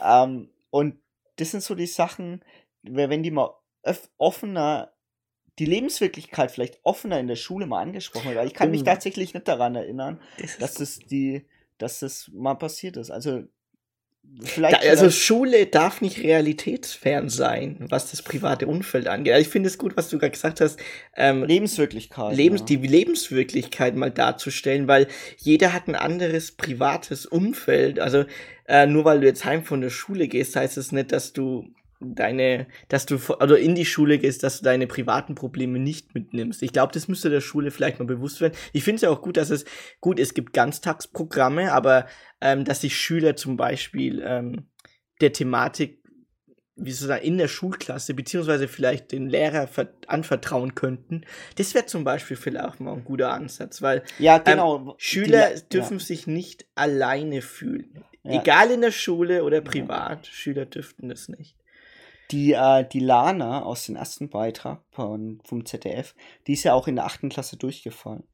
Ähm, 0.05 0.49
und 0.71 0.99
das 1.37 1.51
sind 1.51 1.63
so 1.63 1.75
die 1.75 1.87
Sachen, 1.87 2.43
wenn 2.83 3.23
die 3.23 3.31
mal 3.31 3.51
offener 4.17 4.93
die 5.59 5.64
Lebenswirklichkeit 5.64 6.51
vielleicht 6.51 6.79
offener 6.83 7.18
in 7.18 7.27
der 7.27 7.37
Schule 7.37 7.66
mal 7.66 7.83
angesprochen 7.83 8.27
wird. 8.27 8.37
Weil 8.37 8.47
ich 8.47 8.55
kann 8.55 8.71
mich 8.71 8.83
oh. 8.83 8.85
tatsächlich 8.85 9.35
nicht 9.35 9.49
daran 9.49 9.75
erinnern, 9.75 10.21
das 10.40 10.59
dass 10.59 10.81
es 10.81 10.99
die, 10.99 11.47
dass 11.79 12.01
das 12.01 12.31
mal 12.33 12.55
passiert 12.55 12.97
ist. 12.97 13.11
Also 13.11 13.44
Vielleicht, 14.42 14.85
da, 14.85 14.88
also 14.88 15.11
Schule 15.11 15.66
darf 15.66 16.03
nicht 16.03 16.23
realitätsfern 16.23 17.31
sein, 17.31 17.87
was 17.88 18.11
das 18.11 18.21
private 18.21 18.66
Umfeld 18.66 19.09
angeht. 19.09 19.33
Also 19.33 19.47
ich 19.47 19.49
finde 19.51 19.68
es 19.68 19.79
gut, 19.79 19.97
was 19.97 20.11
du 20.11 20.18
gerade 20.18 20.33
gesagt 20.33 20.61
hast. 20.61 20.79
Ähm, 21.16 21.44
Lebenswirklichkeit. 21.44 22.37
Lebens, 22.37 22.61
ja. 22.61 22.66
Die 22.66 22.77
Lebenswirklichkeit 22.77 23.97
mal 23.97 24.11
darzustellen, 24.11 24.87
weil 24.87 25.09
jeder 25.38 25.73
hat 25.73 25.88
ein 25.88 25.94
anderes 25.94 26.53
privates 26.53 27.25
Umfeld. 27.25 28.01
Also 28.01 28.27
äh, 28.66 28.87
nur 28.87 29.07
weil 29.07 29.21
du 29.21 29.27
jetzt 29.27 29.47
heim 29.47 29.64
von 29.64 29.81
der 29.81 29.90
Schule 29.90 30.29
gehst, 30.29 30.57
heißt 30.57 30.77
es 30.77 30.88
das 30.88 30.92
nicht, 30.92 31.11
dass 31.11 31.33
du 31.33 31.64
deine, 32.01 32.67
dass 32.89 33.07
du 33.07 33.19
also 33.39 33.55
in 33.55 33.75
die 33.75 33.85
Schule 33.85 34.19
gehst, 34.19 34.43
dass 34.43 34.59
du 34.59 34.65
deine 34.65 34.87
privaten 34.87 35.35
Probleme 35.35 35.79
nicht 35.79 36.15
mitnimmst. 36.15 36.63
Ich 36.63 36.73
glaube, 36.73 36.93
das 36.93 37.09
müsste 37.09 37.31
der 37.31 37.41
Schule 37.41 37.71
vielleicht 37.71 37.99
mal 37.99 38.05
bewusst 38.05 38.41
werden. 38.41 38.55
Ich 38.73 38.85
finde 38.85 38.97
es 38.97 39.03
ja 39.03 39.11
auch 39.11 39.23
gut, 39.23 39.37
dass 39.37 39.51
es 39.51 39.65
gut, 40.01 40.21
es 40.21 40.35
gibt 40.35 40.53
Ganztagsprogramme, 40.53 41.73
aber 41.73 42.07
ähm, 42.41 42.65
dass 42.65 42.83
sich 42.83 42.97
Schüler 42.97 43.37
zum 43.37 43.57
Beispiel 43.57 44.23
ähm, 44.25 44.69
der 45.21 45.33
Thematik, 45.33 46.01
wie 46.77 46.93
soll 46.93 47.07
ich 47.07 47.15
sagen, 47.17 47.27
in 47.27 47.39
der 47.39 47.49
Schulklasse 47.49 48.15
beziehungsweise 48.15 48.69
vielleicht 48.69 49.11
den 49.11 49.29
Lehrer 49.29 49.69
anvertrauen 50.07 50.77
könnten. 50.77 51.23
Das 51.57 51.75
wäre 51.75 51.87
zum 51.87 52.05
Beispiel 52.05 52.37
vielleicht 52.37 52.65
auch 52.65 52.79
mal 52.79 52.93
ein 52.93 53.05
guter 53.05 53.33
Ansatz, 53.33 53.83
weil 53.83 54.05
ja, 54.21 54.39
genau. 54.39 54.77
Ähm, 54.77 54.93
Schüler 54.99 55.55
die, 55.55 55.69
dürfen 55.71 55.99
ja. 55.99 56.05
sich 56.05 56.29
nicht 56.29 56.67
alleine 56.77 57.43
fühlen. 57.43 58.05
Ja. 58.23 58.41
Egal 58.41 58.71
in 58.71 58.83
der 58.83 58.93
Schule 58.93 59.43
oder 59.43 59.61
privat, 59.61 60.29
Schüler 60.29 60.67
dürften 60.67 61.09
das 61.09 61.29
nicht. 61.29 61.58
Die, 62.31 62.53
äh, 62.53 62.87
die 62.87 63.01
Lana 63.01 63.62
aus 63.62 63.87
dem 63.87 63.97
ersten 63.97 64.29
Beitrag 64.29 64.83
von, 64.91 65.41
vom 65.45 65.64
ZDF, 65.64 66.14
die 66.47 66.53
ist 66.53 66.64
ja 66.64 66.75
auch 66.75 66.88
in 66.88 66.97
der 66.97 67.07
achten 67.07 67.29
Klasse 67.29 67.57
durchgefallen. 67.57 68.25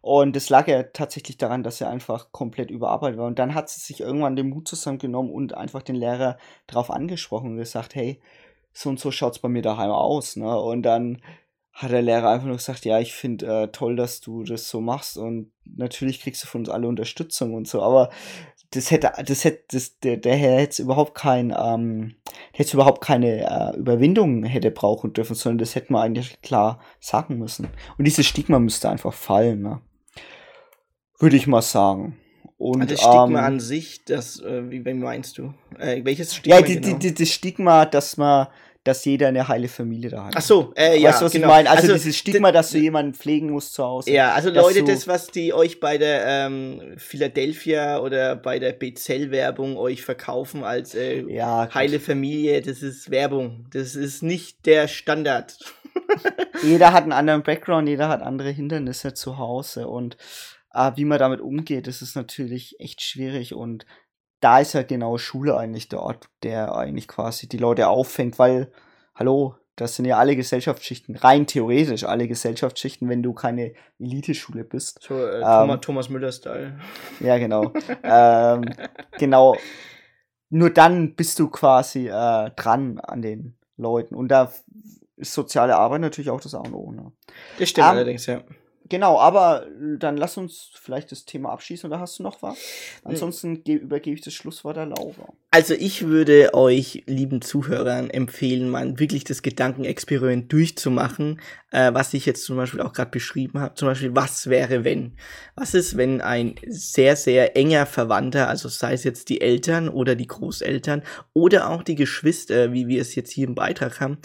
Und 0.00 0.36
es 0.36 0.50
lag 0.50 0.68
ja 0.68 0.84
tatsächlich 0.84 1.36
daran, 1.36 1.64
dass 1.64 1.80
er 1.80 1.90
einfach 1.90 2.30
komplett 2.30 2.70
überarbeitet 2.70 3.18
war. 3.18 3.26
Und 3.26 3.38
dann 3.38 3.54
hat 3.54 3.68
sie 3.68 3.80
sich 3.80 4.00
irgendwann 4.00 4.36
den 4.36 4.50
Mut 4.50 4.68
zusammengenommen 4.68 5.32
und 5.32 5.54
einfach 5.54 5.82
den 5.82 5.96
Lehrer 5.96 6.38
darauf 6.66 6.90
angesprochen 6.90 7.50
und 7.50 7.56
gesagt, 7.56 7.94
hey, 7.94 8.20
so 8.72 8.88
und 8.88 9.00
so 9.00 9.10
schaut's 9.10 9.38
bei 9.38 9.48
mir 9.48 9.62
daheim 9.62 9.90
aus. 9.90 10.36
Ne? 10.36 10.56
Und 10.58 10.82
dann 10.82 11.20
hat 11.72 11.90
der 11.90 12.02
Lehrer 12.02 12.30
einfach 12.30 12.46
nur 12.46 12.56
gesagt, 12.56 12.84
ja, 12.84 13.00
ich 13.00 13.14
finde 13.14 13.62
äh, 13.62 13.68
toll, 13.68 13.96
dass 13.96 14.20
du 14.20 14.44
das 14.44 14.68
so 14.68 14.80
machst 14.80 15.18
und 15.18 15.50
natürlich 15.64 16.20
kriegst 16.20 16.44
du 16.44 16.46
von 16.46 16.60
uns 16.60 16.68
alle 16.68 16.86
Unterstützung 16.86 17.52
und 17.52 17.66
so, 17.66 17.82
aber 17.82 18.10
das 18.74 18.90
hätte, 18.90 19.12
das 19.24 19.44
hätte, 19.44 19.64
das, 19.70 19.98
der, 20.00 20.16
der 20.16 20.36
hätte 20.36 20.82
überhaupt 20.82 21.14
kein, 21.14 21.54
ähm, 21.56 22.16
hätte 22.52 22.76
überhaupt 22.76 23.02
keine 23.02 23.72
äh, 23.74 23.76
Überwindung 23.76 24.44
hätte 24.44 24.70
brauchen 24.70 25.12
dürfen, 25.12 25.34
sondern 25.34 25.58
das 25.58 25.74
hätte 25.74 25.92
man 25.92 26.02
eigentlich 26.02 26.40
klar 26.42 26.80
sagen 27.00 27.38
müssen. 27.38 27.68
Und 27.98 28.04
dieses 28.04 28.26
Stigma 28.26 28.58
müsste 28.58 28.88
einfach 28.88 29.12
fallen, 29.12 29.62
ne? 29.62 29.80
Würde 31.18 31.36
ich 31.36 31.46
mal 31.46 31.62
sagen. 31.62 32.16
Und, 32.56 32.82
also 32.82 32.94
das 32.94 33.00
Stigma 33.00 33.24
ähm, 33.26 33.36
an 33.36 33.60
sich, 33.60 34.04
das, 34.04 34.40
äh, 34.40 34.70
wie, 34.70 34.84
wie 34.84 34.94
meinst 34.94 35.38
du? 35.38 35.54
Äh, 35.78 36.04
welches 36.04 36.34
Stigma? 36.34 36.56
Ja, 36.56 36.62
die, 36.62 36.80
genau? 36.80 36.98
die, 36.98 37.08
die, 37.08 37.14
das 37.14 37.30
Stigma, 37.30 37.86
dass 37.86 38.16
man 38.16 38.48
dass 38.84 39.04
jeder 39.06 39.28
eine 39.28 39.48
heile 39.48 39.68
Familie 39.68 40.10
da 40.10 40.26
hat. 40.26 40.34
Ach 40.36 40.42
so, 40.42 40.72
äh, 40.76 40.98
ja, 40.98 41.08
weißt 41.08 41.20
du, 41.22 41.24
was 41.24 41.32
genau. 41.32 41.46
ich 41.46 41.52
meine? 41.52 41.70
Also, 41.70 41.82
also 41.82 41.94
dieses 41.94 42.16
Stigma, 42.16 42.52
dass 42.52 42.70
du 42.70 42.78
jemanden 42.78 43.14
pflegen 43.14 43.50
musst 43.50 43.72
zu 43.72 43.82
Hause. 43.82 44.10
Ja, 44.10 44.32
also 44.32 44.50
Leute, 44.50 44.84
das, 44.84 45.08
was 45.08 45.28
die 45.28 45.54
euch 45.54 45.80
bei 45.80 45.96
der 45.96 46.24
ähm, 46.26 46.94
Philadelphia 46.98 47.98
oder 48.00 48.36
bei 48.36 48.58
der 48.58 48.72
Bezell-Werbung 48.72 49.78
euch 49.78 50.02
verkaufen 50.02 50.64
als 50.64 50.94
äh, 50.94 51.22
ja, 51.22 51.68
heile 51.72 51.98
Familie, 51.98 52.60
das 52.60 52.82
ist 52.82 53.10
Werbung. 53.10 53.66
Das 53.72 53.96
ist 53.96 54.22
nicht 54.22 54.66
der 54.66 54.86
Standard. 54.86 55.56
jeder 56.62 56.92
hat 56.92 57.04
einen 57.04 57.12
anderen 57.12 57.42
Background, 57.42 57.88
jeder 57.88 58.08
hat 58.08 58.20
andere 58.20 58.50
Hindernisse 58.50 59.14
zu 59.14 59.38
Hause 59.38 59.88
und 59.88 60.18
äh, 60.74 60.92
wie 60.96 61.06
man 61.06 61.18
damit 61.18 61.40
umgeht, 61.40 61.86
das 61.86 62.02
ist 62.02 62.16
natürlich 62.16 62.78
echt 62.80 63.00
schwierig 63.00 63.54
und 63.54 63.86
da 64.44 64.58
ist 64.58 64.74
ja 64.74 64.82
genau 64.82 65.16
Schule 65.16 65.56
eigentlich 65.56 65.88
der 65.88 66.02
Ort, 66.02 66.28
der 66.42 66.76
eigentlich 66.76 67.08
quasi 67.08 67.48
die 67.48 67.56
Leute 67.56 67.88
auffängt, 67.88 68.38
weil, 68.38 68.70
hallo, 69.14 69.54
das 69.74 69.96
sind 69.96 70.04
ja 70.04 70.18
alle 70.18 70.36
Gesellschaftsschichten, 70.36 71.16
rein 71.16 71.46
theoretisch 71.46 72.04
alle 72.04 72.28
Gesellschaftsschichten, 72.28 73.08
wenn 73.08 73.22
du 73.22 73.32
keine 73.32 73.72
Eliteschule 73.98 74.62
bist. 74.62 75.00
So, 75.02 75.14
äh, 75.14 75.36
Ähm, 75.36 75.42
Thomas, 75.42 75.80
Thomas 75.80 76.08
Müller-Style. 76.10 76.78
Ja, 77.20 77.38
genau. 77.38 77.72
ähm, 78.02 78.66
genau. 79.18 79.56
Nur 80.50 80.68
dann 80.68 81.14
bist 81.14 81.38
du 81.38 81.48
quasi 81.48 82.08
äh, 82.08 82.50
dran 82.54 83.00
an 83.00 83.22
den 83.22 83.56
Leuten. 83.78 84.14
Und 84.14 84.28
da 84.28 84.52
ist 85.16 85.32
soziale 85.32 85.74
Arbeit 85.76 86.02
natürlich 86.02 86.28
auch 86.28 86.40
das 86.42 86.54
A 86.54 86.58
und 86.58 86.74
O. 86.74 86.92
Ne? 86.92 87.12
Das 87.58 87.70
stimmt 87.70 87.86
Ähm, 87.86 87.92
allerdings, 87.92 88.26
ja. 88.26 88.42
Genau, 88.88 89.18
aber 89.18 89.66
äh, 89.66 89.96
dann 89.98 90.16
lass 90.18 90.36
uns 90.36 90.70
vielleicht 90.74 91.10
das 91.10 91.24
Thema 91.24 91.50
abschließen 91.52 91.88
oder 91.90 92.00
hast 92.00 92.18
du 92.18 92.22
noch 92.22 92.42
was? 92.42 92.58
Ansonsten 93.02 93.64
ge- 93.64 93.76
übergebe 93.76 94.14
ich 94.16 94.22
das 94.22 94.34
Schlusswort 94.34 94.76
der 94.76 94.86
Laura. 94.86 95.32
Also 95.50 95.72
ich 95.72 96.06
würde 96.06 96.52
euch, 96.52 97.02
lieben 97.06 97.40
Zuhörern, 97.40 98.10
empfehlen, 98.10 98.68
mal 98.68 98.98
wirklich 98.98 99.24
das 99.24 99.40
Gedankenexperiment 99.42 100.52
durchzumachen, 100.52 101.40
äh, 101.70 101.94
was 101.94 102.12
ich 102.12 102.26
jetzt 102.26 102.44
zum 102.44 102.56
Beispiel 102.56 102.80
auch 102.82 102.92
gerade 102.92 103.10
beschrieben 103.10 103.60
habe. 103.60 103.74
Zum 103.74 103.88
Beispiel, 103.88 104.14
was 104.14 104.48
wäre, 104.50 104.84
wenn? 104.84 105.16
Was 105.54 105.72
ist, 105.72 105.96
wenn 105.96 106.20
ein 106.20 106.56
sehr, 106.66 107.16
sehr 107.16 107.56
enger 107.56 107.86
Verwandter, 107.86 108.48
also 108.48 108.68
sei 108.68 108.92
es 108.92 109.04
jetzt 109.04 109.28
die 109.30 109.40
Eltern 109.40 109.88
oder 109.88 110.14
die 110.14 110.26
Großeltern 110.26 111.02
oder 111.32 111.70
auch 111.70 111.82
die 111.84 111.94
Geschwister, 111.94 112.72
wie 112.72 112.88
wir 112.88 113.00
es 113.00 113.14
jetzt 113.14 113.30
hier 113.30 113.46
im 113.46 113.54
Beitrag 113.54 114.00
haben, 114.00 114.18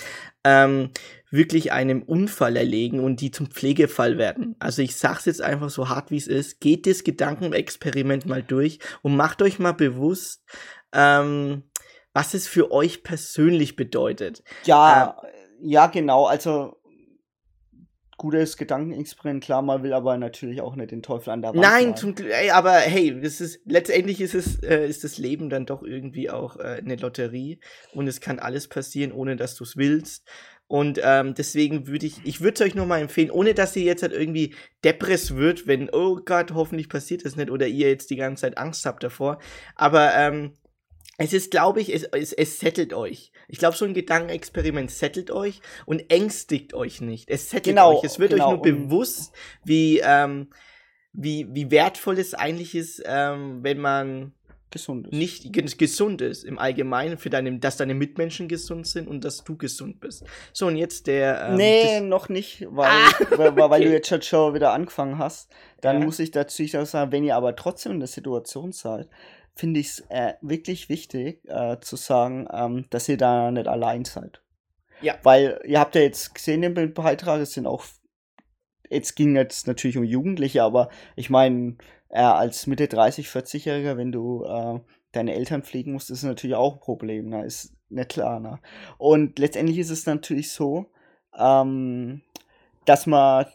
ähm, 0.43 0.89
wirklich 1.31 1.71
einem 1.71 2.01
Unfall 2.01 2.57
erlegen 2.57 2.99
und 2.99 3.21
die 3.21 3.31
zum 3.31 3.47
Pflegefall 3.47 4.17
werden. 4.17 4.55
Also 4.59 4.81
ich 4.81 4.95
sag's 4.95 5.25
jetzt 5.25 5.41
einfach 5.41 5.69
so 5.69 5.89
hart 5.89 6.11
wie 6.11 6.17
es 6.17 6.27
ist, 6.27 6.59
geht 6.59 6.87
das 6.87 7.03
Gedankenexperiment 7.03 8.25
mal 8.25 8.43
durch 8.43 8.79
und 9.01 9.15
macht 9.15 9.41
euch 9.41 9.59
mal 9.59 9.73
bewusst, 9.73 10.43
ähm, 10.93 11.63
was 12.13 12.33
es 12.33 12.47
für 12.47 12.71
euch 12.71 13.03
persönlich 13.03 13.75
bedeutet. 13.75 14.43
Ja, 14.65 15.17
ja, 15.61 15.87
genau. 15.87 16.25
Also 16.25 16.79
gutes 18.19 18.57
Gedankenexperiment, 18.57 19.43
klar, 19.43 19.61
man 19.61 19.81
will 19.81 19.93
aber 19.93 20.17
natürlich 20.17 20.61
auch 20.61 20.75
nicht 20.75 20.91
den 20.91 21.01
Teufel 21.01 21.31
an 21.31 21.41
der 21.41 21.51
Wand. 21.51 21.61
Nein, 21.61 21.95
zum 21.95 22.13
Glück, 22.13 22.31
ey, 22.31 22.51
aber 22.51 22.73
hey, 22.73 23.19
das 23.19 23.39
ist 23.39 23.61
letztendlich 23.65 24.19
ist 24.19 24.35
es 24.35 24.61
äh, 24.61 24.85
ist 24.87 25.03
das 25.03 25.17
Leben 25.17 25.49
dann 25.49 25.65
doch 25.65 25.81
irgendwie 25.81 26.29
auch 26.29 26.57
äh, 26.57 26.81
eine 26.83 26.97
Lotterie 26.97 27.59
und 27.93 28.07
es 28.07 28.19
kann 28.19 28.37
alles 28.37 28.67
passieren, 28.67 29.11
ohne 29.11 29.37
dass 29.37 29.55
du 29.55 29.63
es 29.63 29.77
willst. 29.77 30.27
Und 30.69 31.01
ähm, 31.03 31.33
deswegen 31.33 31.87
würde 31.87 32.05
ich, 32.05 32.23
ich 32.25 32.41
würde 32.41 32.53
es 32.53 32.61
euch 32.61 32.75
nur 32.75 32.85
mal 32.85 33.01
empfehlen, 33.01 33.31
ohne 33.31 33.55
dass 33.55 33.75
ihr 33.75 33.81
jetzt 33.81 34.03
halt 34.03 34.13
irgendwie 34.13 34.53
depress 34.83 35.35
wird, 35.35 35.65
wenn, 35.65 35.89
oh 35.91 36.17
Gott, 36.23 36.51
hoffentlich 36.53 36.89
passiert 36.89 37.25
das 37.25 37.35
nicht, 37.35 37.49
oder 37.49 37.65
ihr 37.65 37.89
jetzt 37.89 38.11
die 38.11 38.17
ganze 38.17 38.41
Zeit 38.41 38.59
Angst 38.59 38.85
habt 38.85 39.03
davor. 39.03 39.39
Aber 39.73 40.13
ähm, 40.13 40.53
es 41.17 41.33
ist, 41.33 41.49
glaube 41.49 41.81
ich, 41.81 41.91
es, 41.91 42.03
es, 42.03 42.33
es 42.33 42.59
settelt 42.59 42.93
euch. 42.93 43.31
Ich 43.47 43.57
glaube, 43.57 43.75
so 43.75 43.83
ein 43.83 43.95
Gedankenexperiment 43.95 44.91
settelt 44.91 45.31
euch 45.31 45.59
und 45.87 46.11
ängstigt 46.11 46.75
euch 46.75 47.01
nicht. 47.01 47.31
Es 47.31 47.49
settelt 47.49 47.75
Genau, 47.75 47.97
euch. 47.97 48.03
Es 48.03 48.19
wird 48.19 48.33
genau, 48.33 48.49
euch 48.49 48.53
nur 48.53 48.61
bewusst, 48.61 49.33
wie, 49.65 49.99
ähm, 50.03 50.51
wie, 51.13 51.47
wie 51.49 51.71
wertvoll 51.71 52.19
es 52.19 52.35
eigentlich 52.35 52.75
ist, 52.75 53.01
ähm, 53.07 53.63
wenn 53.63 53.79
man 53.79 54.33
gesund 54.71 55.07
ist. 55.07 55.13
nicht 55.13 55.51
ge- 55.53 55.65
gesund 55.77 56.21
ist 56.21 56.43
im 56.43 56.59
Allgemeinen, 56.59 57.17
für 57.17 57.29
deine, 57.29 57.57
dass 57.59 57.77
deine 57.77 57.93
Mitmenschen 57.95 58.47
gesund 58.47 58.87
sind 58.87 59.07
und 59.07 59.23
dass 59.23 59.43
du 59.43 59.57
gesund 59.57 59.99
bist. 59.99 60.23
So, 60.53 60.67
und 60.67 60.75
jetzt 60.77 61.07
der. 61.07 61.49
Ähm, 61.49 61.55
nee, 61.55 61.99
noch 62.01 62.29
nicht, 62.29 62.65
weil, 62.71 62.89
weil, 63.37 63.55
weil 63.69 63.83
du 63.83 63.91
jetzt 63.91 64.07
schon- 64.09 64.21
schon 64.21 64.53
wieder 64.53 64.73
angefangen 64.73 65.17
hast. 65.17 65.49
Dann 65.81 65.97
Ah, 65.97 65.99
Ja. 65.99 66.05
muss 66.05 66.19
ich 66.19 66.31
dazu 66.31 66.63
auch 66.75 66.85
sagen, 66.85 67.11
wenn 67.11 67.23
ihr 67.23 67.35
aber 67.35 67.55
trotzdem 67.55 67.93
in 67.93 67.99
der 67.99 68.07
Situation 68.07 68.71
seid, 68.71 69.07
finde 69.55 69.79
ich 69.79 69.87
es 69.87 69.99
äh, 70.09 70.33
wirklich 70.41 70.87
wichtig 70.89 71.41
äh, 71.49 71.77
zu 71.81 71.95
sagen, 71.97 72.47
ähm, 72.51 72.85
dass 72.91 73.09
ihr 73.09 73.17
da 73.17 73.51
nicht 73.51 73.67
allein 73.67 74.05
seid. 74.05 74.41
Ja. 75.01 75.15
Weil 75.23 75.61
ihr 75.65 75.79
habt 75.79 75.95
ja 75.95 76.01
jetzt 76.01 76.35
gesehen 76.35 76.63
im 76.63 76.93
Beitrag, 76.93 77.39
es 77.41 77.53
sind 77.53 77.65
auch, 77.67 77.83
jetzt 78.89 79.15
ging 79.15 79.35
jetzt 79.35 79.67
natürlich 79.67 79.97
um 79.97 80.03
Jugendliche, 80.03 80.63
aber 80.63 80.89
ich 81.15 81.29
meine, 81.29 81.75
äh, 82.09 82.19
als 82.19 82.67
Mitte 82.67 82.87
30, 82.87 83.27
40-Jähriger, 83.27 83.97
wenn 83.97 84.11
du 84.11 84.43
äh, 84.45 84.79
deine 85.11 85.33
Eltern 85.33 85.63
pflegen 85.63 85.93
musst, 85.93 86.09
ist 86.09 86.23
natürlich 86.23 86.55
auch 86.55 86.75
ein 86.75 86.79
Problem, 86.79 87.29
ne? 87.29 87.45
ist 87.45 87.73
nicht 87.89 88.09
klar. 88.09 88.39
Ne? 88.39 88.59
Und 88.97 89.39
letztendlich 89.39 89.79
ist 89.79 89.89
es 89.89 90.05
natürlich 90.05 90.51
so, 90.51 90.91
ähm, 91.37 92.21
dass 92.85 93.05
man 93.05 93.45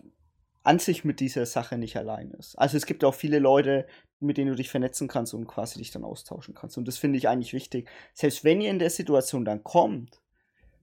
an 0.62 0.78
sich 0.78 1.04
mit 1.04 1.20
dieser 1.20 1.46
Sache 1.46 1.76
nicht 1.76 1.96
allein 1.96 2.30
ist. 2.32 2.56
Also 2.56 2.76
es 2.76 2.86
gibt 2.86 3.04
auch 3.04 3.14
viele 3.14 3.38
Leute, 3.38 3.86
mit 4.20 4.38
denen 4.38 4.50
du 4.50 4.56
dich 4.56 4.70
vernetzen 4.70 5.08
kannst 5.08 5.34
und 5.34 5.46
quasi 5.46 5.78
dich 5.78 5.90
dann 5.90 6.04
austauschen 6.04 6.54
kannst. 6.54 6.78
Und 6.78 6.88
das 6.88 6.96
finde 6.96 7.18
ich 7.18 7.28
eigentlich 7.28 7.52
wichtig. 7.52 7.88
Selbst 8.14 8.44
wenn 8.44 8.60
ihr 8.60 8.70
in 8.70 8.78
der 8.78 8.90
Situation 8.90 9.44
dann 9.44 9.62
kommt, 9.62 10.20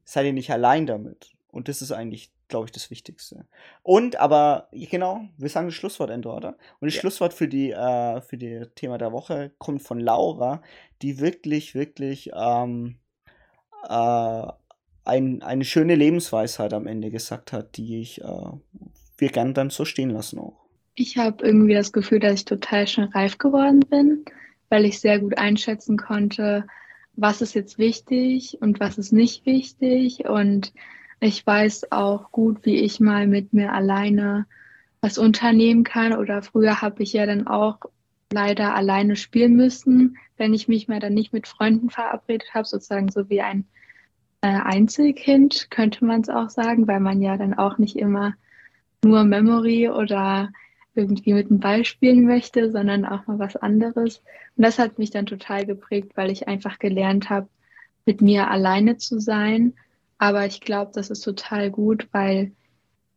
seid 0.03 0.25
ihr 0.25 0.33
nicht 0.33 0.51
allein 0.51 0.85
damit. 0.85 1.31
Und 1.47 1.67
das 1.67 1.81
ist 1.81 1.91
eigentlich, 1.91 2.31
glaube 2.51 2.67
ich, 2.67 2.71
das 2.73 2.91
Wichtigste. 2.91 3.47
Und 3.83 4.17
aber, 4.17 4.69
genau, 4.73 5.21
wir 5.39 5.49
sagen 5.49 5.67
das 5.69 5.75
Schlusswort, 5.75 6.11
Endo, 6.11 6.35
oder? 6.37 6.57
Und 6.79 6.87
das 6.87 6.95
Ja. 6.95 7.01
Schlusswort 7.01 7.33
für 7.33 7.47
die, 7.49 7.71
äh, 7.71 8.21
für 8.21 8.37
die 8.37 8.65
Thema 8.75 8.99
der 8.99 9.11
Woche 9.13 9.51
kommt 9.59 9.81
von 9.83 9.99
Laura, 9.99 10.61
die 11.01 11.19
wirklich, 11.19 11.75
wirklich 11.75 12.31
ähm, 12.35 12.99
äh, 13.89 14.47
ein, 15.05 15.41
eine 15.43 15.65
schöne 15.65 15.95
Lebensweisheit 15.95 16.73
am 16.73 16.87
Ende 16.87 17.11
gesagt 17.11 17.53
hat, 17.53 17.77
die 17.77 18.01
ich 18.01 18.21
äh, 18.21 18.51
wir 19.17 19.29
gern 19.29 19.53
dann 19.53 19.69
so 19.69 19.85
stehen 19.85 20.09
lassen 20.09 20.39
auch. 20.39 20.57
Ich 20.95 21.17
habe 21.17 21.45
irgendwie 21.45 21.73
das 21.73 21.93
Gefühl, 21.93 22.19
dass 22.19 22.33
ich 22.39 22.45
total 22.45 22.87
schon 22.87 23.05
reif 23.05 23.37
geworden 23.37 23.81
bin, 23.81 24.25
weil 24.69 24.85
ich 24.85 24.99
sehr 24.99 25.19
gut 25.19 25.37
einschätzen 25.37 25.97
konnte, 25.97 26.65
was 27.15 27.41
ist 27.41 27.53
jetzt 27.55 27.77
wichtig 27.77 28.57
und 28.61 28.79
was 28.79 28.97
ist 28.97 29.13
nicht 29.13 29.45
wichtig. 29.45 30.25
Und 30.27 30.73
ich 31.21 31.45
weiß 31.45 31.91
auch 31.91 32.31
gut, 32.31 32.65
wie 32.65 32.77
ich 32.77 32.99
mal 32.99 33.27
mit 33.27 33.53
mir 33.53 33.71
alleine 33.73 34.47
was 35.01 35.19
unternehmen 35.19 35.83
kann. 35.83 36.13
Oder 36.13 36.41
früher 36.41 36.81
habe 36.81 37.03
ich 37.03 37.13
ja 37.13 37.27
dann 37.27 37.47
auch 37.47 37.77
leider 38.33 38.73
alleine 38.73 39.15
spielen 39.15 39.55
müssen, 39.55 40.17
wenn 40.37 40.53
ich 40.53 40.67
mich 40.67 40.87
mal 40.87 40.99
dann 40.99 41.13
nicht 41.13 41.31
mit 41.31 41.47
Freunden 41.47 41.91
verabredet 41.91 42.53
habe, 42.55 42.67
sozusagen 42.67 43.09
so 43.09 43.29
wie 43.29 43.41
ein 43.41 43.65
äh, 44.41 44.47
Einzelkind, 44.47 45.69
könnte 45.69 46.05
man 46.05 46.21
es 46.21 46.29
auch 46.29 46.49
sagen, 46.49 46.87
weil 46.87 46.99
man 46.99 47.21
ja 47.21 47.37
dann 47.37 47.53
auch 47.53 47.77
nicht 47.77 47.97
immer 47.97 48.33
nur 49.03 49.23
Memory 49.23 49.89
oder 49.89 50.49
irgendwie 50.95 51.33
mit 51.33 51.51
dem 51.51 51.59
Ball 51.59 51.85
spielen 51.85 52.25
möchte, 52.25 52.71
sondern 52.71 53.05
auch 53.05 53.27
mal 53.27 53.37
was 53.37 53.55
anderes. 53.55 54.23
Und 54.57 54.65
das 54.65 54.79
hat 54.79 54.97
mich 54.97 55.11
dann 55.11 55.27
total 55.27 55.67
geprägt, 55.67 56.13
weil 56.15 56.31
ich 56.31 56.47
einfach 56.47 56.79
gelernt 56.79 57.29
habe, 57.29 57.47
mit 58.07 58.21
mir 58.21 58.49
alleine 58.49 58.97
zu 58.97 59.19
sein. 59.19 59.73
Aber 60.21 60.45
ich 60.45 60.61
glaube, 60.61 60.91
das 60.93 61.09
ist 61.09 61.21
total 61.21 61.71
gut, 61.71 62.07
weil 62.11 62.51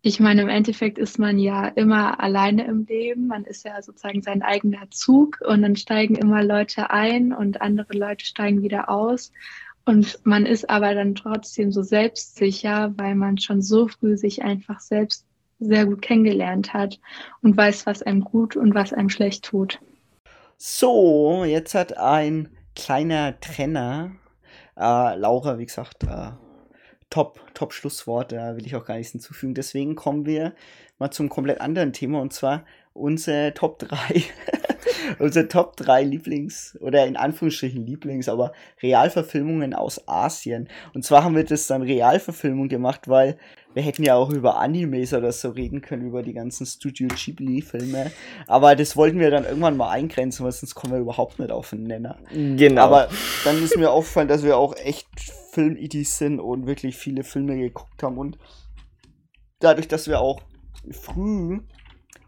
ich 0.00 0.20
meine, 0.20 0.40
im 0.40 0.48
Endeffekt 0.48 0.96
ist 0.96 1.18
man 1.18 1.38
ja 1.38 1.68
immer 1.68 2.18
alleine 2.18 2.64
im 2.64 2.86
Leben. 2.86 3.26
Man 3.26 3.44
ist 3.44 3.62
ja 3.66 3.82
sozusagen 3.82 4.22
sein 4.22 4.40
eigener 4.40 4.90
Zug 4.90 5.42
und 5.46 5.60
dann 5.60 5.76
steigen 5.76 6.14
immer 6.14 6.42
Leute 6.42 6.88
ein 6.88 7.34
und 7.34 7.60
andere 7.60 7.92
Leute 7.92 8.24
steigen 8.24 8.62
wieder 8.62 8.88
aus. 8.88 9.32
Und 9.84 10.18
man 10.24 10.46
ist 10.46 10.70
aber 10.70 10.94
dann 10.94 11.14
trotzdem 11.14 11.72
so 11.72 11.82
selbstsicher, 11.82 12.94
weil 12.96 13.16
man 13.16 13.36
schon 13.36 13.60
so 13.60 13.86
früh 13.86 14.16
sich 14.16 14.42
einfach 14.42 14.80
selbst 14.80 15.26
sehr 15.60 15.84
gut 15.84 16.00
kennengelernt 16.00 16.72
hat 16.72 17.00
und 17.42 17.54
weiß, 17.54 17.84
was 17.84 18.02
einem 18.02 18.22
gut 18.22 18.56
und 18.56 18.74
was 18.74 18.94
einem 18.94 19.10
schlecht 19.10 19.44
tut. 19.44 19.78
So, 20.56 21.44
jetzt 21.44 21.74
hat 21.74 21.98
ein 21.98 22.48
kleiner 22.74 23.38
Trenner, 23.40 24.12
äh, 24.78 25.18
Laura, 25.18 25.58
wie 25.58 25.66
gesagt, 25.66 26.04
äh, 26.04 26.30
top, 27.14 27.38
top 27.54 27.72
Schlusswort, 27.72 28.32
da 28.32 28.56
will 28.56 28.66
ich 28.66 28.74
auch 28.74 28.84
gar 28.84 28.96
nichts 28.96 29.12
hinzufügen. 29.12 29.54
Deswegen 29.54 29.94
kommen 29.94 30.26
wir 30.26 30.52
mal 30.98 31.12
zum 31.12 31.28
komplett 31.28 31.60
anderen 31.60 31.92
Thema 31.92 32.20
und 32.20 32.32
zwar 32.32 32.64
unsere 32.92 33.54
Top 33.54 33.78
3, 33.88 34.24
unsere 35.20 35.46
Top 35.46 35.76
3 35.76 36.02
Lieblings- 36.02 36.76
oder 36.80 37.06
in 37.06 37.16
Anführungsstrichen 37.16 37.86
Lieblings, 37.86 38.28
aber 38.28 38.52
Realverfilmungen 38.82 39.74
aus 39.74 40.08
Asien. 40.08 40.68
Und 40.92 41.04
zwar 41.04 41.22
haben 41.22 41.36
wir 41.36 41.44
das 41.44 41.68
dann 41.68 41.82
Realverfilmung 41.82 42.68
gemacht, 42.68 43.06
weil 43.06 43.38
wir 43.74 43.84
hätten 43.84 44.02
ja 44.02 44.16
auch 44.16 44.30
über 44.30 44.56
Animes 44.58 45.14
oder 45.14 45.30
so 45.30 45.50
reden 45.50 45.82
können, 45.82 46.08
über 46.08 46.24
die 46.24 46.32
ganzen 46.32 46.66
Studio 46.66 47.06
Ghibli-Filme. 47.06 48.10
Aber 48.48 48.74
das 48.74 48.96
wollten 48.96 49.20
wir 49.20 49.30
dann 49.30 49.44
irgendwann 49.44 49.76
mal 49.76 49.90
eingrenzen, 49.90 50.44
weil 50.44 50.52
sonst 50.52 50.74
kommen 50.74 50.94
wir 50.94 51.00
überhaupt 51.00 51.38
nicht 51.38 51.52
auf 51.52 51.70
den 51.70 51.84
Nenner. 51.84 52.18
Genau. 52.32 52.82
Aber 52.82 53.08
dann 53.44 53.62
ist 53.62 53.76
mir 53.76 53.90
aufgefallen, 53.90 54.28
dass 54.28 54.42
wir 54.42 54.56
auch 54.56 54.76
echt 54.76 55.06
Film-Idis 55.54 56.18
sind 56.18 56.40
und 56.40 56.66
wirklich 56.66 56.96
viele 56.96 57.24
Filme 57.24 57.56
geguckt 57.56 58.02
haben. 58.02 58.18
Und 58.18 58.38
dadurch, 59.60 59.88
dass 59.88 60.08
wir 60.08 60.20
auch 60.20 60.42
früh 60.90 61.60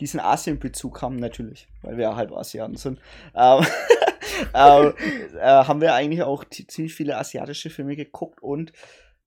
diesen 0.01 0.21
Asien-Bezug 0.21 1.03
haben, 1.03 1.17
natürlich, 1.17 1.69
weil 1.83 1.97
wir 1.97 2.17
halb 2.17 2.33
Asiaten 2.33 2.77
sind, 2.77 3.01
ähm, 3.35 3.67
ähm, 4.55 4.95
äh, 5.39 5.41
haben 5.41 5.81
wir 5.81 5.95
eigentlich 5.95 6.23
auch 6.23 6.45
ziemlich 6.45 6.95
viele 6.95 7.17
asiatische 7.17 7.71
Filme 7.71 7.97
geguckt 7.97 8.43
und 8.43 8.73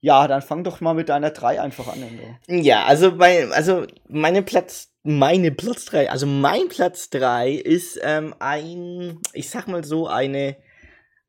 ja, 0.01 0.27
dann 0.27 0.41
fang 0.41 0.63
doch 0.63 0.79
mal 0.79 0.93
mit 0.93 1.09
deiner 1.09 1.31
3 1.31 1.59
einfach 1.59 1.87
an, 1.87 2.01
Endo. 2.01 2.63
Ja, 2.63 2.85
also 2.85 3.17
bei, 3.17 3.49
also 3.49 3.85
meine 4.07 4.43
Platz, 4.43 4.93
meine 5.03 5.51
Platz 5.51 5.85
3, 5.85 6.09
also 6.09 6.25
mein 6.25 6.69
Platz 6.69 7.09
3 7.09 7.51
ist 7.51 7.99
ähm, 8.01 8.33
ein, 8.39 9.19
ich 9.33 9.49
sag 9.49 9.67
mal 9.67 9.83
so, 9.83 10.07
eine, 10.07 10.55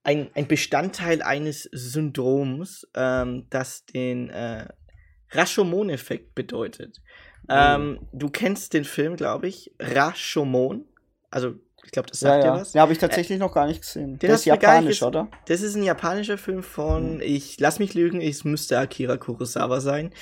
ein, 0.03 0.31
ein 0.35 0.49
Bestandteil 0.49 1.23
eines 1.23 1.65
Syndroms, 1.73 2.87
ähm, 2.95 3.47
das 3.51 3.85
den, 3.85 4.31
äh, 4.31 4.67
Rashomon-Effekt 5.33 6.35
bedeutet. 6.35 7.01
Ähm, 7.49 8.01
du 8.13 8.31
kennst 8.31 8.75
den 8.75 8.85
Film, 8.85 9.17
glaube 9.17 9.49
ich, 9.49 9.73
Rashomon. 9.81 10.85
Also, 11.31 11.55
ich 11.85 11.91
glaube, 11.91 12.09
das 12.09 12.21
sagt 12.21 12.45
ja, 12.45 12.51
dir 12.51 12.55
ja. 12.55 12.61
was. 12.61 12.73
Den 12.73 12.81
habe 12.81 12.93
ich 12.93 12.99
tatsächlich 12.99 13.39
noch 13.39 13.53
gar 13.53 13.67
nicht 13.67 13.81
gesehen. 13.83 14.19
Der 14.19 14.35
ist 14.35 14.45
japanisch, 14.45 15.03
oder? 15.03 15.29
Das 15.47 15.63
ist 15.63 15.75
ein 15.75 15.83
japanischer 15.83 16.39
Film 16.39 16.63
von, 16.63 17.21
ich 17.21 17.59
lass 17.59 17.79
mich 17.79 17.95
lügen, 17.95 18.21
es 18.21 18.45
müsste 18.45 18.79
Akira 18.79 19.17
Kurosawa 19.17 19.81
sein. 19.81 20.13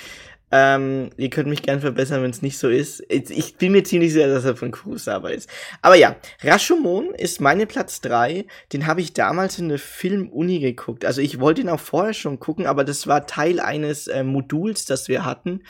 Ähm, 0.50 1.10
ihr 1.16 1.28
könnt 1.30 1.48
mich 1.48 1.62
gern 1.62 1.80
verbessern, 1.80 2.22
wenn 2.22 2.30
es 2.30 2.42
nicht 2.42 2.58
so 2.58 2.68
ist. 2.68 3.02
Ich 3.08 3.56
bin 3.56 3.72
mir 3.72 3.84
ziemlich 3.84 4.12
sicher, 4.12 4.28
dass 4.28 4.44
er 4.44 4.56
von 4.56 4.70
Kurosawa 4.70 5.28
ist. 5.28 5.48
Aber 5.82 5.94
ja, 5.94 6.16
Rashomon 6.42 7.14
ist 7.14 7.40
meine 7.40 7.66
Platz 7.66 8.00
3. 8.00 8.46
Den 8.72 8.86
habe 8.86 9.00
ich 9.00 9.12
damals 9.12 9.58
in 9.58 9.68
der 9.68 9.78
Filmuni 9.78 10.60
geguckt. 10.60 11.04
Also 11.04 11.20
ich 11.20 11.38
wollte 11.38 11.60
ihn 11.60 11.68
auch 11.68 11.80
vorher 11.80 12.14
schon 12.14 12.40
gucken, 12.40 12.66
aber 12.66 12.84
das 12.84 13.06
war 13.06 13.26
Teil 13.26 13.60
eines 13.60 14.06
äh, 14.06 14.24
Moduls, 14.24 14.86
das 14.86 15.08
wir 15.08 15.24
hatten. 15.24 15.62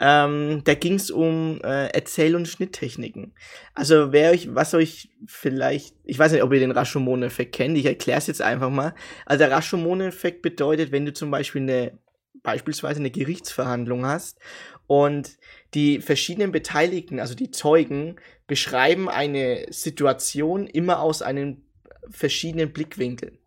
Ähm, 0.00 0.62
da 0.64 0.74
ging 0.74 0.94
es 0.94 1.10
um 1.10 1.60
äh, 1.62 1.86
Erzähl- 1.88 2.34
und 2.34 2.48
Schnitttechniken. 2.48 3.32
Also 3.74 4.12
wer 4.12 4.32
euch, 4.32 4.52
was 4.52 4.74
euch 4.74 5.10
vielleicht, 5.26 5.94
ich 6.04 6.18
weiß 6.18 6.32
nicht, 6.32 6.42
ob 6.42 6.52
ihr 6.52 6.58
den 6.58 6.72
Rashomon-Effekt 6.72 7.54
kennt, 7.54 7.78
ich 7.78 7.86
erkläre 7.86 8.18
es 8.18 8.26
jetzt 8.26 8.42
einfach 8.42 8.70
mal. 8.70 8.94
Also 9.24 9.38
der 9.44 9.52
Rashomon-Effekt 9.52 10.42
bedeutet, 10.42 10.90
wenn 10.90 11.06
du 11.06 11.12
zum 11.12 11.30
Beispiel 11.30 11.62
eine, 11.62 11.98
beispielsweise 12.44 13.00
eine 13.00 13.10
Gerichtsverhandlung 13.10 14.06
hast 14.06 14.38
und 14.86 15.38
die 15.74 16.00
verschiedenen 16.00 16.52
Beteiligten, 16.52 17.18
also 17.18 17.34
die 17.34 17.50
Zeugen, 17.50 18.16
beschreiben 18.46 19.08
eine 19.08 19.66
Situation 19.70 20.68
immer 20.68 21.00
aus 21.00 21.22
einem 21.22 21.62
verschiedenen 22.08 22.72
Blickwinkel. 22.72 23.38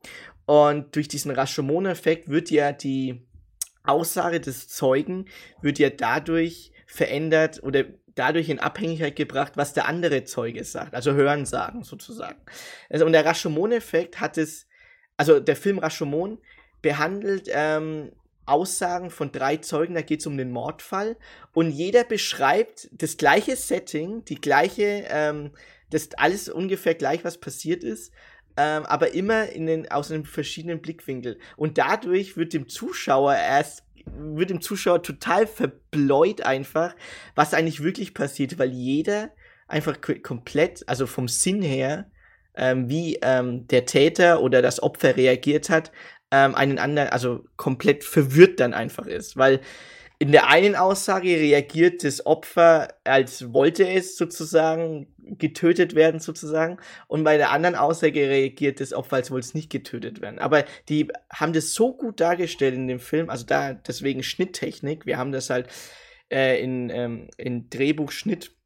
Und 0.46 0.96
durch 0.96 1.08
diesen 1.08 1.32
Rashomon-Effekt 1.32 2.28
wird 2.28 2.52
ja 2.52 2.74
die 2.74 3.22
Aussage 3.84 4.42
des 4.42 4.68
Zeugen 4.68 5.26
wird 5.62 5.80
ja 5.80 5.90
dadurch 5.90 6.74
verändert 6.86 7.64
oder 7.64 7.86
dadurch 8.16 8.50
in 8.50 8.60
Abhängigkeit 8.60 9.16
gebracht, 9.16 9.54
was 9.56 9.74
der 9.74 9.88
andere 9.88 10.24
Zeuge 10.24 10.64
sagt, 10.64 10.96
also 10.96 11.14
Hörensagen 11.14 11.84
sozusagen. 11.84 12.40
Also, 12.90 13.06
und 13.06 13.14
der 13.14 13.26
Rashomon-Effekt 13.26 14.20
hat 14.20 14.38
es, 14.38 14.68
also 15.18 15.40
der 15.40 15.56
Film 15.56 15.78
Rashomon 15.78 16.40
behandelt 16.82 17.48
ähm, 17.52 18.12
Aussagen 18.48 19.10
von 19.10 19.32
drei 19.32 19.58
Zeugen, 19.58 19.96
da 19.96 20.02
geht 20.02 20.22
es 20.22 20.28
um 20.28 20.38
den 20.38 20.52
Mordfall 20.52 21.18
und 21.54 21.70
jeder 21.70 22.04
beschreibt 22.04 22.90
das 22.92 23.18
gleiche 23.18 23.56
Setting, 23.56 24.24
die 24.26 24.40
gleiche, 24.40 25.06
ähm, 25.10 25.52
das 25.90 26.10
alles 26.18 26.50
ungefähr 26.50 26.96
gleich, 26.96 27.24
was 27.24 27.38
passiert 27.40 27.84
ist, 27.84 28.12
ähm, 28.58 28.86
aber 28.86 29.14
immer 29.14 29.50
in 29.50 29.68
den, 29.68 29.92
aus 29.92 30.12
einem 30.12 30.26
verschiedenen 30.26 30.82
Blickwinkel. 30.82 31.38
Und 31.56 31.78
dadurch 31.78 32.38
wird 32.38 32.54
dem 32.54 32.68
Zuschauer 32.68 33.36
erst, 33.36 33.84
wird 34.06 34.50
dem 34.50 34.62
Zuschauer 34.62 35.04
total 35.04 35.46
verbläut 35.46 36.42
einfach, 36.42 36.96
was 37.36 37.54
eigentlich 37.54 37.84
wirklich 37.84 38.14
passiert, 38.14 38.58
weil 38.58 38.72
jeder 38.72 39.32
einfach 39.68 40.00
komplett, 40.24 40.88
also 40.88 41.06
vom 41.06 41.28
Sinn 41.28 41.62
her, 41.62 42.10
ähm, 42.56 42.90
wie 42.90 43.20
ähm, 43.22 43.68
der 43.68 43.86
Täter 43.86 44.42
oder 44.42 44.62
das 44.62 44.82
Opfer 44.82 45.16
reagiert 45.16 45.70
hat, 45.70 45.92
ähm, 46.32 46.56
einen 46.56 46.80
anderen, 46.80 47.10
also 47.10 47.46
komplett 47.56 48.04
verwirrt 48.04 48.60
dann 48.60 48.74
einfach 48.74 49.06
ist, 49.08 49.38
weil 49.38 49.62
in 50.20 50.32
der 50.32 50.48
einen 50.50 50.76
Aussage 50.76 51.30
reagiert 51.30 52.04
das 52.04 52.26
Opfer, 52.26 52.88
als 53.04 53.54
wollte 53.54 53.88
es 53.88 54.18
sozusagen 54.18 55.08
getötet 55.18 55.94
werden, 55.94 56.20
sozusagen. 56.20 56.78
Und 57.08 57.24
bei 57.24 57.38
der 57.38 57.52
anderen 57.52 57.76
Aussage 57.76 58.28
reagiert 58.28 58.80
das 58.80 58.94
Opfer, 58.94 59.18
als 59.18 59.30
wollte 59.30 59.46
es 59.46 59.54
nicht 59.54 59.70
getötet 59.70 60.22
werden. 60.22 60.40
Aber 60.40 60.66
die 60.90 61.08
haben 61.32 61.54
das 61.54 61.74
so 61.74 61.94
gut 61.94 62.20
dargestellt 62.20 62.74
in 62.74 62.88
dem 62.88 63.00
Film, 63.00 63.30
also 63.30 63.46
da 63.46 63.74
deswegen 63.74 64.24
Schnitttechnik. 64.24 65.06
Wir 65.06 65.20
haben 65.20 65.32
das 65.32 65.52
halt 65.52 65.68
äh, 66.32 66.62
in, 66.64 66.90
ähm, 66.90 67.30
in 67.38 67.70
Drehbuch, 67.70 68.12
Schnitt 68.12 68.57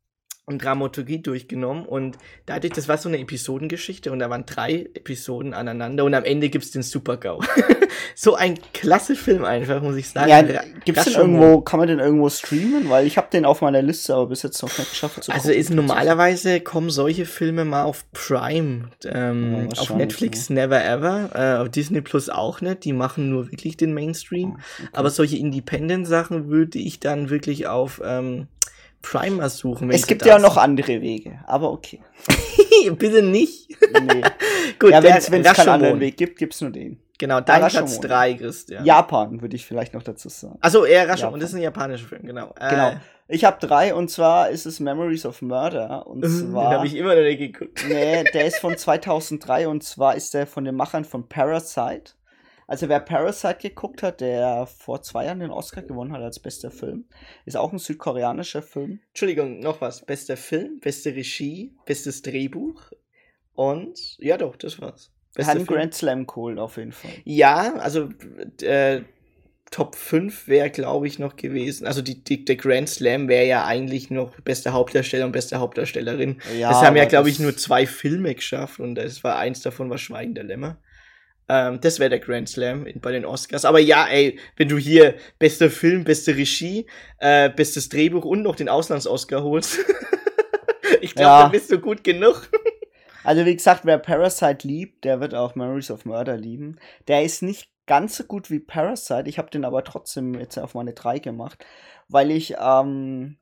und 0.51 0.63
Dramaturgie 0.63 1.21
durchgenommen 1.21 1.85
und 1.85 2.17
dadurch, 2.45 2.73
das 2.73 2.87
war 2.87 2.97
so 2.97 3.09
eine 3.09 3.19
Episodengeschichte 3.19 4.11
und 4.11 4.19
da 4.19 4.29
waren 4.29 4.45
drei 4.45 4.89
Episoden 4.93 5.53
aneinander 5.53 6.03
und 6.03 6.13
am 6.13 6.23
Ende 6.23 6.49
gibt's 6.49 6.71
den 6.71 6.83
Super-GAU. 6.83 7.41
so 8.15 8.35
ein 8.35 8.59
klasse 8.73 9.15
Film 9.15 9.45
einfach, 9.45 9.81
muss 9.81 9.95
ich 9.95 10.09
sagen. 10.09 10.29
Ja, 10.29 10.61
gibt's 10.85 11.05
den 11.05 11.13
irgendwo, 11.13 11.61
kann 11.61 11.79
man 11.79 11.87
den 11.87 11.99
irgendwo 11.99 12.29
streamen? 12.29 12.89
Weil 12.89 13.07
ich 13.07 13.17
habe 13.17 13.27
den 13.31 13.45
auf 13.45 13.61
meiner 13.61 13.81
Liste, 13.81 14.13
aber 14.15 14.27
bis 14.27 14.43
jetzt 14.43 14.61
noch 14.61 14.77
nicht 14.77 14.89
geschafft 14.91 15.23
zu 15.23 15.31
Also 15.31 15.47
gucken. 15.47 15.59
ist 15.59 15.69
normalerweise 15.71 16.59
kommen 16.61 16.89
solche 16.89 17.25
Filme 17.25 17.65
mal 17.65 17.83
auf 17.83 18.05
Prime, 18.11 18.89
ähm, 19.05 19.69
Ja, 19.73 19.81
auf 19.81 19.95
Netflix 19.95 20.49
Never 20.49 20.83
Ever, 20.83 21.29
äh, 21.33 21.61
auf 21.61 21.69
Disney 21.69 22.01
Plus 22.01 22.29
auch 22.29 22.61
nicht. 22.61 22.83
Die 22.85 22.93
machen 22.93 23.29
nur 23.29 23.51
wirklich 23.51 23.77
den 23.77 23.93
Mainstream. 23.93 24.57
Aber 24.93 25.09
solche 25.09 25.37
Independent-Sachen 25.37 26.49
würde 26.49 26.79
ich 26.79 26.99
dann 26.99 27.29
wirklich 27.29 27.67
auf 27.67 28.01
ähm, 28.03 28.47
Prime 29.01 29.37
mal 29.37 29.49
suchen. 29.49 29.89
Es 29.91 30.05
gibt 30.07 30.25
ja 30.25 30.37
noch 30.39 30.57
andere 30.57 31.01
Wege, 31.01 31.39
aber 31.47 31.71
okay. 31.71 32.01
Bitte 32.97 33.21
nicht. 33.21 33.69
Nee. 34.01 34.21
Gut, 34.79 34.91
ja, 34.91 35.03
wenn 35.03 35.15
es 35.17 35.27
keinen 35.53 35.69
anderen 35.69 35.99
Weg 35.99 36.17
gibt, 36.17 36.37
gibt's 36.37 36.61
nur 36.61 36.71
den. 36.71 36.99
Genau, 37.17 37.39
dein 37.41 37.61
Ah, 37.63 37.69
Platz 37.69 37.75
Rashomon. 37.83 38.01
3, 38.01 38.33
Christian. 38.35 38.85
Japan, 38.85 39.41
würde 39.41 39.55
ich 39.55 39.65
vielleicht 39.65 39.93
noch 39.93 40.01
dazu 40.01 40.27
sagen. 40.29 40.57
Also 40.61 40.85
eher 40.85 41.07
Rashomon, 41.07 41.33
Japan. 41.33 41.39
das 41.39 41.49
ist 41.49 41.55
ein 41.55 41.61
japanischer 41.61 42.07
Film, 42.07 42.23
genau. 42.23 42.53
Äh, 42.59 42.69
Genau. 42.69 42.91
Ich 43.27 43.45
habe 43.45 43.65
drei 43.65 43.93
und 43.95 44.09
zwar 44.09 44.49
ist 44.49 44.65
es 44.65 44.79
Memories 44.81 45.25
of 45.25 45.41
Murder. 45.41 46.05
Und 46.07 46.21
Den 46.25 46.51
zwar. 46.51 46.73
habe 46.73 46.87
ich 46.87 46.95
immer 46.95 47.15
noch 47.15 47.21
nicht 47.21 47.37
geguckt. 47.39 47.85
Nee, 47.87 48.23
der 48.33 48.45
ist 48.45 48.57
von 48.59 48.75
2003 48.75 49.67
und 49.69 49.83
zwar 49.83 50.15
ist 50.15 50.33
der 50.33 50.47
von 50.47 50.65
den 50.65 50.75
Machern 50.75 51.05
von 51.05 51.29
Parasite. 51.29 52.13
Also 52.71 52.87
wer 52.87 53.01
Parasite 53.01 53.57
geguckt 53.67 54.01
hat, 54.01 54.21
der 54.21 54.65
vor 54.65 55.01
zwei 55.01 55.25
Jahren 55.25 55.41
den 55.41 55.49
Oscar 55.49 55.81
gewonnen 55.81 56.13
hat 56.13 56.21
als 56.21 56.39
bester 56.39 56.71
Film, 56.71 57.03
ist 57.45 57.57
auch 57.57 57.73
ein 57.73 57.79
südkoreanischer 57.79 58.61
Film. 58.61 59.01
Entschuldigung, 59.09 59.59
noch 59.59 59.81
was. 59.81 60.05
Bester 60.05 60.37
Film, 60.37 60.79
beste 60.79 61.13
Regie, 61.13 61.75
bestes 61.85 62.21
Drehbuch 62.21 62.93
und 63.55 64.17
ja 64.19 64.37
doch, 64.37 64.55
das 64.55 64.79
war's. 64.79 65.11
Hat 65.37 65.49
einen 65.49 65.65
Grand 65.65 65.93
Slam 65.93 66.25
geholt 66.25 66.59
auf 66.59 66.77
jeden 66.77 66.93
Fall. 66.93 67.11
Ja, 67.25 67.73
also 67.75 68.07
äh, 68.61 69.01
Top 69.69 69.97
5 69.97 70.47
wäre, 70.47 70.69
glaube 70.69 71.07
ich, 71.07 71.19
noch 71.19 71.35
gewesen. 71.35 71.85
Also 71.85 72.01
die, 72.01 72.23
die, 72.23 72.45
der 72.45 72.55
Grand 72.55 72.87
Slam 72.87 73.27
wäre 73.27 73.47
ja 73.47 73.65
eigentlich 73.65 74.09
noch 74.11 74.39
bester 74.39 74.71
Hauptdarsteller 74.71 75.25
und 75.25 75.33
beste 75.33 75.59
Hauptdarstellerin. 75.59 76.41
Ja, 76.57 76.69
das 76.69 76.81
haben 76.83 76.95
ja, 76.95 77.03
glaube 77.03 77.29
ich, 77.29 77.37
nur 77.37 77.57
zwei 77.57 77.85
Filme 77.85 78.33
geschafft 78.33 78.79
und 78.79 78.95
das 78.95 79.25
war 79.25 79.37
eins 79.37 79.61
davon 79.61 79.89
war 79.89 79.97
Schweigen 79.97 80.35
der 80.35 80.45
Lämmer. 80.45 80.77
Ähm, 81.51 81.81
das 81.81 81.99
wäre 81.99 82.09
der 82.09 82.19
Grand 82.19 82.47
Slam 82.47 82.87
bei 83.01 83.11
den 83.11 83.25
Oscars. 83.25 83.65
Aber 83.65 83.79
ja, 83.79 84.07
ey, 84.07 84.39
wenn 84.55 84.69
du 84.69 84.77
hier 84.77 85.15
bester 85.37 85.69
Film, 85.69 86.05
beste 86.05 86.37
Regie, 86.37 86.85
äh, 87.17 87.49
bestes 87.49 87.89
Drehbuch 87.89 88.23
und 88.23 88.41
noch 88.41 88.55
den 88.55 88.69
Auslands-Oscar 88.69 89.43
holst, 89.43 89.79
ich 91.01 91.13
glaube, 91.13 91.27
Ja. 91.27 91.41
dann 91.43 91.51
bist 91.51 91.69
du 91.69 91.79
gut 91.79 92.03
genug. 92.05 92.49
Also 93.23 93.45
wie 93.45 93.55
gesagt, 93.55 93.81
wer 93.85 93.99
Parasite 93.99 94.67
liebt, 94.67 95.03
der 95.03 95.19
wird 95.19 95.35
auch 95.35 95.53
Memories 95.53 95.91
of 95.91 96.05
Murder 96.05 96.37
lieben. 96.37 96.79
Der 97.07 97.21
ist 97.21 97.43
nicht 97.43 97.69
ganz 97.85 98.17
so 98.17 98.23
gut 98.23 98.49
wie 98.49 98.59
Parasite. 98.59 99.25
Ich 99.29 99.37
habe 99.37 99.51
den 99.51 99.63
aber 99.63 99.83
trotzdem 99.83 100.33
jetzt 100.33 100.57
auf 100.57 100.73
meine 100.73 100.93
drei 100.93 101.19
gemacht, 101.19 101.63
weil 102.07 102.31
ich 102.31 102.55
ähm, 102.59 103.37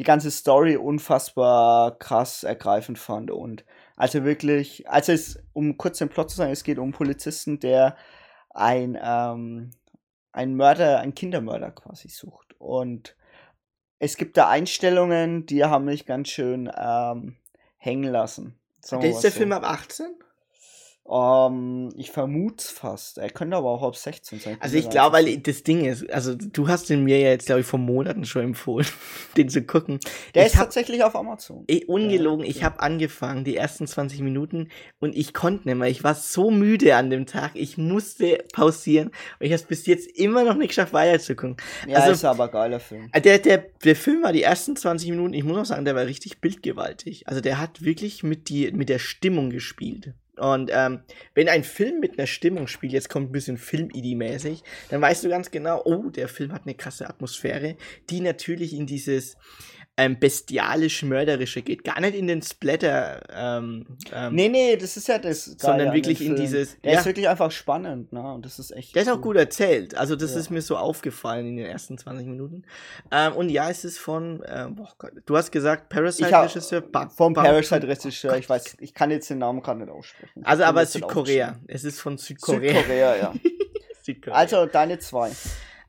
die 0.00 0.02
ganze 0.02 0.32
Story 0.32 0.76
unfassbar 0.76 1.96
krass 1.96 2.42
ergreifend 2.42 2.98
fand 2.98 3.30
und 3.30 3.64
also 3.96 4.24
wirklich, 4.24 4.88
also 4.88 5.12
es, 5.12 5.42
um 5.52 5.76
kurz 5.76 5.98
den 5.98 6.08
Plot 6.08 6.30
zu 6.30 6.36
sagen, 6.36 6.52
es 6.52 6.64
geht 6.64 6.78
um 6.78 6.84
einen 6.84 6.92
Polizisten, 6.92 7.60
der 7.60 7.96
ein 8.50 8.98
ähm, 9.00 9.70
ein 10.32 10.56
Mörder, 10.56 10.98
ein 10.98 11.14
Kindermörder 11.14 11.70
quasi 11.70 12.08
sucht 12.08 12.54
und 12.58 13.16
es 14.00 14.16
gibt 14.16 14.36
da 14.36 14.48
Einstellungen, 14.48 15.46
die 15.46 15.64
haben 15.64 15.84
mich 15.84 16.06
ganz 16.06 16.28
schön 16.28 16.70
ähm, 16.76 17.36
hängen 17.76 18.10
lassen. 18.10 18.58
Sagen 18.80 19.04
ist 19.04 19.22
der 19.22 19.30
so. 19.30 19.38
Film 19.38 19.52
ab 19.52 19.62
18? 19.64 20.06
Ähm, 21.06 21.90
ich 21.96 22.10
vermute 22.10 22.64
fast. 22.64 23.18
Er 23.18 23.28
könnte 23.28 23.56
aber 23.56 23.68
auch 23.70 23.82
ab 23.82 23.94
16 23.94 24.40
sein. 24.40 24.56
Also 24.60 24.78
ich 24.78 24.88
glaube, 24.88 25.16
weil 25.16 25.36
das 25.38 25.62
Ding 25.62 25.84
ist, 25.84 26.10
also 26.10 26.34
du 26.34 26.68
hast 26.68 26.88
den 26.88 27.04
mir 27.04 27.18
ja 27.18 27.28
jetzt, 27.28 27.46
glaube 27.46 27.60
ich, 27.60 27.66
vor 27.66 27.78
Monaten 27.78 28.24
schon 28.24 28.42
empfohlen, 28.42 28.86
den 29.36 29.50
zu 29.50 29.62
gucken. 29.62 30.00
Der 30.34 30.42
ich 30.46 30.52
ist 30.52 30.56
hab, 30.56 30.64
tatsächlich 30.64 31.04
auf 31.04 31.14
Amazon. 31.14 31.64
ey, 31.66 31.84
ungelogen, 31.84 32.46
ich 32.46 32.64
habe 32.64 32.80
angefangen, 32.80 33.44
die 33.44 33.54
ersten 33.56 33.86
20 33.86 34.20
Minuten, 34.20 34.70
und 34.98 35.14
ich 35.14 35.34
konnte 35.34 35.68
nicht 35.68 35.76
mehr. 35.76 35.88
Ich 35.90 36.04
war 36.04 36.14
so 36.14 36.50
müde 36.50 36.96
an 36.96 37.10
dem 37.10 37.26
Tag, 37.26 37.50
ich 37.54 37.76
musste 37.76 38.42
pausieren. 38.54 39.08
Und 39.08 39.46
ich 39.46 39.52
habe 39.52 39.56
es 39.56 39.64
bis 39.64 39.86
jetzt 39.86 40.06
immer 40.18 40.44
noch 40.44 40.54
nicht 40.56 40.68
geschafft, 40.68 40.94
weiterzugucken. 40.94 41.56
Ja, 41.86 41.98
also, 41.98 42.12
ist 42.12 42.24
aber 42.24 42.44
ein 42.44 42.50
geiler 42.50 42.80
Film. 42.80 43.10
äh, 43.12 43.20
Der, 43.20 43.38
der, 43.38 43.58
der 43.84 43.96
Film 43.96 44.22
war 44.22 44.32
die 44.32 44.42
ersten 44.42 44.74
20 44.74 45.10
Minuten, 45.10 45.34
ich 45.34 45.44
muss 45.44 45.58
auch 45.58 45.64
sagen, 45.66 45.84
der 45.84 45.94
war 45.94 46.06
richtig 46.06 46.40
bildgewaltig. 46.40 47.28
Also 47.28 47.42
der 47.42 47.60
hat 47.60 47.82
wirklich 47.82 48.22
mit, 48.22 48.48
die, 48.48 48.72
mit 48.72 48.88
der 48.88 48.98
Stimmung 48.98 49.50
gespielt. 49.50 50.14
Und 50.36 50.70
ähm, 50.72 51.00
wenn 51.34 51.48
ein 51.48 51.64
Film 51.64 52.00
mit 52.00 52.18
einer 52.18 52.26
Stimmung 52.26 52.66
spielt, 52.66 52.92
jetzt 52.92 53.08
kommt 53.08 53.28
ein 53.28 53.32
bisschen 53.32 53.56
Film-ID-mäßig, 53.56 54.62
dann 54.90 55.00
weißt 55.00 55.24
du 55.24 55.28
ganz 55.28 55.50
genau, 55.50 55.82
oh, 55.84 56.10
der 56.10 56.28
Film 56.28 56.52
hat 56.52 56.62
eine 56.64 56.74
krasse 56.74 57.08
Atmosphäre, 57.08 57.76
die 58.10 58.20
natürlich 58.20 58.74
in 58.74 58.86
dieses 58.86 59.36
ähm, 59.96 60.18
bestialisch-mörderische 60.18 61.62
geht. 61.62 61.84
Gar 61.84 62.00
nicht 62.00 62.14
in 62.16 62.26
den 62.26 62.42
Splatter. 62.42 63.20
Ähm, 63.32 63.86
ähm, 64.12 64.34
Nee, 64.34 64.48
nee, 64.48 64.76
das 64.76 64.96
ist 64.96 65.06
ja 65.06 65.18
das. 65.18 65.44
Sondern 65.44 65.88
an 65.88 65.94
wirklich 65.94 66.20
in 66.20 66.34
dieses- 66.36 66.80
Der 66.80 66.94
ja. 66.94 66.98
ist 67.00 67.06
wirklich 67.06 67.28
einfach 67.28 67.50
spannend, 67.52 68.12
ne? 68.12 68.20
Und 68.34 68.44
das 68.44 68.58
ist 68.58 68.72
echt. 68.72 68.94
Der 68.96 69.02
ist 69.02 69.08
auch 69.08 69.20
gut 69.20 69.36
erzählt. 69.36 69.94
Also, 69.96 70.16
das 70.16 70.34
Ja. 70.34 70.40
ist 70.40 70.50
mir 70.50 70.62
so 70.62 70.76
aufgefallen 70.76 71.46
in 71.46 71.56
den 71.58 71.66
ersten 71.66 71.96
20 71.96 72.26
Minuten. 72.26 72.64
Ähm, 73.12 73.34
und 73.34 73.50
ja, 73.50 73.70
es 73.70 73.84
ist 73.84 73.98
von, 73.98 74.42
ähm, 74.48 74.74
boah 74.74 74.92
Gott, 74.98 75.12
du 75.26 75.36
hast 75.36 75.52
gesagt, 75.52 75.84
Ich 75.84 75.96
Parasite-Regisseur. 75.96 76.82
Vom 77.16 77.34
Parasite-Regisseur, 77.34 78.36
ich 78.36 78.48
Gott. 78.48 78.56
weiß, 78.56 78.76
ich 78.80 78.94
kann 78.94 79.10
jetzt 79.12 79.30
den 79.30 79.38
Namen 79.38 79.62
gerade 79.62 79.78
nicht 79.80 79.90
aussprechen. 79.90 80.44
Also, 80.44 80.62
Ich 80.64 80.68
aber 80.68 80.86
Südkorea. 80.86 81.58
Es 81.68 81.84
ist 81.84 82.00
von 82.00 82.18
Südkorea. 82.18 82.74
Südkorea, 82.74 83.16
ja. 83.16 83.32
Südkorea. 84.02 84.36
Also, 84.38 84.66
deine 84.66 84.98
zwei. 84.98 85.30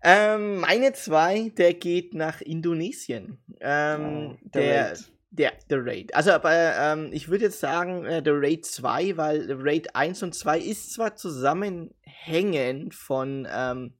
Ähm, 0.08 0.60
meine 0.60 0.94
zwei, 0.94 1.50
der 1.58 1.74
geht 1.74 2.14
nach 2.14 2.40
Indonesien. 2.40 3.40
Ähm, 3.60 4.34
Oh, 4.34 4.38
The 4.44 4.50
der, 4.60 4.90
Raid. 4.92 5.12
der, 5.32 5.54
The 5.68 5.76
Raid. 5.78 6.16
Also, 6.16 6.32
aber 6.32 6.52
ähm, 6.54 7.10
ich 7.12 7.28
würde 7.28 7.46
jetzt 7.46 7.60
sagen, 7.60 8.06
äh, 8.06 8.22
The 8.24 8.30
Raid 8.32 8.66
2, 8.68 9.18
weil 9.18 9.48
The 9.48 9.56
Raid 9.58 9.96
1 9.96 10.22
und 10.22 10.36
2 10.36 10.60
ist 10.60 10.94
zwar 10.94 11.16
zusammenhängend 11.16 12.94
von, 12.94 13.48
ähm, 13.52 13.94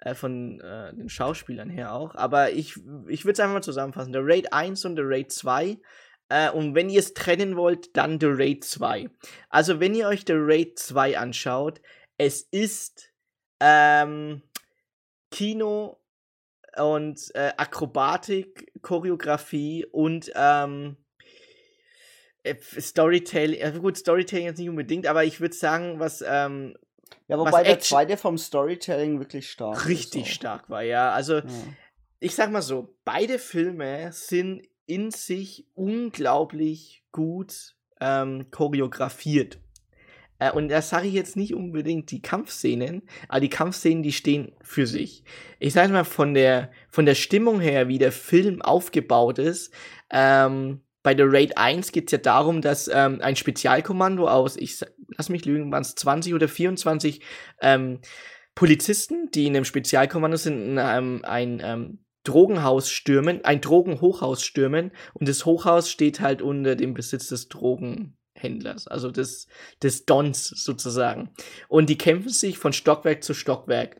äh, 0.00 0.14
von 0.14 0.60
äh, 0.62 0.92
den 0.94 1.08
Schauspielern 1.08 1.70
her 1.70 1.94
auch, 1.94 2.16
aber 2.16 2.50
ich, 2.50 2.74
ich 3.06 3.24
würde 3.24 3.34
es 3.34 3.40
einfach 3.40 3.54
mal 3.54 3.62
zusammenfassen. 3.62 4.12
The 4.12 4.18
Raid 4.20 4.52
1 4.52 4.84
und 4.84 4.96
The 4.96 5.02
Raid 5.04 5.30
2. 5.30 5.78
Äh, 6.28 6.50
und 6.50 6.74
wenn 6.74 6.90
ihr 6.90 6.98
es 6.98 7.14
trennen 7.14 7.56
wollt, 7.56 7.96
dann 7.96 8.18
The 8.18 8.26
Raid 8.30 8.64
2. 8.64 9.08
Also, 9.48 9.78
wenn 9.78 9.94
ihr 9.94 10.08
euch 10.08 10.24
The 10.26 10.34
Raid 10.36 10.76
2 10.76 11.18
anschaut, 11.18 11.80
es 12.18 12.42
ist 12.42 13.12
ähm, 13.60 14.42
Kino 15.30 15.98
und 16.76 17.20
äh, 17.34 17.52
Akrobatik, 17.56 18.72
Choreografie 18.82 19.86
und 19.86 20.30
ähm, 20.34 20.96
äh, 22.42 22.54
Storytelling. 22.78 23.60
Ja, 23.60 23.70
gut, 23.70 23.96
Storytelling 23.96 24.46
jetzt 24.46 24.58
nicht 24.58 24.68
unbedingt, 24.68 25.06
aber 25.06 25.24
ich 25.24 25.40
würde 25.40 25.54
sagen, 25.54 25.98
was 26.00 26.22
ähm, 26.26 26.76
Ja, 27.28 27.38
Was 27.38 27.46
wobei 27.46 27.62
der 27.64 27.74
Action- 27.74 27.88
zweite 27.96 28.16
vom 28.16 28.38
Storytelling 28.38 29.18
wirklich 29.18 29.50
stark 29.50 29.76
ist. 29.78 29.86
richtig 29.88 30.22
auch. 30.22 30.26
stark 30.26 30.70
war, 30.70 30.82
ja. 30.82 31.12
Also, 31.12 31.36
Ja. 31.38 31.44
ich 32.20 32.34
sag 32.34 32.50
mal 32.50 32.62
so, 32.62 32.94
beide 33.04 33.38
Filme 33.38 34.12
sind 34.12 34.66
in 34.86 35.10
sich 35.10 35.66
unglaublich 35.74 37.04
gut 37.12 37.76
ähm, 38.00 38.50
choreografiert. 38.50 39.58
Äh, 40.40 40.50
und 40.50 40.68
das 40.68 40.88
sage 40.88 41.06
ich 41.06 41.14
jetzt 41.14 41.36
nicht 41.36 41.54
unbedingt 41.54 42.10
die 42.10 42.22
Kampfszenen, 42.22 43.02
aber 43.28 43.40
die 43.40 43.48
Kampfszenen, 43.48 44.02
die 44.02 44.12
stehen 44.12 44.52
für 44.62 44.86
sich. 44.86 45.22
Ich 45.60 45.72
sage 45.72 45.92
mal, 45.92 46.04
von 46.04 46.34
der, 46.34 46.72
von 46.88 47.06
der 47.06 47.14
Stimmung 47.14 47.60
her, 47.60 47.86
wie 47.86 47.98
der 47.98 48.12
Film 48.12 48.60
aufgebaut 48.62 49.38
ist, 49.38 49.72
ähm, 50.10 50.80
bei 51.02 51.14
der 51.14 51.32
Raid 51.32 51.56
1 51.56 51.92
geht 51.92 52.08
es 52.08 52.12
ja 52.12 52.18
darum, 52.18 52.60
dass 52.60 52.88
ähm, 52.92 53.20
ein 53.22 53.36
Spezialkommando 53.36 54.28
aus, 54.28 54.56
ich 54.56 54.80
lass 55.16 55.30
mich 55.30 55.44
lügen, 55.44 55.72
waren 55.72 55.82
es 55.82 55.94
20 55.94 56.34
oder 56.34 56.48
24 56.48 57.22
ähm, 57.62 58.00
Polizisten, 58.54 59.30
die 59.30 59.46
in 59.46 59.56
einem 59.56 59.64
Spezialkommando 59.64 60.36
sind, 60.36 60.62
in 60.62 60.78
einem, 60.78 61.24
ein 61.24 61.62
ähm, 61.64 62.04
Drogenhaus 62.24 62.90
stürmen, 62.90 63.44
ein 63.46 63.62
Drogenhochhaus 63.62 64.42
stürmen 64.42 64.90
und 65.14 65.26
das 65.26 65.46
Hochhaus 65.46 65.90
steht 65.90 66.20
halt 66.20 66.42
unter 66.42 66.76
dem 66.76 66.92
Besitz 66.92 67.28
des 67.28 67.48
Drogenhändlers, 68.40 68.86
also 68.88 69.10
des, 69.10 69.46
des 69.82 70.06
Dons 70.06 70.48
sozusagen. 70.48 71.30
Und 71.68 71.88
die 71.88 71.98
kämpfen 71.98 72.30
sich 72.30 72.58
von 72.58 72.72
Stockwerk 72.72 73.22
zu 73.22 73.34
Stockwerk. 73.34 73.96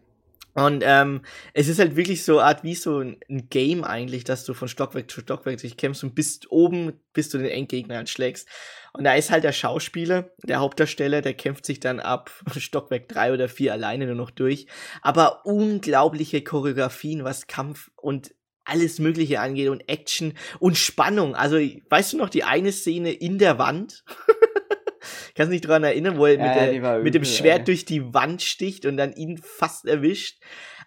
Und 0.52 0.82
ähm, 0.84 1.22
es 1.54 1.68
ist 1.68 1.78
halt 1.78 1.94
wirklich 1.94 2.24
so 2.24 2.38
eine 2.38 2.48
Art 2.48 2.64
wie 2.64 2.74
so 2.74 2.98
ein, 2.98 3.20
Game 3.50 3.84
eigentlich, 3.84 4.24
dass 4.24 4.44
du 4.44 4.52
von 4.52 4.66
Stockwerk 4.66 5.08
zu 5.08 5.20
Stockwerk 5.20 5.58
dich 5.58 5.76
kämpfst 5.76 6.02
und 6.02 6.16
bist 6.16 6.50
oben, 6.50 6.94
bis 7.12 7.28
du 7.28 7.38
den 7.38 7.46
Endgegner 7.46 7.96
halt 7.96 8.08
schlägst. 8.08 8.48
Und 8.92 9.04
da 9.04 9.14
ist 9.14 9.30
halt 9.30 9.44
der 9.44 9.52
Schauspieler, 9.52 10.30
der 10.42 10.58
Hauptdarsteller, 10.58 11.22
der 11.22 11.34
kämpft 11.34 11.64
sich 11.64 11.78
dann 11.78 12.00
ab 12.00 12.32
Stockwerk 12.56 13.08
3 13.08 13.32
oder 13.32 13.48
4 13.48 13.72
alleine 13.72 14.06
nur 14.06 14.16
noch 14.16 14.30
durch. 14.30 14.66
Aber 15.02 15.46
unglaubliche 15.46 16.42
Choreografien, 16.42 17.22
was 17.22 17.46
Kampf 17.46 17.92
und 17.94 18.32
alles 18.70 18.98
Mögliche 18.98 19.40
angeht 19.40 19.68
und 19.68 19.88
Action 19.88 20.34
und 20.58 20.78
Spannung. 20.78 21.34
Also, 21.34 21.56
weißt 21.56 22.12
du 22.12 22.16
noch 22.16 22.28
die 22.28 22.44
eine 22.44 22.72
Szene 22.72 23.12
in 23.12 23.38
der 23.38 23.58
Wand? 23.58 24.04
Kannst 25.34 25.52
dich 25.52 25.60
dran 25.62 25.82
erinnern, 25.84 26.18
wo 26.18 26.26
er 26.26 26.34
Ja, 26.34 26.72
mit, 26.72 26.82
der, 26.84 26.98
mit 27.00 27.14
dem 27.14 27.24
Schwert 27.24 27.60
ey. 27.60 27.64
durch 27.64 27.84
die 27.84 28.12
Wand 28.12 28.42
sticht 28.42 28.84
und 28.86 28.96
dann 28.96 29.12
ihn 29.12 29.38
fast 29.38 29.86
erwischt. 29.86 30.38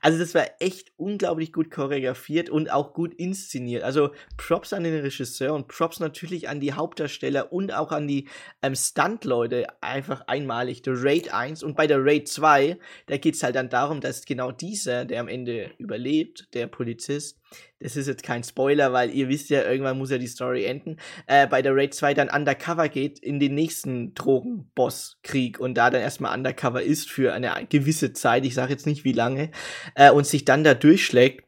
Also 0.04 0.20
das 0.20 0.36
war 0.36 0.46
echt 0.60 0.92
unglaublich 0.98 1.54
gut 1.54 1.72
choreografiert 1.72 2.50
und 2.50 2.70
auch 2.70 2.94
gut 2.94 3.14
inszeniert. 3.14 3.84
Also 3.84 4.12
Props 4.36 4.74
an 4.74 4.84
den 4.84 5.00
Regisseur 5.00 5.54
und 5.54 5.70
Props 5.70 6.02
natürlich 6.02 6.50
an 6.50 6.60
die 6.60 6.74
Hauptdarsteller 6.74 7.54
und 7.54 7.74
auch 7.74 7.94
an 7.94 8.06
die 8.06 8.28
ähm, 8.62 8.76
Stunt-Leute. 8.76 9.66
Einfach 9.80 10.28
einmalig. 10.28 10.82
Der 10.82 11.02
Raid 11.02 11.34
1 11.34 11.64
und 11.64 11.78
bei 11.78 11.88
der 11.88 12.04
Raid 12.04 12.28
2, 12.28 12.78
da 13.06 13.16
geht 13.16 13.36
es 13.36 13.44
halt 13.44 13.56
dann 13.56 13.70
darum, 13.70 14.02
dass 14.02 14.26
genau 14.26 14.52
dieser, 14.52 15.06
der 15.06 15.22
am 15.22 15.30
Ende 15.30 15.72
überlebt, 15.78 16.54
der 16.54 16.68
Polizist, 16.68 17.40
das 17.80 17.98
ist 17.98 18.08
jetzt 18.08 18.24
kein 18.24 18.44
Spoiler, 18.44 18.94
weil 18.94 19.12
ihr 19.12 19.28
wisst 19.28 19.50
ja, 19.50 19.64
irgendwann 19.64 19.98
muss 19.98 20.10
ja 20.10 20.18
die 20.18 20.28
Story 20.28 20.66
enden, 20.66 20.98
äh, 21.28 21.48
bei 21.48 21.62
der 21.62 21.76
Raid 21.76 21.94
2 21.94 22.14
dann 22.14 22.30
undercover 22.30 22.88
geht 22.90 23.20
in 23.20 23.40
den 23.40 23.56
nächsten 23.56 24.14
Drogenboss-Krieg 24.14 25.60
und 25.60 25.76
da 25.76 25.90
dann 25.90 26.02
erstmal 26.02 26.36
undercover 26.36 26.82
ist 26.82 27.10
für 27.10 27.34
eine 27.34 27.52
gewisse 27.70 28.14
Zeit, 28.14 28.46
ich 28.46 28.54
sage 28.54 28.72
jetzt 28.72 28.88
nicht 28.88 29.04
wie 29.04 29.12
lange, 29.12 29.52
äh, 29.96 30.12
und 30.12 30.26
sich 30.28 30.46
dann 30.46 30.64
da 30.64 30.74
durchschlägt 30.74 31.46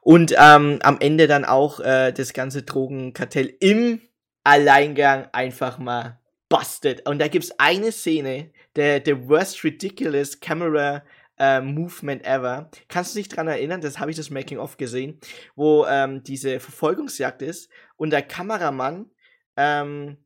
und 0.00 0.32
ähm, 0.38 0.78
am 0.82 0.98
Ende 1.00 1.26
dann 1.26 1.44
auch 1.44 1.80
äh, 1.80 2.12
das 2.12 2.32
ganze 2.32 2.62
Drogenkartell 2.62 3.54
im 3.60 4.00
Alleingang 4.44 5.28
einfach 5.32 5.78
mal 5.78 6.20
bustet. 6.48 7.08
Und 7.08 7.18
da 7.18 7.26
gibt's 7.28 7.52
eine 7.58 7.90
Szene, 7.90 8.50
der, 8.76 9.00
der 9.00 9.28
worst 9.28 9.64
ridiculous 9.64 10.38
camera 10.38 11.02
äh, 11.38 11.60
Movement 11.60 12.24
ever. 12.24 12.70
Kannst 12.88 13.14
du 13.14 13.18
dich 13.18 13.28
dran 13.28 13.48
erinnern? 13.48 13.80
Das 13.80 13.98
habe 13.98 14.10
ich 14.10 14.16
das 14.16 14.30
Making 14.30 14.58
of 14.58 14.76
gesehen, 14.76 15.18
wo 15.54 15.84
ähm, 15.86 16.22
diese 16.22 16.60
Verfolgungsjagd 16.60 17.42
ist 17.42 17.68
und 17.96 18.10
der 18.10 18.22
Kameramann 18.22 19.10
ähm, 19.56 20.18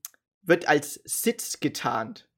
wird 0.43 0.69
als 0.69 1.01
Sitz 1.05 1.61
getarnt. 1.61 2.29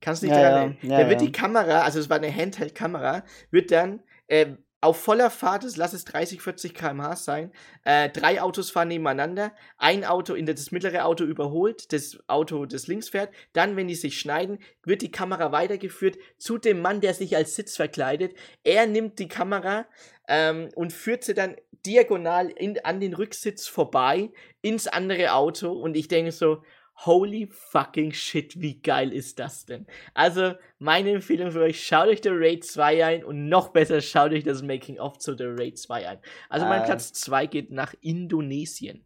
Kannst 0.00 0.22
du 0.22 0.26
dich 0.26 0.36
Ja, 0.36 0.42
dran 0.42 0.52
ja, 0.52 0.58
erinnern? 0.58 0.78
ja, 0.82 0.98
da 0.98 1.08
wird 1.08 1.20
ja. 1.20 1.26
die 1.26 1.32
Kamera, 1.32 1.82
also 1.82 1.98
es 1.98 2.10
war 2.10 2.16
eine 2.18 2.34
Handheld-Kamera, 2.34 3.24
wird 3.50 3.70
dann 3.70 4.02
äh, 4.28 4.56
auf 4.84 5.00
voller 5.00 5.30
Fahrt, 5.30 5.64
das 5.64 5.78
lass 5.78 5.94
es 5.94 6.04
30, 6.04 6.42
40 6.42 6.74
km/h 6.74 7.16
sein, 7.16 7.52
äh, 7.84 8.10
drei 8.10 8.42
Autos 8.42 8.70
fahren 8.70 8.88
nebeneinander, 8.88 9.52
ein 9.78 10.04
Auto 10.04 10.34
in 10.34 10.44
das 10.44 10.72
mittlere 10.72 11.06
Auto 11.06 11.24
überholt, 11.24 11.90
das 11.94 12.18
Auto, 12.26 12.66
das 12.66 12.86
links 12.86 13.08
fährt, 13.08 13.32
dann, 13.54 13.76
wenn 13.76 13.88
die 13.88 13.94
sich 13.94 14.20
schneiden, 14.20 14.58
wird 14.84 15.00
die 15.00 15.10
Kamera 15.10 15.52
weitergeführt 15.52 16.18
zu 16.36 16.58
dem 16.58 16.82
Mann, 16.82 17.00
der 17.00 17.14
sich 17.14 17.34
als 17.34 17.56
Sitz 17.56 17.76
verkleidet. 17.76 18.34
Er 18.62 18.86
nimmt 18.86 19.18
die 19.18 19.28
Kamera 19.28 19.86
ähm, 20.28 20.68
und 20.74 20.92
führt 20.92 21.24
sie 21.24 21.32
dann 21.32 21.56
diagonal 21.86 22.50
in, 22.50 22.78
an 22.84 23.00
den 23.00 23.14
Rücksitz 23.14 23.66
vorbei 23.66 24.32
ins 24.60 24.86
andere 24.86 25.32
Auto 25.32 25.72
und 25.72 25.96
ich 25.96 26.08
denke 26.08 26.32
so, 26.32 26.62
holy 26.96 27.48
fucking 27.50 28.12
shit, 28.12 28.60
wie 28.60 28.80
geil 28.80 29.12
ist 29.12 29.38
das 29.38 29.66
denn? 29.66 29.86
Also, 30.14 30.54
meine 30.78 31.10
Empfehlung 31.10 31.50
für 31.50 31.62
euch, 31.62 31.84
schaut 31.84 32.08
euch 32.08 32.20
The 32.22 32.30
Raid 32.32 32.64
2 32.64 33.04
ein 33.04 33.24
und 33.24 33.48
noch 33.48 33.68
besser, 33.68 34.00
schaut 34.00 34.32
euch 34.32 34.44
das 34.44 34.62
Making 34.62 34.98
of 34.98 35.18
zu 35.18 35.36
The 35.36 35.46
Raid 35.46 35.78
2 35.78 36.08
ein. 36.08 36.18
Also, 36.48 36.66
mein 36.66 36.82
Äh. 36.82 36.86
Platz 36.86 37.12
2 37.12 37.46
geht 37.46 37.70
nach 37.70 37.94
Indonesien. 38.00 39.04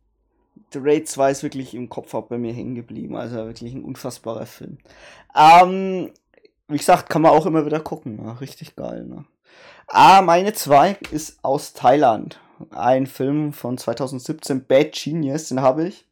The 0.73 0.81
Raid 0.83 1.09
2 1.09 1.31
ist 1.31 1.43
wirklich 1.43 1.75
im 1.75 1.89
Kopf 1.89 2.13
auch 2.15 2.27
bei 2.27 2.37
mir 2.37 2.53
hängen 2.53 2.75
geblieben. 2.75 3.17
Also 3.17 3.37
wirklich 3.37 3.73
ein 3.73 3.85
unfassbarer 3.85 4.45
Film. 4.45 4.79
Ähm, 5.35 6.11
wie 6.67 6.77
gesagt, 6.77 7.09
kann 7.09 7.23
man 7.23 7.31
auch 7.33 7.47
immer 7.47 7.65
wieder 7.65 7.81
gucken. 7.81 8.17
Ne? 8.17 8.41
Richtig 8.41 8.77
geil. 8.77 9.05
Ne? 9.05 9.25
Ah, 9.87 10.21
meine 10.21 10.53
2 10.53 10.99
ist 11.13 11.39
aus 11.43 11.73
Thailand. 11.73 12.41
Ein 12.71 13.07
Film 13.07 13.53
von 13.53 13.79
2017, 13.79 14.65
Bad 14.67 14.93
Genius, 14.93 15.49
den 15.49 15.63
habe 15.63 15.87
ich 15.87 16.05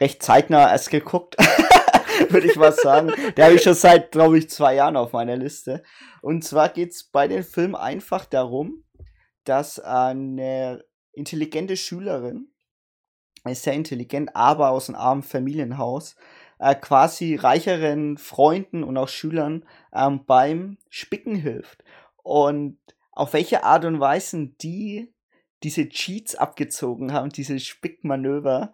recht 0.00 0.22
zeitnah 0.22 0.70
erst 0.70 0.90
geguckt. 0.90 1.36
Würde 2.30 2.46
ich 2.46 2.56
mal 2.56 2.72
sagen. 2.72 3.12
Der 3.36 3.46
habe 3.46 3.54
ich 3.54 3.62
schon 3.62 3.74
seit, 3.74 4.10
glaube 4.12 4.38
ich, 4.38 4.50
zwei 4.50 4.74
Jahren 4.74 4.96
auf 4.96 5.12
meiner 5.12 5.36
Liste. 5.36 5.82
Und 6.20 6.44
zwar 6.44 6.68
geht 6.68 6.92
es 6.92 7.04
bei 7.04 7.28
dem 7.28 7.44
Film 7.44 7.74
einfach 7.74 8.24
darum, 8.24 8.84
dass 9.44 9.78
eine 9.78 10.84
intelligente 11.12 11.76
Schülerin, 11.76 12.48
ist 13.44 13.62
sehr 13.62 13.72
intelligent, 13.72 14.34
aber 14.34 14.70
aus 14.70 14.88
einem 14.88 14.98
armen 14.98 15.22
Familienhaus, 15.22 16.16
äh, 16.58 16.74
quasi 16.74 17.36
reicheren 17.36 18.18
Freunden 18.18 18.82
und 18.82 18.96
auch 18.96 19.08
Schülern 19.08 19.64
ähm, 19.92 20.24
beim 20.26 20.78
Spicken 20.90 21.34
hilft. 21.34 21.84
Und 22.22 22.78
auf 23.12 23.32
welche 23.32 23.64
Art 23.64 23.84
und 23.84 24.00
Weise 24.00 24.48
die 24.60 25.12
diese 25.62 25.88
Cheats 25.88 26.36
abgezogen 26.36 27.12
haben, 27.12 27.30
diese 27.30 27.58
Spickmanöver, 27.58 28.72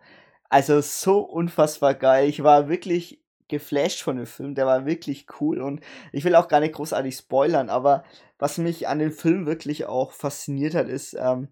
also 0.55 0.81
so 0.81 1.19
unfassbar 1.19 1.95
geil. 1.95 2.29
Ich 2.29 2.45
war 2.45 2.69
wirklich 2.69 3.21
geflasht 3.49 4.03
von 4.03 4.19
dem 4.19 4.27
Film, 4.27 4.55
der 4.55 4.67
war 4.67 4.87
wirklich 4.87 5.27
cool 5.41 5.61
und 5.61 5.81
ich 6.13 6.23
will 6.23 6.37
auch 6.37 6.47
gar 6.47 6.61
nicht 6.61 6.75
großartig 6.75 7.17
spoilern, 7.17 7.69
aber 7.71 8.05
was 8.39 8.59
mich 8.59 8.87
an 8.87 9.01
dem 9.01 9.11
Film 9.11 9.47
wirklich 9.47 9.87
auch 9.87 10.13
fasziniert 10.13 10.77
hat, 10.77 10.87
ist, 10.87 11.17
ähm, 11.19 11.49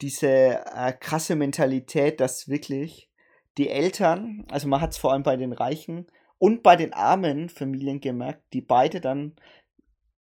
diese 0.00 0.26
äh, 0.26 0.92
krasse 0.98 1.36
Mentalität, 1.36 2.18
dass 2.18 2.48
wirklich 2.48 3.08
die 3.56 3.68
Eltern, 3.68 4.44
also 4.50 4.66
man 4.66 4.80
hat 4.80 4.90
es 4.90 4.98
vor 4.98 5.12
allem 5.12 5.22
bei 5.22 5.36
den 5.36 5.52
Reichen 5.52 6.08
und 6.38 6.64
bei 6.64 6.74
den 6.74 6.92
armen 6.92 7.50
Familien 7.50 8.00
gemerkt, 8.00 8.42
die 8.52 8.62
beide 8.62 9.00
dann 9.00 9.36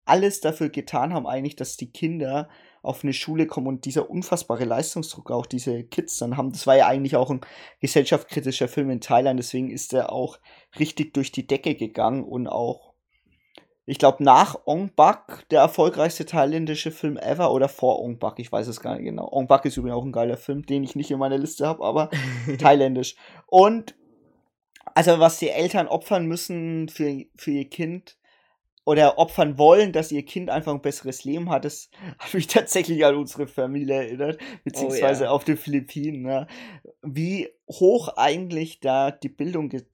alles 0.08 0.40
dafür 0.40 0.68
getan 0.68 1.12
haben, 1.12 1.26
eigentlich, 1.26 1.56
dass 1.56 1.76
die 1.76 1.90
Kinder 1.90 2.48
auf 2.82 3.02
eine 3.02 3.12
Schule 3.12 3.46
kommen 3.46 3.66
und 3.66 3.84
dieser 3.84 4.08
unfassbare 4.08 4.64
Leistungsdruck 4.64 5.30
auch 5.30 5.46
diese 5.46 5.84
Kids 5.84 6.18
dann 6.18 6.36
haben. 6.36 6.52
Das 6.52 6.66
war 6.66 6.76
ja 6.76 6.86
eigentlich 6.86 7.16
auch 7.16 7.30
ein 7.30 7.40
gesellschaftskritischer 7.80 8.68
Film 8.68 8.90
in 8.90 9.00
Thailand, 9.00 9.38
deswegen 9.38 9.70
ist 9.70 9.92
er 9.92 10.12
auch 10.12 10.38
richtig 10.78 11.14
durch 11.14 11.32
die 11.32 11.46
Decke 11.46 11.74
gegangen 11.74 12.24
und 12.24 12.46
auch, 12.46 12.94
ich 13.84 13.98
glaube, 13.98 14.22
nach 14.22 14.56
Ong 14.66 14.90
Bak 14.94 15.48
der 15.50 15.60
erfolgreichste 15.60 16.26
thailändische 16.26 16.90
Film 16.90 17.16
ever 17.16 17.52
oder 17.52 17.68
vor 17.68 18.00
Ong 18.00 18.18
Bak, 18.18 18.38
ich 18.38 18.52
weiß 18.52 18.68
es 18.68 18.80
gar 18.80 18.94
nicht 18.94 19.04
genau. 19.04 19.28
Ong 19.32 19.48
Bak 19.48 19.64
ist 19.64 19.76
übrigens 19.76 19.98
auch 19.98 20.04
ein 20.04 20.12
geiler 20.12 20.36
Film, 20.36 20.64
den 20.64 20.84
ich 20.84 20.94
nicht 20.94 21.10
in 21.10 21.18
meiner 21.18 21.38
Liste 21.38 21.66
habe, 21.66 21.84
aber 21.84 22.10
thailändisch. 22.58 23.16
Und 23.46 23.96
also 24.94 25.18
was 25.18 25.38
die 25.38 25.50
Eltern 25.50 25.88
opfern 25.88 26.26
müssen 26.26 26.88
für, 26.88 27.24
für 27.36 27.50
ihr 27.50 27.68
Kind, 27.68 28.17
oder 28.88 29.18
opfern 29.18 29.58
wollen, 29.58 29.92
dass 29.92 30.10
ihr 30.10 30.24
Kind 30.24 30.48
einfach 30.48 30.72
ein 30.72 30.80
besseres 30.80 31.22
Leben 31.24 31.50
hat. 31.50 31.66
Das 31.66 31.90
hat 32.18 32.32
mich 32.32 32.46
tatsächlich 32.46 33.04
an 33.04 33.16
unsere 33.16 33.46
Familie 33.46 33.96
erinnert, 33.96 34.38
beziehungsweise 34.64 35.24
oh, 35.24 35.26
ja. 35.26 35.30
auf 35.30 35.44
den 35.44 35.58
Philippinen. 35.58 36.22
Ne? 36.22 36.46
Wie 37.02 37.50
hoch 37.70 38.16
eigentlich 38.16 38.80
da 38.80 39.10
die 39.10 39.28
Bildung 39.28 39.68
ge 39.68 39.84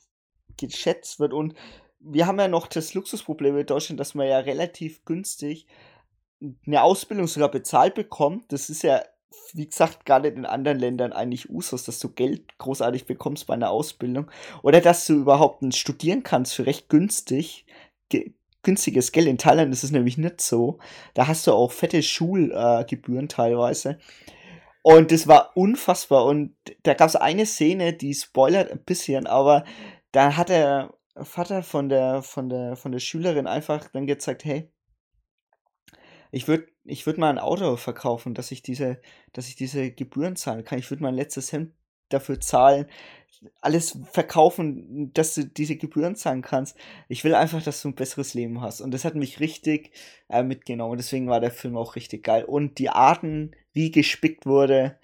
geschätzt 0.56 1.18
wird. 1.18 1.32
Und 1.32 1.54
wir 1.98 2.28
haben 2.28 2.38
ja 2.38 2.46
noch 2.46 2.68
das 2.68 2.94
Luxusproblem 2.94 3.58
in 3.58 3.66
Deutschland, 3.66 3.98
dass 3.98 4.14
man 4.14 4.28
ja 4.28 4.38
relativ 4.38 5.04
günstig 5.04 5.66
eine 6.64 6.84
Ausbildung 6.84 7.26
sogar 7.26 7.50
bezahlt 7.50 7.96
bekommt. 7.96 8.52
Das 8.52 8.70
ist 8.70 8.84
ja, 8.84 9.02
wie 9.52 9.66
gesagt, 9.66 10.06
gar 10.06 10.20
nicht 10.20 10.36
in 10.36 10.46
anderen 10.46 10.78
Ländern 10.78 11.12
eigentlich 11.12 11.50
Usus, 11.50 11.82
dass 11.82 11.98
du 11.98 12.10
Geld 12.10 12.56
großartig 12.58 13.06
bekommst 13.06 13.48
bei 13.48 13.54
einer 13.54 13.70
Ausbildung. 13.70 14.30
Oder 14.62 14.80
dass 14.80 15.04
du 15.08 15.14
überhaupt 15.14 15.64
studieren 15.74 16.22
kannst 16.22 16.54
für 16.54 16.66
recht 16.66 16.88
günstig 16.88 17.66
günstiges 18.64 19.12
Geld. 19.12 19.28
In 19.28 19.38
Thailand 19.38 19.72
ist 19.72 19.84
es 19.84 19.92
nämlich 19.92 20.18
nicht 20.18 20.40
so. 20.40 20.78
Da 21.14 21.28
hast 21.28 21.46
du 21.46 21.52
auch 21.52 21.72
fette 21.72 22.02
Schulgebühren 22.02 23.26
äh, 23.26 23.28
teilweise. 23.28 23.98
Und 24.82 25.12
das 25.12 25.28
war 25.28 25.56
unfassbar. 25.56 26.24
Und 26.26 26.56
da 26.82 26.94
gab 26.94 27.08
es 27.08 27.16
eine 27.16 27.46
Szene, 27.46 27.92
die 27.92 28.14
spoilert 28.14 28.70
ein 28.70 28.82
bisschen, 28.84 29.26
aber 29.26 29.64
da 30.12 30.36
hat 30.36 30.48
der 30.48 30.92
Vater 31.16 31.62
von 31.62 31.88
der, 31.88 32.22
von 32.22 32.48
der, 32.48 32.76
von 32.76 32.92
der 32.92 32.98
Schülerin 32.98 33.46
einfach 33.46 33.88
dann 33.88 34.06
gezeigt, 34.06 34.44
hey, 34.44 34.70
ich 36.32 36.48
würde 36.48 36.66
ich 36.84 37.06
würd 37.06 37.18
mal 37.18 37.30
ein 37.30 37.38
Auto 37.38 37.76
verkaufen, 37.76 38.34
dass 38.34 38.50
ich 38.50 38.62
diese, 38.62 39.00
dass 39.32 39.48
ich 39.48 39.56
diese 39.56 39.90
Gebühren 39.90 40.36
zahlen 40.36 40.64
kann. 40.64 40.78
Ich 40.78 40.90
würde 40.90 41.02
mein 41.02 41.14
letztes 41.14 41.52
Hemd 41.52 41.72
dafür 42.08 42.40
zahlen, 42.40 42.86
alles 43.60 43.98
verkaufen, 44.10 45.10
dass 45.12 45.34
du 45.34 45.44
diese 45.44 45.76
Gebühren 45.76 46.16
zahlen 46.16 46.42
kannst. 46.42 46.76
Ich 47.08 47.24
will 47.24 47.34
einfach, 47.34 47.62
dass 47.62 47.82
du 47.82 47.88
ein 47.88 47.94
besseres 47.94 48.34
Leben 48.34 48.60
hast. 48.60 48.80
Und 48.80 48.92
das 48.92 49.04
hat 49.04 49.14
mich 49.14 49.40
richtig 49.40 49.92
äh, 50.28 50.42
mitgenommen. 50.42 50.96
Deswegen 50.96 51.28
war 51.28 51.40
der 51.40 51.50
Film 51.50 51.76
auch 51.76 51.96
richtig 51.96 52.24
geil. 52.24 52.44
Und 52.44 52.78
die 52.78 52.88
Arten, 52.88 53.54
wie 53.72 53.90
gespickt 53.90 54.46
wurde. 54.46 54.98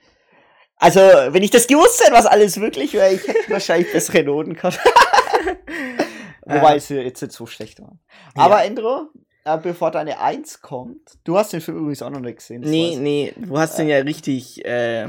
Also, 0.76 1.00
wenn 1.00 1.42
ich 1.42 1.50
das 1.50 1.66
gewusst 1.66 2.02
hätte, 2.02 2.14
was 2.14 2.26
alles 2.26 2.60
wirklich 2.60 2.94
wäre, 2.94 3.12
ich 3.12 3.26
hätte 3.26 3.50
wahrscheinlich 3.50 3.92
bessere 3.92 4.22
Noten 4.22 4.54
gehabt. 4.54 4.80
Wobei 6.46 6.76
es 6.76 6.88
jetzt 6.88 7.20
nicht 7.20 7.32
so 7.32 7.46
schlecht 7.46 7.80
war. 7.80 7.98
Aber 8.34 8.60
ja. 8.60 8.64
Endro, 8.64 9.08
äh, 9.44 9.58
bevor 9.58 9.90
deine 9.90 10.20
Eins 10.20 10.60
kommt, 10.62 11.18
du 11.24 11.36
hast 11.36 11.52
den 11.52 11.60
Film 11.60 11.78
übrigens 11.78 12.02
auch 12.02 12.10
noch 12.10 12.20
nicht 12.20 12.38
gesehen. 12.38 12.62
Nee, 12.62 12.96
nee, 12.98 13.32
du 13.36 13.58
hast 13.58 13.78
den 13.78 13.88
ja 13.88 13.98
richtig 13.98 14.64
äh, 14.64 15.06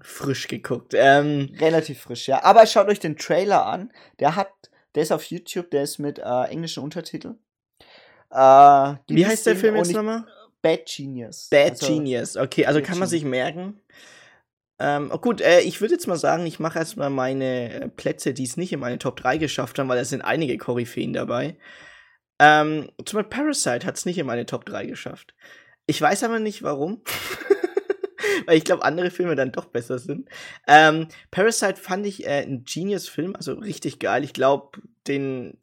frisch 0.00 0.48
geguckt. 0.48 0.92
Ähm, 0.94 1.54
Relativ 1.58 2.00
frisch, 2.00 2.28
ja. 2.28 2.42
Aber 2.44 2.66
schaut 2.66 2.88
euch 2.88 3.00
den 3.00 3.16
Trailer 3.16 3.66
an. 3.66 3.92
Der 4.20 4.36
hat, 4.36 4.50
der 4.94 5.02
ist 5.02 5.12
auf 5.12 5.24
YouTube, 5.24 5.70
der 5.70 5.82
ist 5.82 5.98
mit 5.98 6.18
äh, 6.18 6.44
englischen 6.44 6.82
Untertiteln. 6.82 7.38
Äh, 8.30 8.36
Wie 9.08 9.26
heißt 9.26 9.46
der 9.46 9.56
Film 9.56 9.76
jetzt 9.76 9.92
nochmal? 9.92 10.26
Bad 10.60 10.86
Genius. 10.86 11.48
Bad 11.50 11.72
also, 11.72 11.86
Genius, 11.86 12.36
okay, 12.36 12.66
also 12.66 12.80
Bad 12.80 12.88
kann 12.88 12.98
man 12.98 13.08
sich 13.08 13.24
merken. 13.24 13.80
Ähm, 14.80 15.10
oh 15.12 15.18
gut, 15.18 15.40
äh, 15.40 15.60
ich 15.60 15.80
würde 15.80 15.94
jetzt 15.94 16.06
mal 16.06 16.16
sagen, 16.16 16.46
ich 16.46 16.60
mache 16.60 16.78
erstmal 16.78 17.10
meine 17.10 17.72
äh, 17.72 17.88
Plätze, 17.88 18.32
die 18.32 18.44
es 18.44 18.56
nicht 18.56 18.72
in 18.72 18.80
meine 18.80 18.98
Top 18.98 19.16
3 19.16 19.38
geschafft 19.38 19.78
haben, 19.78 19.88
weil 19.88 19.98
da 19.98 20.04
sind 20.04 20.22
einige 20.22 20.56
Koryphäen 20.56 21.12
dabei. 21.12 21.56
Ähm, 22.38 22.90
zum 23.04 23.18
Beispiel 23.18 23.24
Parasite 23.24 23.84
hat 23.86 23.96
es 23.96 24.06
nicht 24.06 24.18
in 24.18 24.26
meine 24.26 24.46
Top 24.46 24.64
3 24.66 24.86
geschafft. 24.86 25.34
Ich 25.86 26.00
weiß 26.00 26.22
aber 26.22 26.38
nicht 26.38 26.62
warum. 26.62 27.02
weil 28.46 28.56
ich 28.56 28.64
glaube, 28.64 28.84
andere 28.84 29.10
Filme 29.10 29.34
dann 29.34 29.52
doch 29.52 29.66
besser 29.66 29.98
sind. 29.98 30.28
Ähm, 30.66 31.08
Parasite 31.30 31.76
fand 31.76 32.06
ich 32.06 32.26
äh, 32.26 32.42
ein 32.42 32.64
Genius-Film, 32.64 33.36
also 33.36 33.54
richtig 33.54 33.98
geil. 33.98 34.24
Ich 34.24 34.32
glaube, 34.32 34.80
den. 35.06 35.58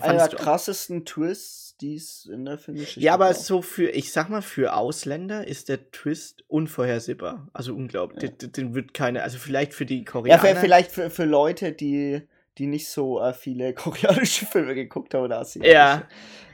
Einer 0.00 0.26
der 0.26 0.36
krassesten 0.36 1.04
Twists, 1.04 1.76
die 1.80 1.94
es 1.94 2.26
in 2.26 2.44
der 2.44 2.58
Filmgeschichte 2.58 2.98
Ja, 2.98 3.14
aber 3.14 3.32
so 3.34 3.62
für, 3.62 3.88
ich 3.90 4.10
sag 4.10 4.28
mal, 4.28 4.42
für 4.42 4.74
Ausländer 4.74 5.46
ist 5.46 5.68
der 5.68 5.92
Twist 5.92 6.42
unvorhersehbar. 6.48 7.48
Also 7.52 7.76
unglaublich. 7.76 8.24
Ja. 8.24 8.30
Den, 8.30 8.50
den, 8.50 8.74
wird 8.74 8.94
keine, 8.94 9.22
also 9.22 9.38
vielleicht 9.38 9.72
für 9.72 9.86
die 9.86 10.04
Koreaner. 10.04 10.44
Ja, 10.44 10.56
vielleicht 10.56 10.90
für, 10.90 11.08
für 11.08 11.24
Leute, 11.24 11.70
die 11.70 12.22
die 12.58 12.66
nicht 12.66 12.88
so 12.88 13.20
äh, 13.20 13.32
viele 13.32 13.74
koreanische 13.74 14.46
Filme 14.46 14.74
geguckt 14.74 15.14
haben 15.14 15.24
oder 15.24 15.38
asiatische. 15.38 15.72
Ja. 15.72 16.08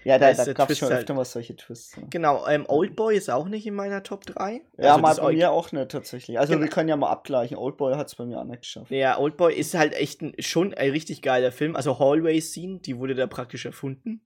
Ja, 0.06 0.20
da, 0.20 0.32
da 0.32 0.52
gab 0.52 0.70
es 0.70 0.78
schon 0.78 0.86
öfter 0.92 1.08
halt. 1.08 1.16
mal 1.16 1.24
solche 1.24 1.56
Twists. 1.56 1.98
Genau, 2.10 2.46
ähm, 2.46 2.64
Oldboy 2.68 3.16
ist 3.16 3.28
auch 3.28 3.48
nicht 3.48 3.66
in 3.66 3.74
meiner 3.74 4.04
Top 4.04 4.24
3. 4.24 4.62
Ja, 4.78 4.90
also 4.90 5.00
mal 5.00 5.14
bei 5.16 5.32
mir 5.32 5.50
auch 5.50 5.72
nicht 5.72 5.90
tatsächlich. 5.90 6.38
Also 6.38 6.52
genau. 6.52 6.62
wir 6.62 6.70
können 6.70 6.88
ja 6.88 6.96
mal 6.96 7.10
abgleichen. 7.10 7.56
Oldboy 7.56 7.96
hat 7.96 8.06
es 8.06 8.14
bei 8.14 8.24
mir 8.24 8.38
auch 8.38 8.44
nicht 8.44 8.60
geschafft. 8.60 8.92
Ja, 8.92 9.18
Oldboy 9.18 9.52
ist 9.52 9.74
halt 9.74 9.94
echt 9.94 10.22
ein, 10.22 10.32
schon 10.38 10.72
ein 10.74 10.92
richtig 10.92 11.22
geiler 11.22 11.50
Film. 11.50 11.74
Also 11.74 11.98
Hallway 11.98 12.40
Scene, 12.40 12.78
die 12.78 12.98
wurde 12.98 13.16
da 13.16 13.26
praktisch 13.26 13.66
erfunden. 13.66 14.24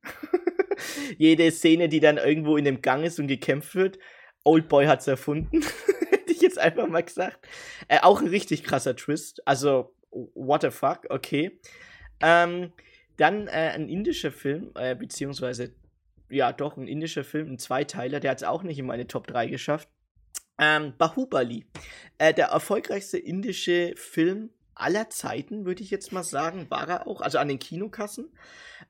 Jede 1.16 1.50
Szene, 1.50 1.88
die 1.88 2.00
dann 2.00 2.18
irgendwo 2.18 2.58
in 2.58 2.66
dem 2.66 2.82
Gang 2.82 3.02
ist 3.02 3.18
und 3.18 3.28
gekämpft 3.28 3.74
wird, 3.74 3.98
Oldboy 4.44 4.84
hat 4.84 5.00
es 5.00 5.06
erfunden. 5.06 5.62
Hätte 6.10 6.30
ich 6.30 6.42
jetzt 6.42 6.58
einfach 6.58 6.88
mal 6.88 7.02
gesagt. 7.02 7.48
Äh, 7.88 8.00
auch 8.02 8.20
ein 8.20 8.28
richtig 8.28 8.64
krasser 8.64 8.96
Twist. 8.96 9.40
Also 9.46 9.94
what 10.10 10.62
the 10.62 10.70
fuck, 10.70 11.06
okay. 11.10 11.60
Ähm, 12.20 12.72
dann 13.16 13.48
äh, 13.48 13.72
ein 13.74 13.88
indischer 13.88 14.32
Film, 14.32 14.72
äh, 14.74 14.94
beziehungsweise, 14.94 15.74
ja 16.30 16.52
doch, 16.52 16.76
ein 16.76 16.88
indischer 16.88 17.24
Film, 17.24 17.52
ein 17.52 17.58
Zweiteiler, 17.58 18.20
der 18.20 18.32
hat 18.32 18.38
es 18.38 18.44
auch 18.44 18.62
nicht 18.62 18.78
in 18.78 18.86
meine 18.86 19.06
Top 19.06 19.26
3 19.26 19.46
geschafft. 19.46 19.88
Ähm, 20.58 20.94
Bahubali. 20.96 21.66
Äh, 22.18 22.34
der 22.34 22.48
erfolgreichste 22.48 23.18
indische 23.18 23.94
Film 23.96 24.50
aller 24.74 25.10
Zeiten, 25.10 25.64
würde 25.64 25.82
ich 25.82 25.90
jetzt 25.90 26.12
mal 26.12 26.22
sagen, 26.22 26.66
war 26.70 26.88
er 26.88 27.06
auch, 27.06 27.20
also 27.20 27.38
an 27.38 27.48
den 27.48 27.58
Kinokassen. 27.58 28.30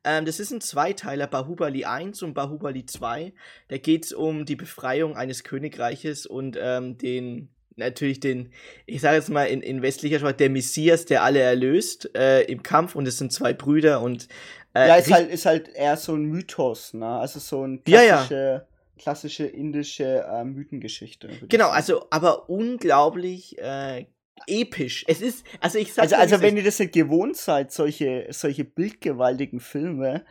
Ähm, 0.05 0.25
das 0.25 0.41
ist 0.41 0.53
ein 0.53 0.61
Zweiteiler, 0.61 1.27
Bahubali 1.27 1.85
1 1.85 2.23
und 2.23 2.35
Bahubali 2.35 2.87
2. 2.87 3.33
Da 3.69 3.79
geht 3.79 4.05
es 4.05 4.13
um 4.13 4.45
die 4.45 4.57
Befreiung 4.57 5.17
eines 5.17 5.45
Königreiches 5.45 6.27
und 6.27 6.57
ähm, 6.61 6.97
den 6.99 7.51
natürlich 7.81 8.21
den, 8.21 8.51
ich 8.87 9.01
sage 9.01 9.17
jetzt 9.17 9.29
mal 9.29 9.45
in, 9.45 9.61
in 9.61 9.83
westlicher 9.83 10.19
Sprache, 10.19 10.35
der 10.35 10.51
Messias, 10.51 11.05
der 11.05 11.23
alle 11.23 11.41
erlöst 11.41 12.15
äh, 12.15 12.43
im 12.43 12.63
Kampf 12.63 12.95
und 12.95 13.07
es 13.09 13.19
sind 13.19 13.33
zwei 13.33 13.53
Brüder 13.53 14.01
und 14.01 14.29
äh, 14.75 14.89
ja, 14.89 14.97
ist 14.97 15.13
halt, 15.13 15.31
ist 15.31 15.47
halt 15.47 15.69
eher 15.69 15.97
so 15.97 16.15
ein 16.15 16.25
Mythos, 16.25 16.95
ne? 16.95 17.07
Also 17.07 17.41
so 17.41 17.67
ein 17.67 17.83
klassische, 17.83 18.35
ja, 18.35 18.53
ja. 18.53 18.67
klassische 18.99 19.47
indische 19.47 20.25
äh, 20.33 20.45
Mythengeschichte. 20.45 21.29
Genau, 21.49 21.69
also 21.71 22.07
aber 22.11 22.49
unglaublich 22.49 23.59
äh, 23.59 24.07
episch. 24.47 25.05
Es 25.09 25.21
ist, 25.21 25.45
also 25.61 25.79
ich 25.79 25.93
sag 25.93 26.05
Also, 26.05 26.17
also 26.17 26.41
wenn 26.41 26.57
ihr 26.57 26.65
das 26.65 26.79
nicht 26.79 26.93
gewohnt 26.93 27.37
seid, 27.37 27.73
solche, 27.73 28.27
solche 28.31 28.65
bildgewaltigen 28.65 29.61
Filme, 29.61 30.25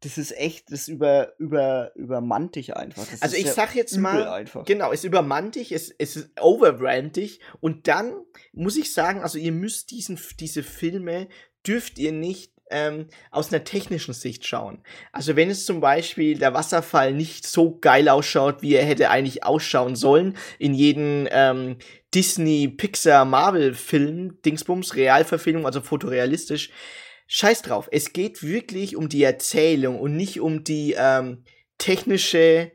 das 0.00 0.16
ist 0.16 0.36
echt, 0.36 0.70
das 0.70 0.86
über, 0.86 1.32
über, 1.38 1.92
übermannt 1.96 2.54
dich 2.54 2.76
einfach. 2.76 3.06
Das 3.10 3.22
also 3.22 3.36
ich 3.36 3.50
sag 3.50 3.74
jetzt 3.74 3.96
mal, 3.96 4.28
einfach. 4.28 4.64
genau, 4.64 4.92
es 4.92 5.04
übermannt 5.04 5.56
dich, 5.56 5.72
es, 5.72 5.90
es 5.98 6.16
ist 6.16 6.30
overbrand 6.40 7.18
und 7.60 7.88
dann 7.88 8.14
muss 8.52 8.76
ich 8.76 8.92
sagen, 8.92 9.22
also 9.22 9.38
ihr 9.38 9.52
müsst 9.52 9.90
diesen, 9.90 10.18
diese 10.38 10.62
Filme, 10.62 11.28
dürft 11.66 11.98
ihr 11.98 12.12
nicht 12.12 12.52
ähm, 12.70 13.06
aus 13.30 13.52
einer 13.52 13.64
technischen 13.64 14.14
Sicht 14.14 14.46
schauen. 14.46 14.82
Also 15.12 15.36
wenn 15.36 15.50
es 15.50 15.64
zum 15.64 15.80
Beispiel 15.80 16.38
der 16.38 16.54
Wasserfall 16.54 17.12
nicht 17.12 17.46
so 17.46 17.78
geil 17.78 18.08
ausschaut, 18.08 18.62
wie 18.62 18.74
er 18.74 18.84
hätte 18.84 19.10
eigentlich 19.10 19.44
ausschauen 19.44 19.96
sollen, 19.96 20.36
in 20.58 20.74
jedem 20.74 21.26
ähm, 21.30 21.76
Disney, 22.14 22.68
Pixar, 22.68 23.24
Marvel-Film, 23.24 24.40
Dingsbums, 24.42 24.96
Realverfilmung, 24.96 25.66
also 25.66 25.80
fotorealistisch, 25.80 26.70
scheiß 27.28 27.62
drauf. 27.62 27.88
Es 27.92 28.12
geht 28.12 28.42
wirklich 28.42 28.96
um 28.96 29.08
die 29.08 29.22
Erzählung 29.22 30.00
und 30.00 30.16
nicht 30.16 30.40
um 30.40 30.64
die 30.64 30.96
ähm, 30.98 31.44
technische, 31.76 32.72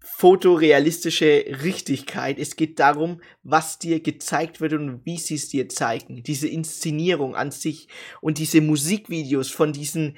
fotorealistische 0.00 1.44
Richtigkeit. 1.62 2.38
Es 2.38 2.56
geht 2.56 2.80
darum, 2.80 3.20
was 3.44 3.78
dir 3.78 4.00
gezeigt 4.00 4.60
wird 4.60 4.72
und 4.72 5.04
wie 5.04 5.18
sie 5.18 5.36
es 5.36 5.48
dir 5.48 5.68
zeigen. 5.68 6.22
Diese 6.24 6.48
Inszenierung 6.48 7.36
an 7.36 7.52
sich 7.52 7.86
und 8.20 8.38
diese 8.38 8.60
Musikvideos 8.60 9.50
von 9.50 9.72
diesen 9.72 10.16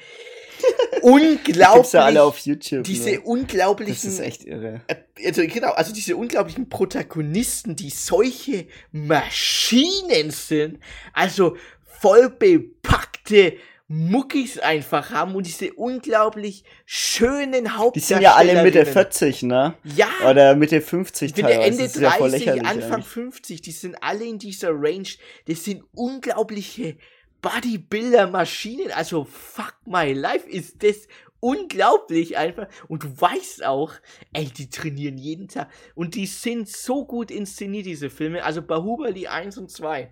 unglaublich, 1.03 1.93
ja 1.93 2.05
alle 2.05 2.23
auf 2.23 2.39
YouTube. 2.39 2.85
diese 2.85 3.11
ne? 3.11 3.21
unglaublichen, 3.21 3.95
Das 3.95 4.05
ist 4.05 4.21
echt 4.21 4.45
irre. 4.45 4.83
äh, 4.87 5.27
also 5.27 5.43
genau, 5.47 5.73
also 5.73 5.93
diese 5.93 6.17
unglaublichen 6.17 6.69
Protagonisten, 6.69 7.77
die 7.77 7.91
solche 7.91 8.69
Maschinen 8.93 10.31
sind, 10.31 10.79
also 11.13 11.57
voll 12.01 12.31
bepackte 12.31 13.55
Muckis 13.87 14.59
einfach 14.59 15.11
haben 15.11 15.35
und 15.35 15.47
diese 15.47 15.73
unglaublich 15.75 16.65
schönen 16.87 17.65
Die 17.65 17.71
Hauptdarsteller. 17.71 18.19
sind 18.19 18.23
ja 18.23 18.35
alle 18.35 18.63
Mitte 18.63 18.87
40, 18.87 19.43
ne? 19.43 19.75
Ja. 19.85 20.09
Oder 20.29 20.57
Mitte 20.57 20.81
50 20.81 21.29
Ich 21.29 21.35
bin 21.35 21.47
der 21.47 21.57
teilweise. 21.57 21.71
Ende 21.71 21.85
Das 21.85 21.95
ist 21.97 22.01
ja 22.03 22.11
voll 22.13 22.31
30, 22.31 22.47
lächerlich 22.47 22.67
Anfang 22.67 22.93
eigentlich. 22.93 23.07
50, 23.07 23.61
die 23.61 23.73
sind 23.73 24.03
alle 24.03 24.25
in 24.25 24.39
dieser 24.39 24.71
Range. 24.71 25.09
Das 25.47 25.65
sind 25.65 25.85
unglaubliche 25.95 26.97
Bodybuilder-Maschinen. 27.43 28.91
Also, 28.91 29.25
fuck 29.25 29.75
my 29.85 30.13
life, 30.15 30.49
ist 30.49 30.83
das 30.83 31.07
unglaublich 31.41 32.39
einfach. 32.39 32.69
Und 32.89 33.03
du 33.03 33.21
weißt 33.21 33.67
auch, 33.67 33.93
ey, 34.33 34.47
die 34.47 34.71
trainieren 34.71 35.19
jeden 35.19 35.49
Tag. 35.49 35.69
Und 35.95 36.15
die 36.15 36.27
sind 36.27 36.71
so 36.71 37.05
gut 37.05 37.31
inszeniert, 37.31 37.85
diese 37.85 38.09
Filme. 38.09 38.45
Also, 38.45 38.63
Bahubali 38.63 39.27
1 39.27 39.59
und 39.59 39.71
2. 39.71 40.11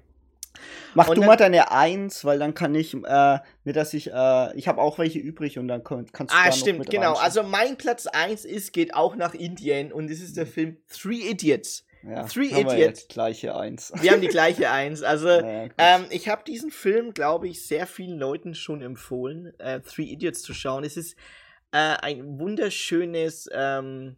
Mach 0.94 1.08
Und 1.08 1.16
du 1.16 1.20
dann- 1.22 1.28
mal 1.28 1.36
deine 1.36 1.70
Eins, 1.72 2.24
weil 2.24 2.38
dann 2.38 2.54
kann 2.54 2.74
ich, 2.74 2.94
äh, 2.94 3.38
nicht, 3.64 3.76
dass 3.76 3.94
ich, 3.94 4.10
äh, 4.12 4.56
ich 4.56 4.68
habe 4.68 4.80
auch 4.80 4.98
welche 4.98 5.18
übrig 5.18 5.58
und 5.58 5.68
dann 5.68 5.82
kann, 5.84 6.06
kannst 6.12 6.34
du 6.34 6.38
Ah, 6.38 6.52
stimmt, 6.52 6.90
genau. 6.90 7.14
Also, 7.14 7.42
mein 7.42 7.76
Platz 7.76 8.06
1 8.06 8.44
ist, 8.44 8.72
geht 8.72 8.94
auch 8.94 9.16
nach 9.16 9.34
Indien. 9.34 9.92
Und 9.92 10.10
es 10.10 10.20
ist 10.20 10.36
der 10.36 10.46
Film 10.46 10.76
Three 10.88 11.30
Idiots. 11.30 11.84
ja, 12.02 12.24
Three 12.24 12.50
haben 12.50 12.66
wir 12.66 12.72
Idiots. 12.74 13.00
jetzt 13.00 13.08
gleiche 13.10 13.56
Eins. 13.56 13.92
Wir 14.00 14.10
haben 14.12 14.20
die 14.20 14.28
gleiche 14.28 14.68
Eins. 14.70 15.02
Also, 15.02 15.28
Ja, 15.28 15.62
gut. 15.64 15.72
ähm, 15.78 16.04
ich 16.10 16.28
habe 16.28 16.42
diesen 16.44 16.70
Film, 16.70 17.14
glaube 17.14 17.48
ich, 17.48 17.66
sehr 17.66 17.86
vielen 17.86 18.18
Leuten 18.18 18.54
schon 18.54 18.82
empfohlen, 18.82 19.58
äh, 19.58 19.80
Three 19.80 20.04
Idiots 20.04 20.42
zu 20.42 20.52
schauen. 20.52 20.84
Es 20.84 20.96
ist 20.96 21.16
äh, 21.74 21.78
ein 22.02 22.38
wunderschönes, 22.38 23.48
ähm, 23.52 24.16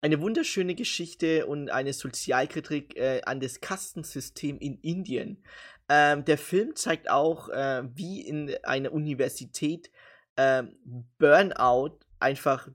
eine 0.00 0.20
wunderschöne 0.20 0.74
Geschichte 0.74 1.46
und 1.46 1.70
eine 1.70 1.92
Sozialkritik 1.92 2.96
äh, 2.96 3.22
an 3.24 3.40
das 3.40 3.60
Kastensystem 3.60 4.58
in 4.58 4.78
Indien. 4.80 5.42
Ähm, 5.88 6.24
der 6.24 6.38
Film 6.38 6.74
zeigt 6.76 7.10
auch, 7.10 7.48
äh, 7.48 7.82
wie 7.94 8.20
in 8.20 8.54
einer 8.62 8.92
Universität 8.92 9.90
ähm, 10.36 10.76
Burnout 11.18 11.98
einfach 12.18 12.68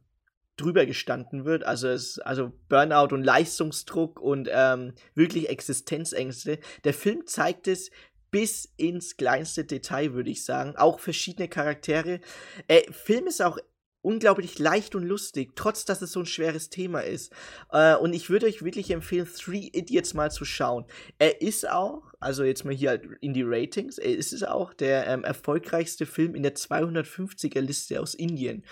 drüber 0.58 0.86
gestanden 0.86 1.46
wird. 1.46 1.64
Also, 1.64 1.88
es, 1.90 2.20
also 2.20 2.52
Burnout 2.70 3.14
und 3.14 3.24
Leistungsdruck 3.24 4.20
und 4.20 4.50
ähm, 4.52 4.94
wirklich 5.16 5.50
Existenzängste. 5.50 6.60
Der 6.84 6.94
Film 6.94 7.26
zeigt 7.26 7.68
es 7.68 7.92
bis 8.32 8.66
ins 8.78 9.18
kleinste 9.18 9.66
Detail, 9.66 10.14
würde 10.14 10.30
ich 10.30 10.46
sagen. 10.46 10.76
Auch 10.78 11.00
verschiedene 11.00 11.50
Charaktere. 11.50 12.22
Äh, 12.68 12.90
Film 12.92 13.28
ist 13.28 13.42
auch 13.42 13.58
unglaublich 14.02 14.58
leicht 14.60 14.96
und 14.96 15.04
lustig, 15.04 15.52
trotz 15.56 15.86
dass 15.86 16.02
es 16.02 16.12
so 16.12 16.22
ein 16.22 16.26
schweres 16.26 16.70
Thema 16.70 17.02
ist. 17.02 17.32
Äh, 17.72 17.96
und 17.96 18.14
ich 18.14 18.30
würde 18.30 18.48
euch 18.48 18.64
wirklich 18.64 18.92
empfehlen, 18.92 19.28
Three 19.28 19.70
Idiots 19.74 20.14
mal 20.14 20.32
zu 20.32 20.46
schauen. 20.46 20.86
Er 21.20 21.42
ist 21.42 21.70
auch, 21.70 22.02
also 22.20 22.44
jetzt 22.44 22.66
mal 22.66 22.74
hier 22.74 22.90
halt 22.90 23.04
in 23.22 23.34
die 23.34 23.44
Ratings, 23.44 23.98
er 23.98 24.16
ist 24.16 24.34
es 24.34 24.44
auch 24.44 24.74
der 24.74 25.08
ähm, 25.08 25.24
erfolgreichste 25.24 26.06
Film 26.06 26.36
in 26.36 26.44
der 26.44 26.56
250er 26.56 27.62
Liste 27.62 28.02
aus 28.02 28.14
Indien. 28.14 28.64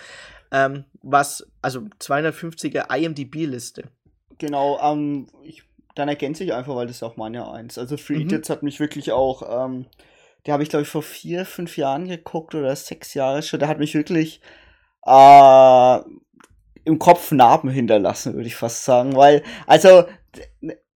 Ähm, 0.51 0.86
was, 1.03 1.47
also 1.61 1.82
250er 1.99 2.95
IMDb-Liste. 2.95 3.84
Genau, 4.39 4.80
ähm, 4.82 5.27
ich, 5.43 5.63
dann 5.95 6.09
ergänze 6.09 6.43
ich 6.43 6.53
einfach, 6.53 6.75
weil 6.75 6.88
das 6.88 6.97
ist 6.97 7.03
auch 7.03 7.17
meine 7.17 7.51
Eins. 7.51 7.77
Also 7.77 7.97
Three 7.97 8.15
Mhm. 8.15 8.21
Idiots 8.21 8.49
hat 8.49 8.63
mich 8.63 8.80
wirklich 8.80 9.11
auch, 9.11 9.65
ähm, 9.65 9.86
der 10.45 10.53
habe 10.53 10.63
ich 10.63 10.69
glaube 10.69 10.84
ich 10.84 10.89
vor 10.89 11.03
vier, 11.03 11.45
fünf 11.45 11.77
Jahren 11.77 12.07
geguckt 12.07 12.55
oder 12.55 12.75
sechs 12.75 13.13
Jahre 13.13 13.43
schon. 13.43 13.59
Der 13.59 13.67
hat 13.67 13.77
mich 13.80 13.93
wirklich 13.93 14.41
äh, 15.10 15.99
im 16.86 16.99
Kopf 16.99 17.32
Narben 17.32 17.70
hinterlassen, 17.70 18.36
würde 18.36 18.47
ich 18.47 18.55
fast 18.55 18.86
sagen. 18.86 19.16
Weil, 19.16 19.43
also, 19.66 20.05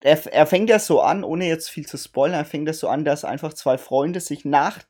er, 0.00 0.26
er 0.32 0.46
fängt 0.46 0.70
ja 0.70 0.78
so 0.78 1.00
an, 1.00 1.24
ohne 1.24 1.48
jetzt 1.48 1.70
viel 1.70 1.86
zu 1.86 1.96
spoilern, 1.96 2.40
er 2.40 2.44
fängt 2.44 2.68
ja 2.68 2.74
so 2.74 2.88
an, 2.88 3.04
dass 3.04 3.24
einfach 3.24 3.54
zwei 3.54 3.78
Freunde 3.78 4.20
sich 4.20 4.44
nach, 4.44 4.80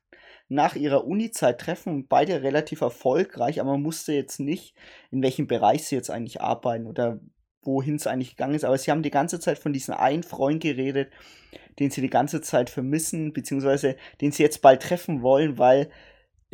nach 0.48 0.76
ihrer 0.76 1.06
Uni-Zeit 1.06 1.60
treffen 1.60 2.06
beide 2.06 2.42
relativ 2.42 2.82
erfolgreich, 2.82 3.60
aber 3.60 3.72
man 3.72 3.82
musste 3.82 4.12
jetzt 4.12 4.40
nicht, 4.40 4.74
in 5.10 5.22
welchem 5.22 5.46
Bereich 5.46 5.86
sie 5.86 5.96
jetzt 5.96 6.10
eigentlich 6.10 6.40
arbeiten 6.40 6.86
oder 6.86 7.20
wohin 7.62 7.96
es 7.96 8.06
eigentlich 8.06 8.30
gegangen 8.30 8.54
ist. 8.54 8.64
Aber 8.64 8.76
sie 8.76 8.90
haben 8.90 9.02
die 9.02 9.10
ganze 9.10 9.40
Zeit 9.40 9.58
von 9.58 9.72
diesem 9.72 9.94
einen 9.94 10.22
Freund 10.22 10.62
geredet, 10.62 11.10
den 11.78 11.90
sie 11.90 12.02
die 12.02 12.10
ganze 12.10 12.42
Zeit 12.42 12.68
vermissen, 12.68 13.32
beziehungsweise 13.32 13.96
den 14.20 14.32
sie 14.32 14.42
jetzt 14.42 14.60
bald 14.60 14.82
treffen 14.82 15.22
wollen, 15.22 15.56
weil 15.58 15.88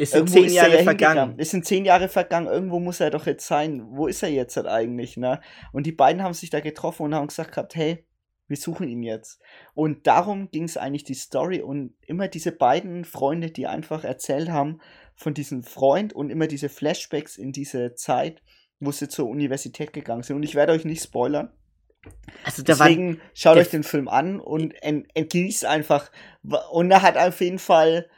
Es 0.01 0.13
sind 0.13 0.31
Irgendwo 0.31 0.47
zehn 0.47 0.55
Jahre 0.55 0.77
ja 0.79 0.83
vergangen. 0.83 1.35
Es 1.37 1.51
sind 1.51 1.67
zehn 1.67 1.85
Jahre 1.85 2.09
vergangen, 2.09 2.47
irgendwo 2.47 2.81
muss 2.81 3.01
er 3.01 3.11
doch 3.11 3.27
jetzt 3.27 3.47
sein. 3.47 3.83
Wo 3.91 4.07
ist 4.07 4.23
er 4.23 4.31
jetzt 4.31 4.57
halt 4.57 4.67
eigentlich, 4.67 5.17
ne? 5.17 5.41
Und 5.73 5.87
die 5.87 5.93
beiden 5.93 6.23
haben 6.23 6.33
sich 6.33 6.49
da 6.49 6.61
getroffen 6.61 7.05
und 7.05 7.15
haben 7.15 7.27
gesagt 7.27 7.53
gehabt, 7.53 7.75
hey, 7.75 8.07
wir 8.49 8.57
suchen 8.57 8.89
ihn 8.89 9.03
jetzt. 9.03 9.41
Und 9.75 10.07
darum 10.07 10.51
ging 10.51 10.65
es 10.65 10.77
eigentlich 10.77 11.05
die 11.05 11.15
Story 11.15 11.61
und 11.61 11.95
immer 12.07 12.29
diese 12.29 12.51
beiden 12.51 13.05
Freunde, 13.05 13.51
die 13.51 13.67
einfach 13.67 14.03
erzählt 14.03 14.49
haben 14.49 14.81
von 15.15 15.35
diesem 15.35 15.63
Freund 15.63 16.13
und 16.13 16.31
immer 16.31 16.47
diese 16.47 16.69
Flashbacks 16.69 17.37
in 17.37 17.53
diese 17.53 17.95
Zeit, 17.95 18.43
wo 18.81 18.91
sie 18.91 19.09
zur 19.09 19.29
Universität 19.29 19.93
gegangen 19.93 20.23
sind. 20.23 20.37
Und 20.37 20.43
ich 20.43 20.55
werde 20.55 20.73
euch 20.73 20.85
nicht 20.85 21.03
spoilern. 21.03 21.53
Also 22.45 22.63
Deswegen 22.63 23.21
schaut 23.35 23.59
euch 23.59 23.69
den 23.69 23.83
Film 23.83 24.09
an 24.09 24.41
und 24.41 24.73
en 24.83 25.07
entgenießt 25.15 25.67
einfach. 25.67 26.11
Und 26.73 26.91
er 26.91 27.03
hat 27.03 27.19
auf 27.19 27.41
jeden 27.41 27.59
Fall 27.59 28.09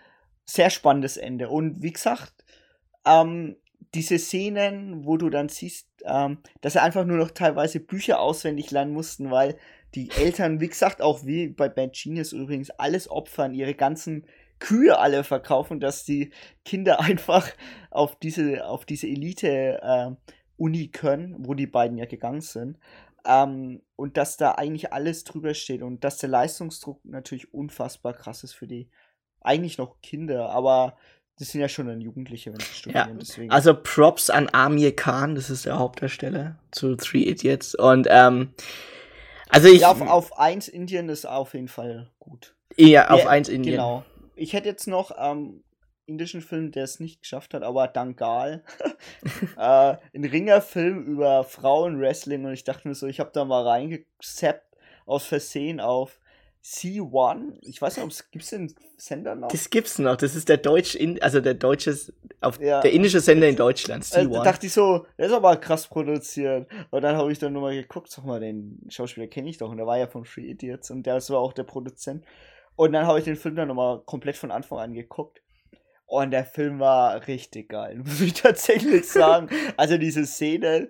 sehr 0.52 0.68
spannendes 0.68 1.16
Ende. 1.16 1.48
Und 1.48 1.82
wie 1.82 1.92
gesagt, 1.92 2.44
ähm, 3.06 3.56
diese 3.94 4.18
Szenen, 4.18 5.06
wo 5.06 5.16
du 5.16 5.30
dann 5.30 5.48
siehst, 5.48 5.88
ähm, 6.04 6.38
dass 6.60 6.74
sie 6.74 6.82
einfach 6.82 7.06
nur 7.06 7.16
noch 7.16 7.30
teilweise 7.30 7.80
Bücher 7.80 8.20
auswendig 8.20 8.70
lernen 8.70 8.92
mussten, 8.92 9.30
weil 9.30 9.56
die 9.94 10.10
Eltern, 10.10 10.60
wie 10.60 10.68
gesagt, 10.68 11.00
auch 11.00 11.24
wie 11.24 11.48
bei 11.48 11.68
Bad 11.68 11.94
Genius 11.94 12.32
übrigens, 12.32 12.70
alles 12.70 13.10
opfern, 13.10 13.54
ihre 13.54 13.74
ganzen 13.74 14.26
Kühe 14.58 14.98
alle 14.98 15.24
verkaufen, 15.24 15.80
dass 15.80 16.04
die 16.04 16.30
Kinder 16.64 17.00
einfach 17.00 17.48
auf 17.90 18.18
diese, 18.18 18.66
auf 18.66 18.84
diese 18.84 19.06
Elite-Uni 19.06 20.88
können, 20.88 21.34
wo 21.38 21.54
die 21.54 21.66
beiden 21.66 21.96
ja 21.96 22.04
gegangen 22.04 22.42
sind. 22.42 22.78
Ähm, 23.26 23.80
und 23.96 24.18
dass 24.18 24.36
da 24.36 24.52
eigentlich 24.52 24.92
alles 24.92 25.24
drüber 25.24 25.54
steht 25.54 25.82
und 25.82 26.04
dass 26.04 26.18
der 26.18 26.28
Leistungsdruck 26.28 27.02
natürlich 27.04 27.54
unfassbar 27.54 28.12
krass 28.12 28.44
ist 28.44 28.52
für 28.52 28.66
die 28.66 28.90
eigentlich 29.44 29.78
noch 29.78 30.00
Kinder, 30.00 30.50
aber 30.50 30.96
das 31.38 31.50
sind 31.50 31.60
ja 31.60 31.68
schon 31.68 31.86
dann 31.86 32.00
Jugendliche, 32.00 32.52
wenn 32.52 32.60
sie 32.60 32.66
studieren. 32.66 33.08
Ja, 33.08 33.14
deswegen. 33.14 33.50
also 33.50 33.74
Props 33.74 34.30
an 34.30 34.48
Amir 34.52 34.94
Khan, 34.94 35.34
das 35.34 35.50
ist 35.50 35.66
der 35.66 35.78
Hauptdarsteller 35.78 36.58
zu 36.70 36.96
Three 36.96 37.22
Idiots. 37.22 37.74
Und 37.74 38.06
ähm, 38.10 38.54
also 39.48 39.68
ich 39.68 39.80
ja, 39.80 39.90
auf, 39.90 40.00
auf 40.00 40.38
1 40.38 40.68
Indien 40.68 41.08
ist 41.08 41.26
auf 41.26 41.54
jeden 41.54 41.68
Fall 41.68 42.10
gut. 42.18 42.54
eher 42.76 43.12
auf 43.12 43.24
Ja, 43.24 43.28
eins 43.28 43.48
Indien. 43.48 43.76
Genau. 43.76 44.04
Ich 44.34 44.52
hätte 44.52 44.68
jetzt 44.68 44.86
noch 44.86 45.12
ähm, 45.18 45.62
indischen 46.06 46.40
Film, 46.40 46.72
der 46.72 46.84
es 46.84 47.00
nicht 47.00 47.20
geschafft 47.20 47.54
hat, 47.54 47.62
aber 47.62 47.88
Dangal. 47.88 48.64
äh, 49.56 49.96
ein 50.14 50.24
Ringerfilm 50.24 51.04
über 51.04 51.44
Frauenwrestling 51.44 52.44
und 52.44 52.52
ich 52.52 52.64
dachte 52.64 52.88
mir 52.88 52.94
so, 52.94 53.06
ich 53.06 53.20
habe 53.20 53.30
da 53.32 53.44
mal 53.44 53.66
reingesappt 53.66 54.76
aus 55.06 55.26
Versehen 55.26 55.80
auf 55.80 56.18
C1. 56.64 57.58
Ich 57.62 57.82
weiß 57.82 57.96
nicht, 57.96 58.04
ob 58.04 58.10
es 58.10 58.30
gibt 58.30 58.50
den 58.52 58.72
Sender 58.96 59.34
noch. 59.34 59.48
Das 59.48 59.68
gibt's 59.68 59.98
noch. 59.98 60.16
Das 60.16 60.36
ist 60.36 60.48
der 60.48 60.58
deutsch, 60.58 60.96
also 61.20 61.40
der 61.40 61.54
deutsche, 61.54 61.96
auf 62.40 62.60
Ja. 62.60 62.80
der 62.80 62.92
indische 62.92 63.20
Sender 63.20 63.48
in 63.48 63.56
Deutschland. 63.56 64.04
Äh, 64.12 64.20
C1. 64.20 64.32
da 64.32 64.44
dachte 64.44 64.66
ich 64.66 64.72
so, 64.72 65.06
der 65.18 65.26
ist 65.26 65.32
aber 65.32 65.56
krass 65.56 65.88
produziert. 65.88 66.68
Und 66.90 67.02
dann 67.02 67.16
habe 67.16 67.32
ich 67.32 67.40
dann 67.40 67.52
nochmal 67.52 67.74
geguckt, 67.74 68.10
sag 68.10 68.24
mal, 68.24 68.38
den 68.38 68.80
Schauspieler 68.88 69.26
kenne 69.26 69.50
ich 69.50 69.58
doch. 69.58 69.70
Und 69.70 69.78
der 69.78 69.86
war 69.86 69.98
ja 69.98 70.06
von 70.06 70.24
Free 70.24 70.50
Idiots 70.50 70.90
und 70.90 71.04
der 71.04 71.16
war 71.16 71.38
auch 71.40 71.52
der 71.52 71.64
Produzent. 71.64 72.24
Und 72.76 72.92
dann 72.92 73.06
habe 73.06 73.18
ich 73.18 73.24
den 73.24 73.36
Film 73.36 73.56
dann 73.56 73.68
nochmal 73.68 74.00
komplett 74.00 74.36
von 74.36 74.50
Anfang 74.50 74.78
an 74.78 74.94
geguckt. 74.94 75.42
Und 76.06 76.30
der 76.30 76.44
Film 76.44 76.78
war 76.78 77.26
richtig 77.26 77.70
geil, 77.70 77.96
muss 78.04 78.20
ich 78.20 78.34
tatsächlich 78.34 79.08
sagen. 79.08 79.48
also 79.76 79.96
diese 79.98 80.26
Szene 80.26 80.88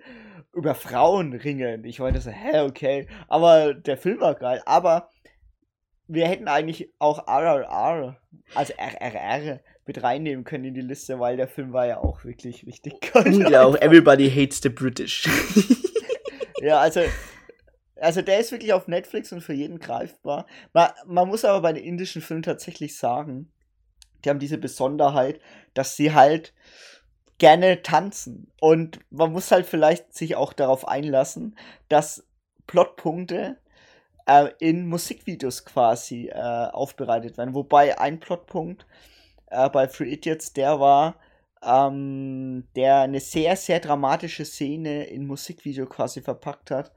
über 0.53 0.75
Frauen 0.75 1.33
ringen. 1.33 1.83
Ich 1.83 1.99
wollte 1.99 2.21
so, 2.21 2.29
hä, 2.29 2.59
okay. 2.59 3.07
Aber 3.27 3.73
der 3.73 3.97
Film 3.97 4.19
war 4.19 4.35
geil. 4.35 4.61
Aber 4.65 5.09
wir 6.07 6.27
hätten 6.27 6.47
eigentlich 6.47 6.89
auch 6.99 7.27
RRR, 7.27 8.17
also 8.55 8.73
RRR, 8.77 9.59
mit 9.85 10.01
reinnehmen 10.01 10.45
können 10.45 10.65
in 10.65 10.73
die 10.73 10.81
Liste, 10.81 11.19
weil 11.19 11.37
der 11.37 11.47
Film 11.47 11.73
war 11.73 11.85
ja 11.85 11.97
auch 11.97 12.23
wirklich 12.23 12.65
richtig 12.65 13.01
geil. 13.13 13.27
Unglaublich. 13.27 13.81
Everybody 13.81 14.29
hates 14.29 14.61
the 14.61 14.69
British. 14.69 15.27
Ja, 16.63 16.79
also, 16.79 17.01
also 17.97 18.21
der 18.21 18.39
ist 18.39 18.53
wirklich 18.53 18.71
auf 18.71 18.87
Netflix 18.87 19.33
und 19.33 19.41
für 19.41 19.51
jeden 19.51 19.79
greifbar. 19.79 20.45
Man, 20.71 20.91
man 21.05 21.27
muss 21.27 21.43
aber 21.43 21.61
bei 21.61 21.73
den 21.73 21.83
indischen 21.83 22.21
Filmen 22.21 22.41
tatsächlich 22.41 22.97
sagen, 22.97 23.51
die 24.23 24.29
haben 24.29 24.39
diese 24.39 24.57
Besonderheit, 24.57 25.41
dass 25.73 25.97
sie 25.97 26.13
halt 26.13 26.53
gerne 27.37 27.81
tanzen. 27.81 28.49
Und 28.61 29.01
man 29.09 29.33
muss 29.33 29.51
halt 29.51 29.65
vielleicht 29.65 30.13
sich 30.13 30.37
auch 30.37 30.53
darauf 30.53 30.87
einlassen, 30.87 31.57
dass 31.89 32.25
Plotpunkte 32.65 33.57
äh, 34.25 34.49
in 34.59 34.87
Musikvideos 34.87 35.65
quasi 35.65 36.27
äh, 36.27 36.33
aufbereitet 36.33 37.37
werden. 37.37 37.53
Wobei 37.53 37.99
ein 37.99 38.19
Plotpunkt 38.19 38.85
äh, 39.47 39.69
bei 39.69 39.87
Free 39.87 40.13
Idiots, 40.13 40.53
der 40.53 40.79
war, 40.79 41.15
ähm, 41.63 42.67
der 42.75 43.01
eine 43.01 43.19
sehr, 43.19 43.55
sehr 43.55 43.79
dramatische 43.79 44.45
Szene 44.45 45.05
in 45.05 45.25
Musikvideo 45.27 45.85
quasi 45.85 46.21
verpackt 46.21 46.71
hat. 46.71 46.91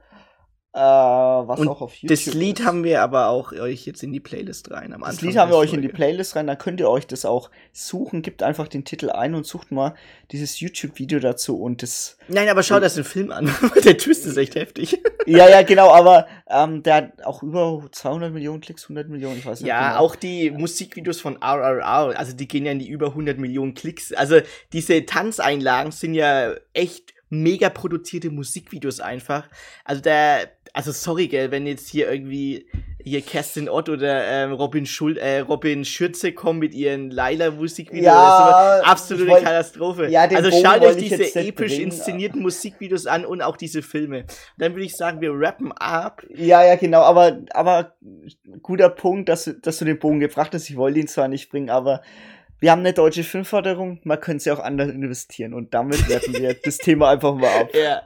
Äh, 0.72 0.78
was 0.78 1.58
Und 1.58 1.68
auch 1.68 1.80
auf 1.80 1.94
YouTube 1.94 2.10
das 2.10 2.34
Lied 2.34 2.60
ist. 2.60 2.66
haben 2.66 2.84
wir 2.84 3.00
aber 3.00 3.28
auch 3.28 3.52
euch 3.52 3.86
jetzt 3.86 4.02
in 4.02 4.12
die 4.12 4.20
Playlist 4.20 4.70
rein. 4.70 4.92
Am 4.92 5.00
Das 5.00 5.10
Anfang 5.10 5.28
Lied 5.28 5.38
haben 5.38 5.50
wir 5.50 5.56
euch 5.56 5.72
in 5.72 5.80
die 5.80 5.88
Folge. 5.88 5.96
Playlist 5.96 6.36
rein, 6.36 6.46
dann 6.46 6.58
könnt 6.58 6.80
ihr 6.80 6.90
euch 6.90 7.06
das 7.06 7.24
auch 7.24 7.50
suchen. 7.72 8.20
Gebt 8.20 8.42
einfach 8.42 8.68
den 8.68 8.84
Titel 8.84 9.08
ein 9.10 9.34
und 9.34 9.46
sucht 9.46 9.72
mal 9.72 9.94
dieses 10.32 10.60
YouTube-Video 10.60 11.18
dazu 11.18 11.58
und 11.58 11.82
das. 11.82 12.18
Nein, 12.28 12.50
aber 12.50 12.62
schau 12.62 12.78
das 12.78 12.94
den 12.94 13.04
Film 13.04 13.30
an. 13.32 13.50
der 13.84 13.96
Twist 13.96 14.26
ist 14.26 14.36
echt 14.36 14.54
heftig. 14.54 15.02
Ja, 15.28 15.48
ja, 15.48 15.62
genau, 15.62 15.90
aber 15.90 16.28
ähm, 16.48 16.84
der 16.84 16.94
hat 16.94 17.24
auch 17.24 17.42
über 17.42 17.82
200 17.90 18.32
Millionen 18.32 18.60
Klicks, 18.60 18.84
100 18.84 19.08
Millionen, 19.08 19.38
ich 19.38 19.44
weiß 19.44 19.60
nicht. 19.60 19.68
Ja, 19.68 19.88
genau. 19.88 20.00
auch 20.00 20.14
die 20.14 20.52
Musikvideos 20.52 21.20
von 21.20 21.42
RRR, 21.42 22.16
also 22.16 22.32
die 22.32 22.46
gehen 22.46 22.64
ja 22.64 22.70
in 22.70 22.78
die 22.78 22.88
über 22.88 23.08
100 23.08 23.36
Millionen 23.36 23.74
Klicks. 23.74 24.12
Also 24.12 24.38
diese 24.72 25.04
Tanzeinlagen 25.04 25.90
sind 25.90 26.14
ja 26.14 26.54
echt 26.74 27.12
mega 27.28 27.70
produzierte 27.70 28.30
Musikvideos 28.30 29.00
einfach. 29.00 29.48
Also 29.84 30.00
der, 30.00 30.48
also 30.76 30.92
sorry, 30.92 31.26
gell, 31.28 31.50
wenn 31.50 31.66
jetzt 31.66 31.88
hier 31.88 32.10
irgendwie 32.10 32.66
hier 33.02 33.20
Kerstin 33.22 33.68
Ott 33.68 33.88
oder 33.88 34.24
ähm, 34.26 34.52
Robin 34.52 34.84
Schul 34.84 35.16
äh, 35.16 35.38
Robin 35.38 35.84
Schürze 35.84 36.32
kommen 36.32 36.58
mit 36.58 36.74
ihren 36.74 37.10
Laila 37.10 37.52
Musikvideos. 37.52 38.04
Ja, 38.04 38.78
ist 38.78 38.84
absolute 38.86 39.30
wollt- 39.30 39.44
Katastrophe. 39.44 40.08
ja, 40.08 40.22
also 40.22 40.50
Bogen 40.50 40.64
schaut 40.64 40.80
euch 40.82 40.96
diese 40.96 41.22
episch 41.36 41.72
bringen. 41.74 41.84
inszenierten 41.84 42.42
Musikvideos 42.42 43.06
an 43.06 43.24
und 43.24 43.42
auch 43.42 43.56
diese 43.56 43.82
Filme. 43.82 44.24
Dann 44.58 44.72
würde 44.74 44.84
ich 44.84 44.96
sagen, 44.96 45.20
wir 45.20 45.30
rappen 45.32 45.70
ab. 45.72 46.24
Ja, 46.34 46.64
ja, 46.64 46.74
genau, 46.74 47.02
aber, 47.02 47.38
aber 47.50 47.94
guter 48.62 48.88
Punkt, 48.88 49.28
dass, 49.28 49.44
du- 49.44 49.54
dass 49.54 49.78
du 49.78 49.84
den 49.84 49.98
Bogen 50.00 50.18
gebracht 50.18 50.52
hast. 50.52 50.68
Ich 50.68 50.76
wollte 50.76 50.98
ihn 50.98 51.06
zwar 51.08 51.28
nicht 51.28 51.48
bringen, 51.50 51.70
aber 51.70 52.02
wir 52.58 52.72
haben 52.72 52.80
eine 52.80 52.92
deutsche 52.92 53.22
Filmförderung, 53.22 54.00
man 54.04 54.18
könnte 54.20 54.42
sie 54.44 54.50
auch 54.50 54.58
anders 54.58 54.88
investieren 54.88 55.54
und 55.54 55.74
damit 55.74 56.08
werten 56.08 56.32
wir 56.34 56.54
das 56.64 56.78
Thema 56.78 57.10
einfach 57.10 57.34
mal 57.34 57.50
ab. 57.60 57.68
Ja. 57.74 58.02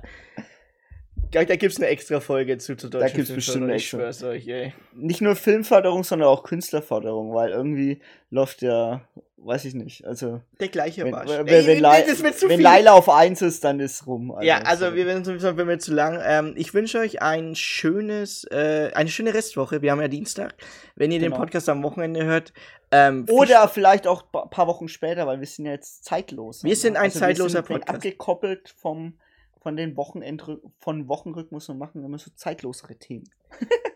Da, 1.33 1.45
da 1.45 1.57
gibt's 1.57 1.77
eine 1.77 1.87
extra 1.87 2.19
Folge 2.21 2.59
zu, 2.59 2.77
zu 2.77 2.89
deutschen 2.89 3.17
gibt's 3.17 3.33
bestimmt 3.33 3.65
eine 3.65 3.77
ich 3.77 3.83
extra. 3.83 3.99
schwör's 3.99 4.23
euch, 4.25 4.49
ey. 4.49 4.75
Nicht 4.95 5.21
nur 5.21 5.37
Filmförderung, 5.37 6.03
sondern 6.03 6.29
auch 6.29 6.43
Künstlerförderung, 6.43 7.33
weil 7.33 7.51
irgendwie 7.51 8.01
läuft 8.31 8.63
ja, 8.63 9.03
weiß 9.37 9.65
ich 9.67 9.75
nicht, 9.75 10.05
also 10.07 10.41
Der 10.59 10.69
gleiche 10.69 11.05
wenn, 11.05 11.13
Marsch. 11.13 11.31
wenn, 11.31 11.47
Ey, 11.47 11.67
wenn, 11.67 11.79
Lai- 11.81 12.05
wenn. 12.49 12.61
Laila 12.61 12.93
auf 12.95 13.09
eins 13.09 13.43
ist, 13.43 13.63
dann 13.63 13.79
ist 13.79 14.07
rum. 14.09 14.37
Ja, 14.43 14.59
also 14.63 14.95
wir 14.95 15.07
werden 15.07 15.25
sowieso, 15.25 15.57
wenn 15.57 15.69
wir 15.69 15.79
zu 15.79 15.95
lang. 15.95 16.21
Ähm, 16.25 16.55
ich 16.57 16.75
wünsche 16.75 16.99
euch 16.99 17.23
ein 17.23 17.55
schönes, 17.55 18.45
äh, 18.51 18.91
eine 18.95 19.09
schöne 19.09 19.33
Restwoche. 19.33 19.83
Wir 19.83 19.93
haben 19.93 20.01
ja 20.01 20.09
Dienstag. 20.09 20.55
Wenn 20.97 21.13
ihr 21.13 21.21
Genau. 21.21 21.37
den 21.37 21.41
Podcast 21.41 21.69
am 21.69 21.83
Wochenende 21.85 22.25
hört. 22.25 22.53
Ähm, 22.91 23.25
Oder 23.31 23.69
vielleicht 23.69 24.09
auch 24.09 24.25
ein 24.35 24.51
paar 24.51 24.67
Wochen 24.67 24.89
später, 24.89 25.27
weil 25.29 25.39
wir 25.39 25.47
sind 25.47 25.65
ja 25.67 25.73
jetzt 25.73 26.05
zeitlos. 26.05 26.65
Wir 26.65 26.75
sind 26.75 26.97
ein 26.97 27.13
zeitloser 27.13 27.61
wir 27.61 27.67
sind 27.67 27.67
Podcast. 27.79 27.97
abgekoppelt 27.97 28.75
vom, 28.77 29.15
von 29.61 29.77
den 29.77 29.97
Wochenend 29.97 30.45
von 30.79 31.09
Wochenrhythmus 31.09 31.69
und 31.69 31.79
machen 31.79 32.03
immer 32.05 32.19
so 32.19 32.31
zeitlosere 32.35 32.97
Themen. 32.97 33.25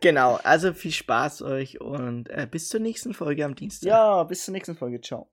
Genau, 0.01 0.39
also 0.43 0.75
viel 0.75 0.93
Spaß 0.93 1.41
euch 1.41 1.81
und 1.81 2.29
äh, 2.29 2.47
bis 2.51 2.69
zur 2.69 2.81
nächsten 2.81 3.15
Folge 3.15 3.43
am 3.43 3.55
Dienstag. 3.55 3.89
Ja, 3.89 4.23
bis 4.25 4.45
zur 4.45 4.53
nächsten 4.53 4.77
Folge. 4.77 5.01
Ciao. 5.01 5.31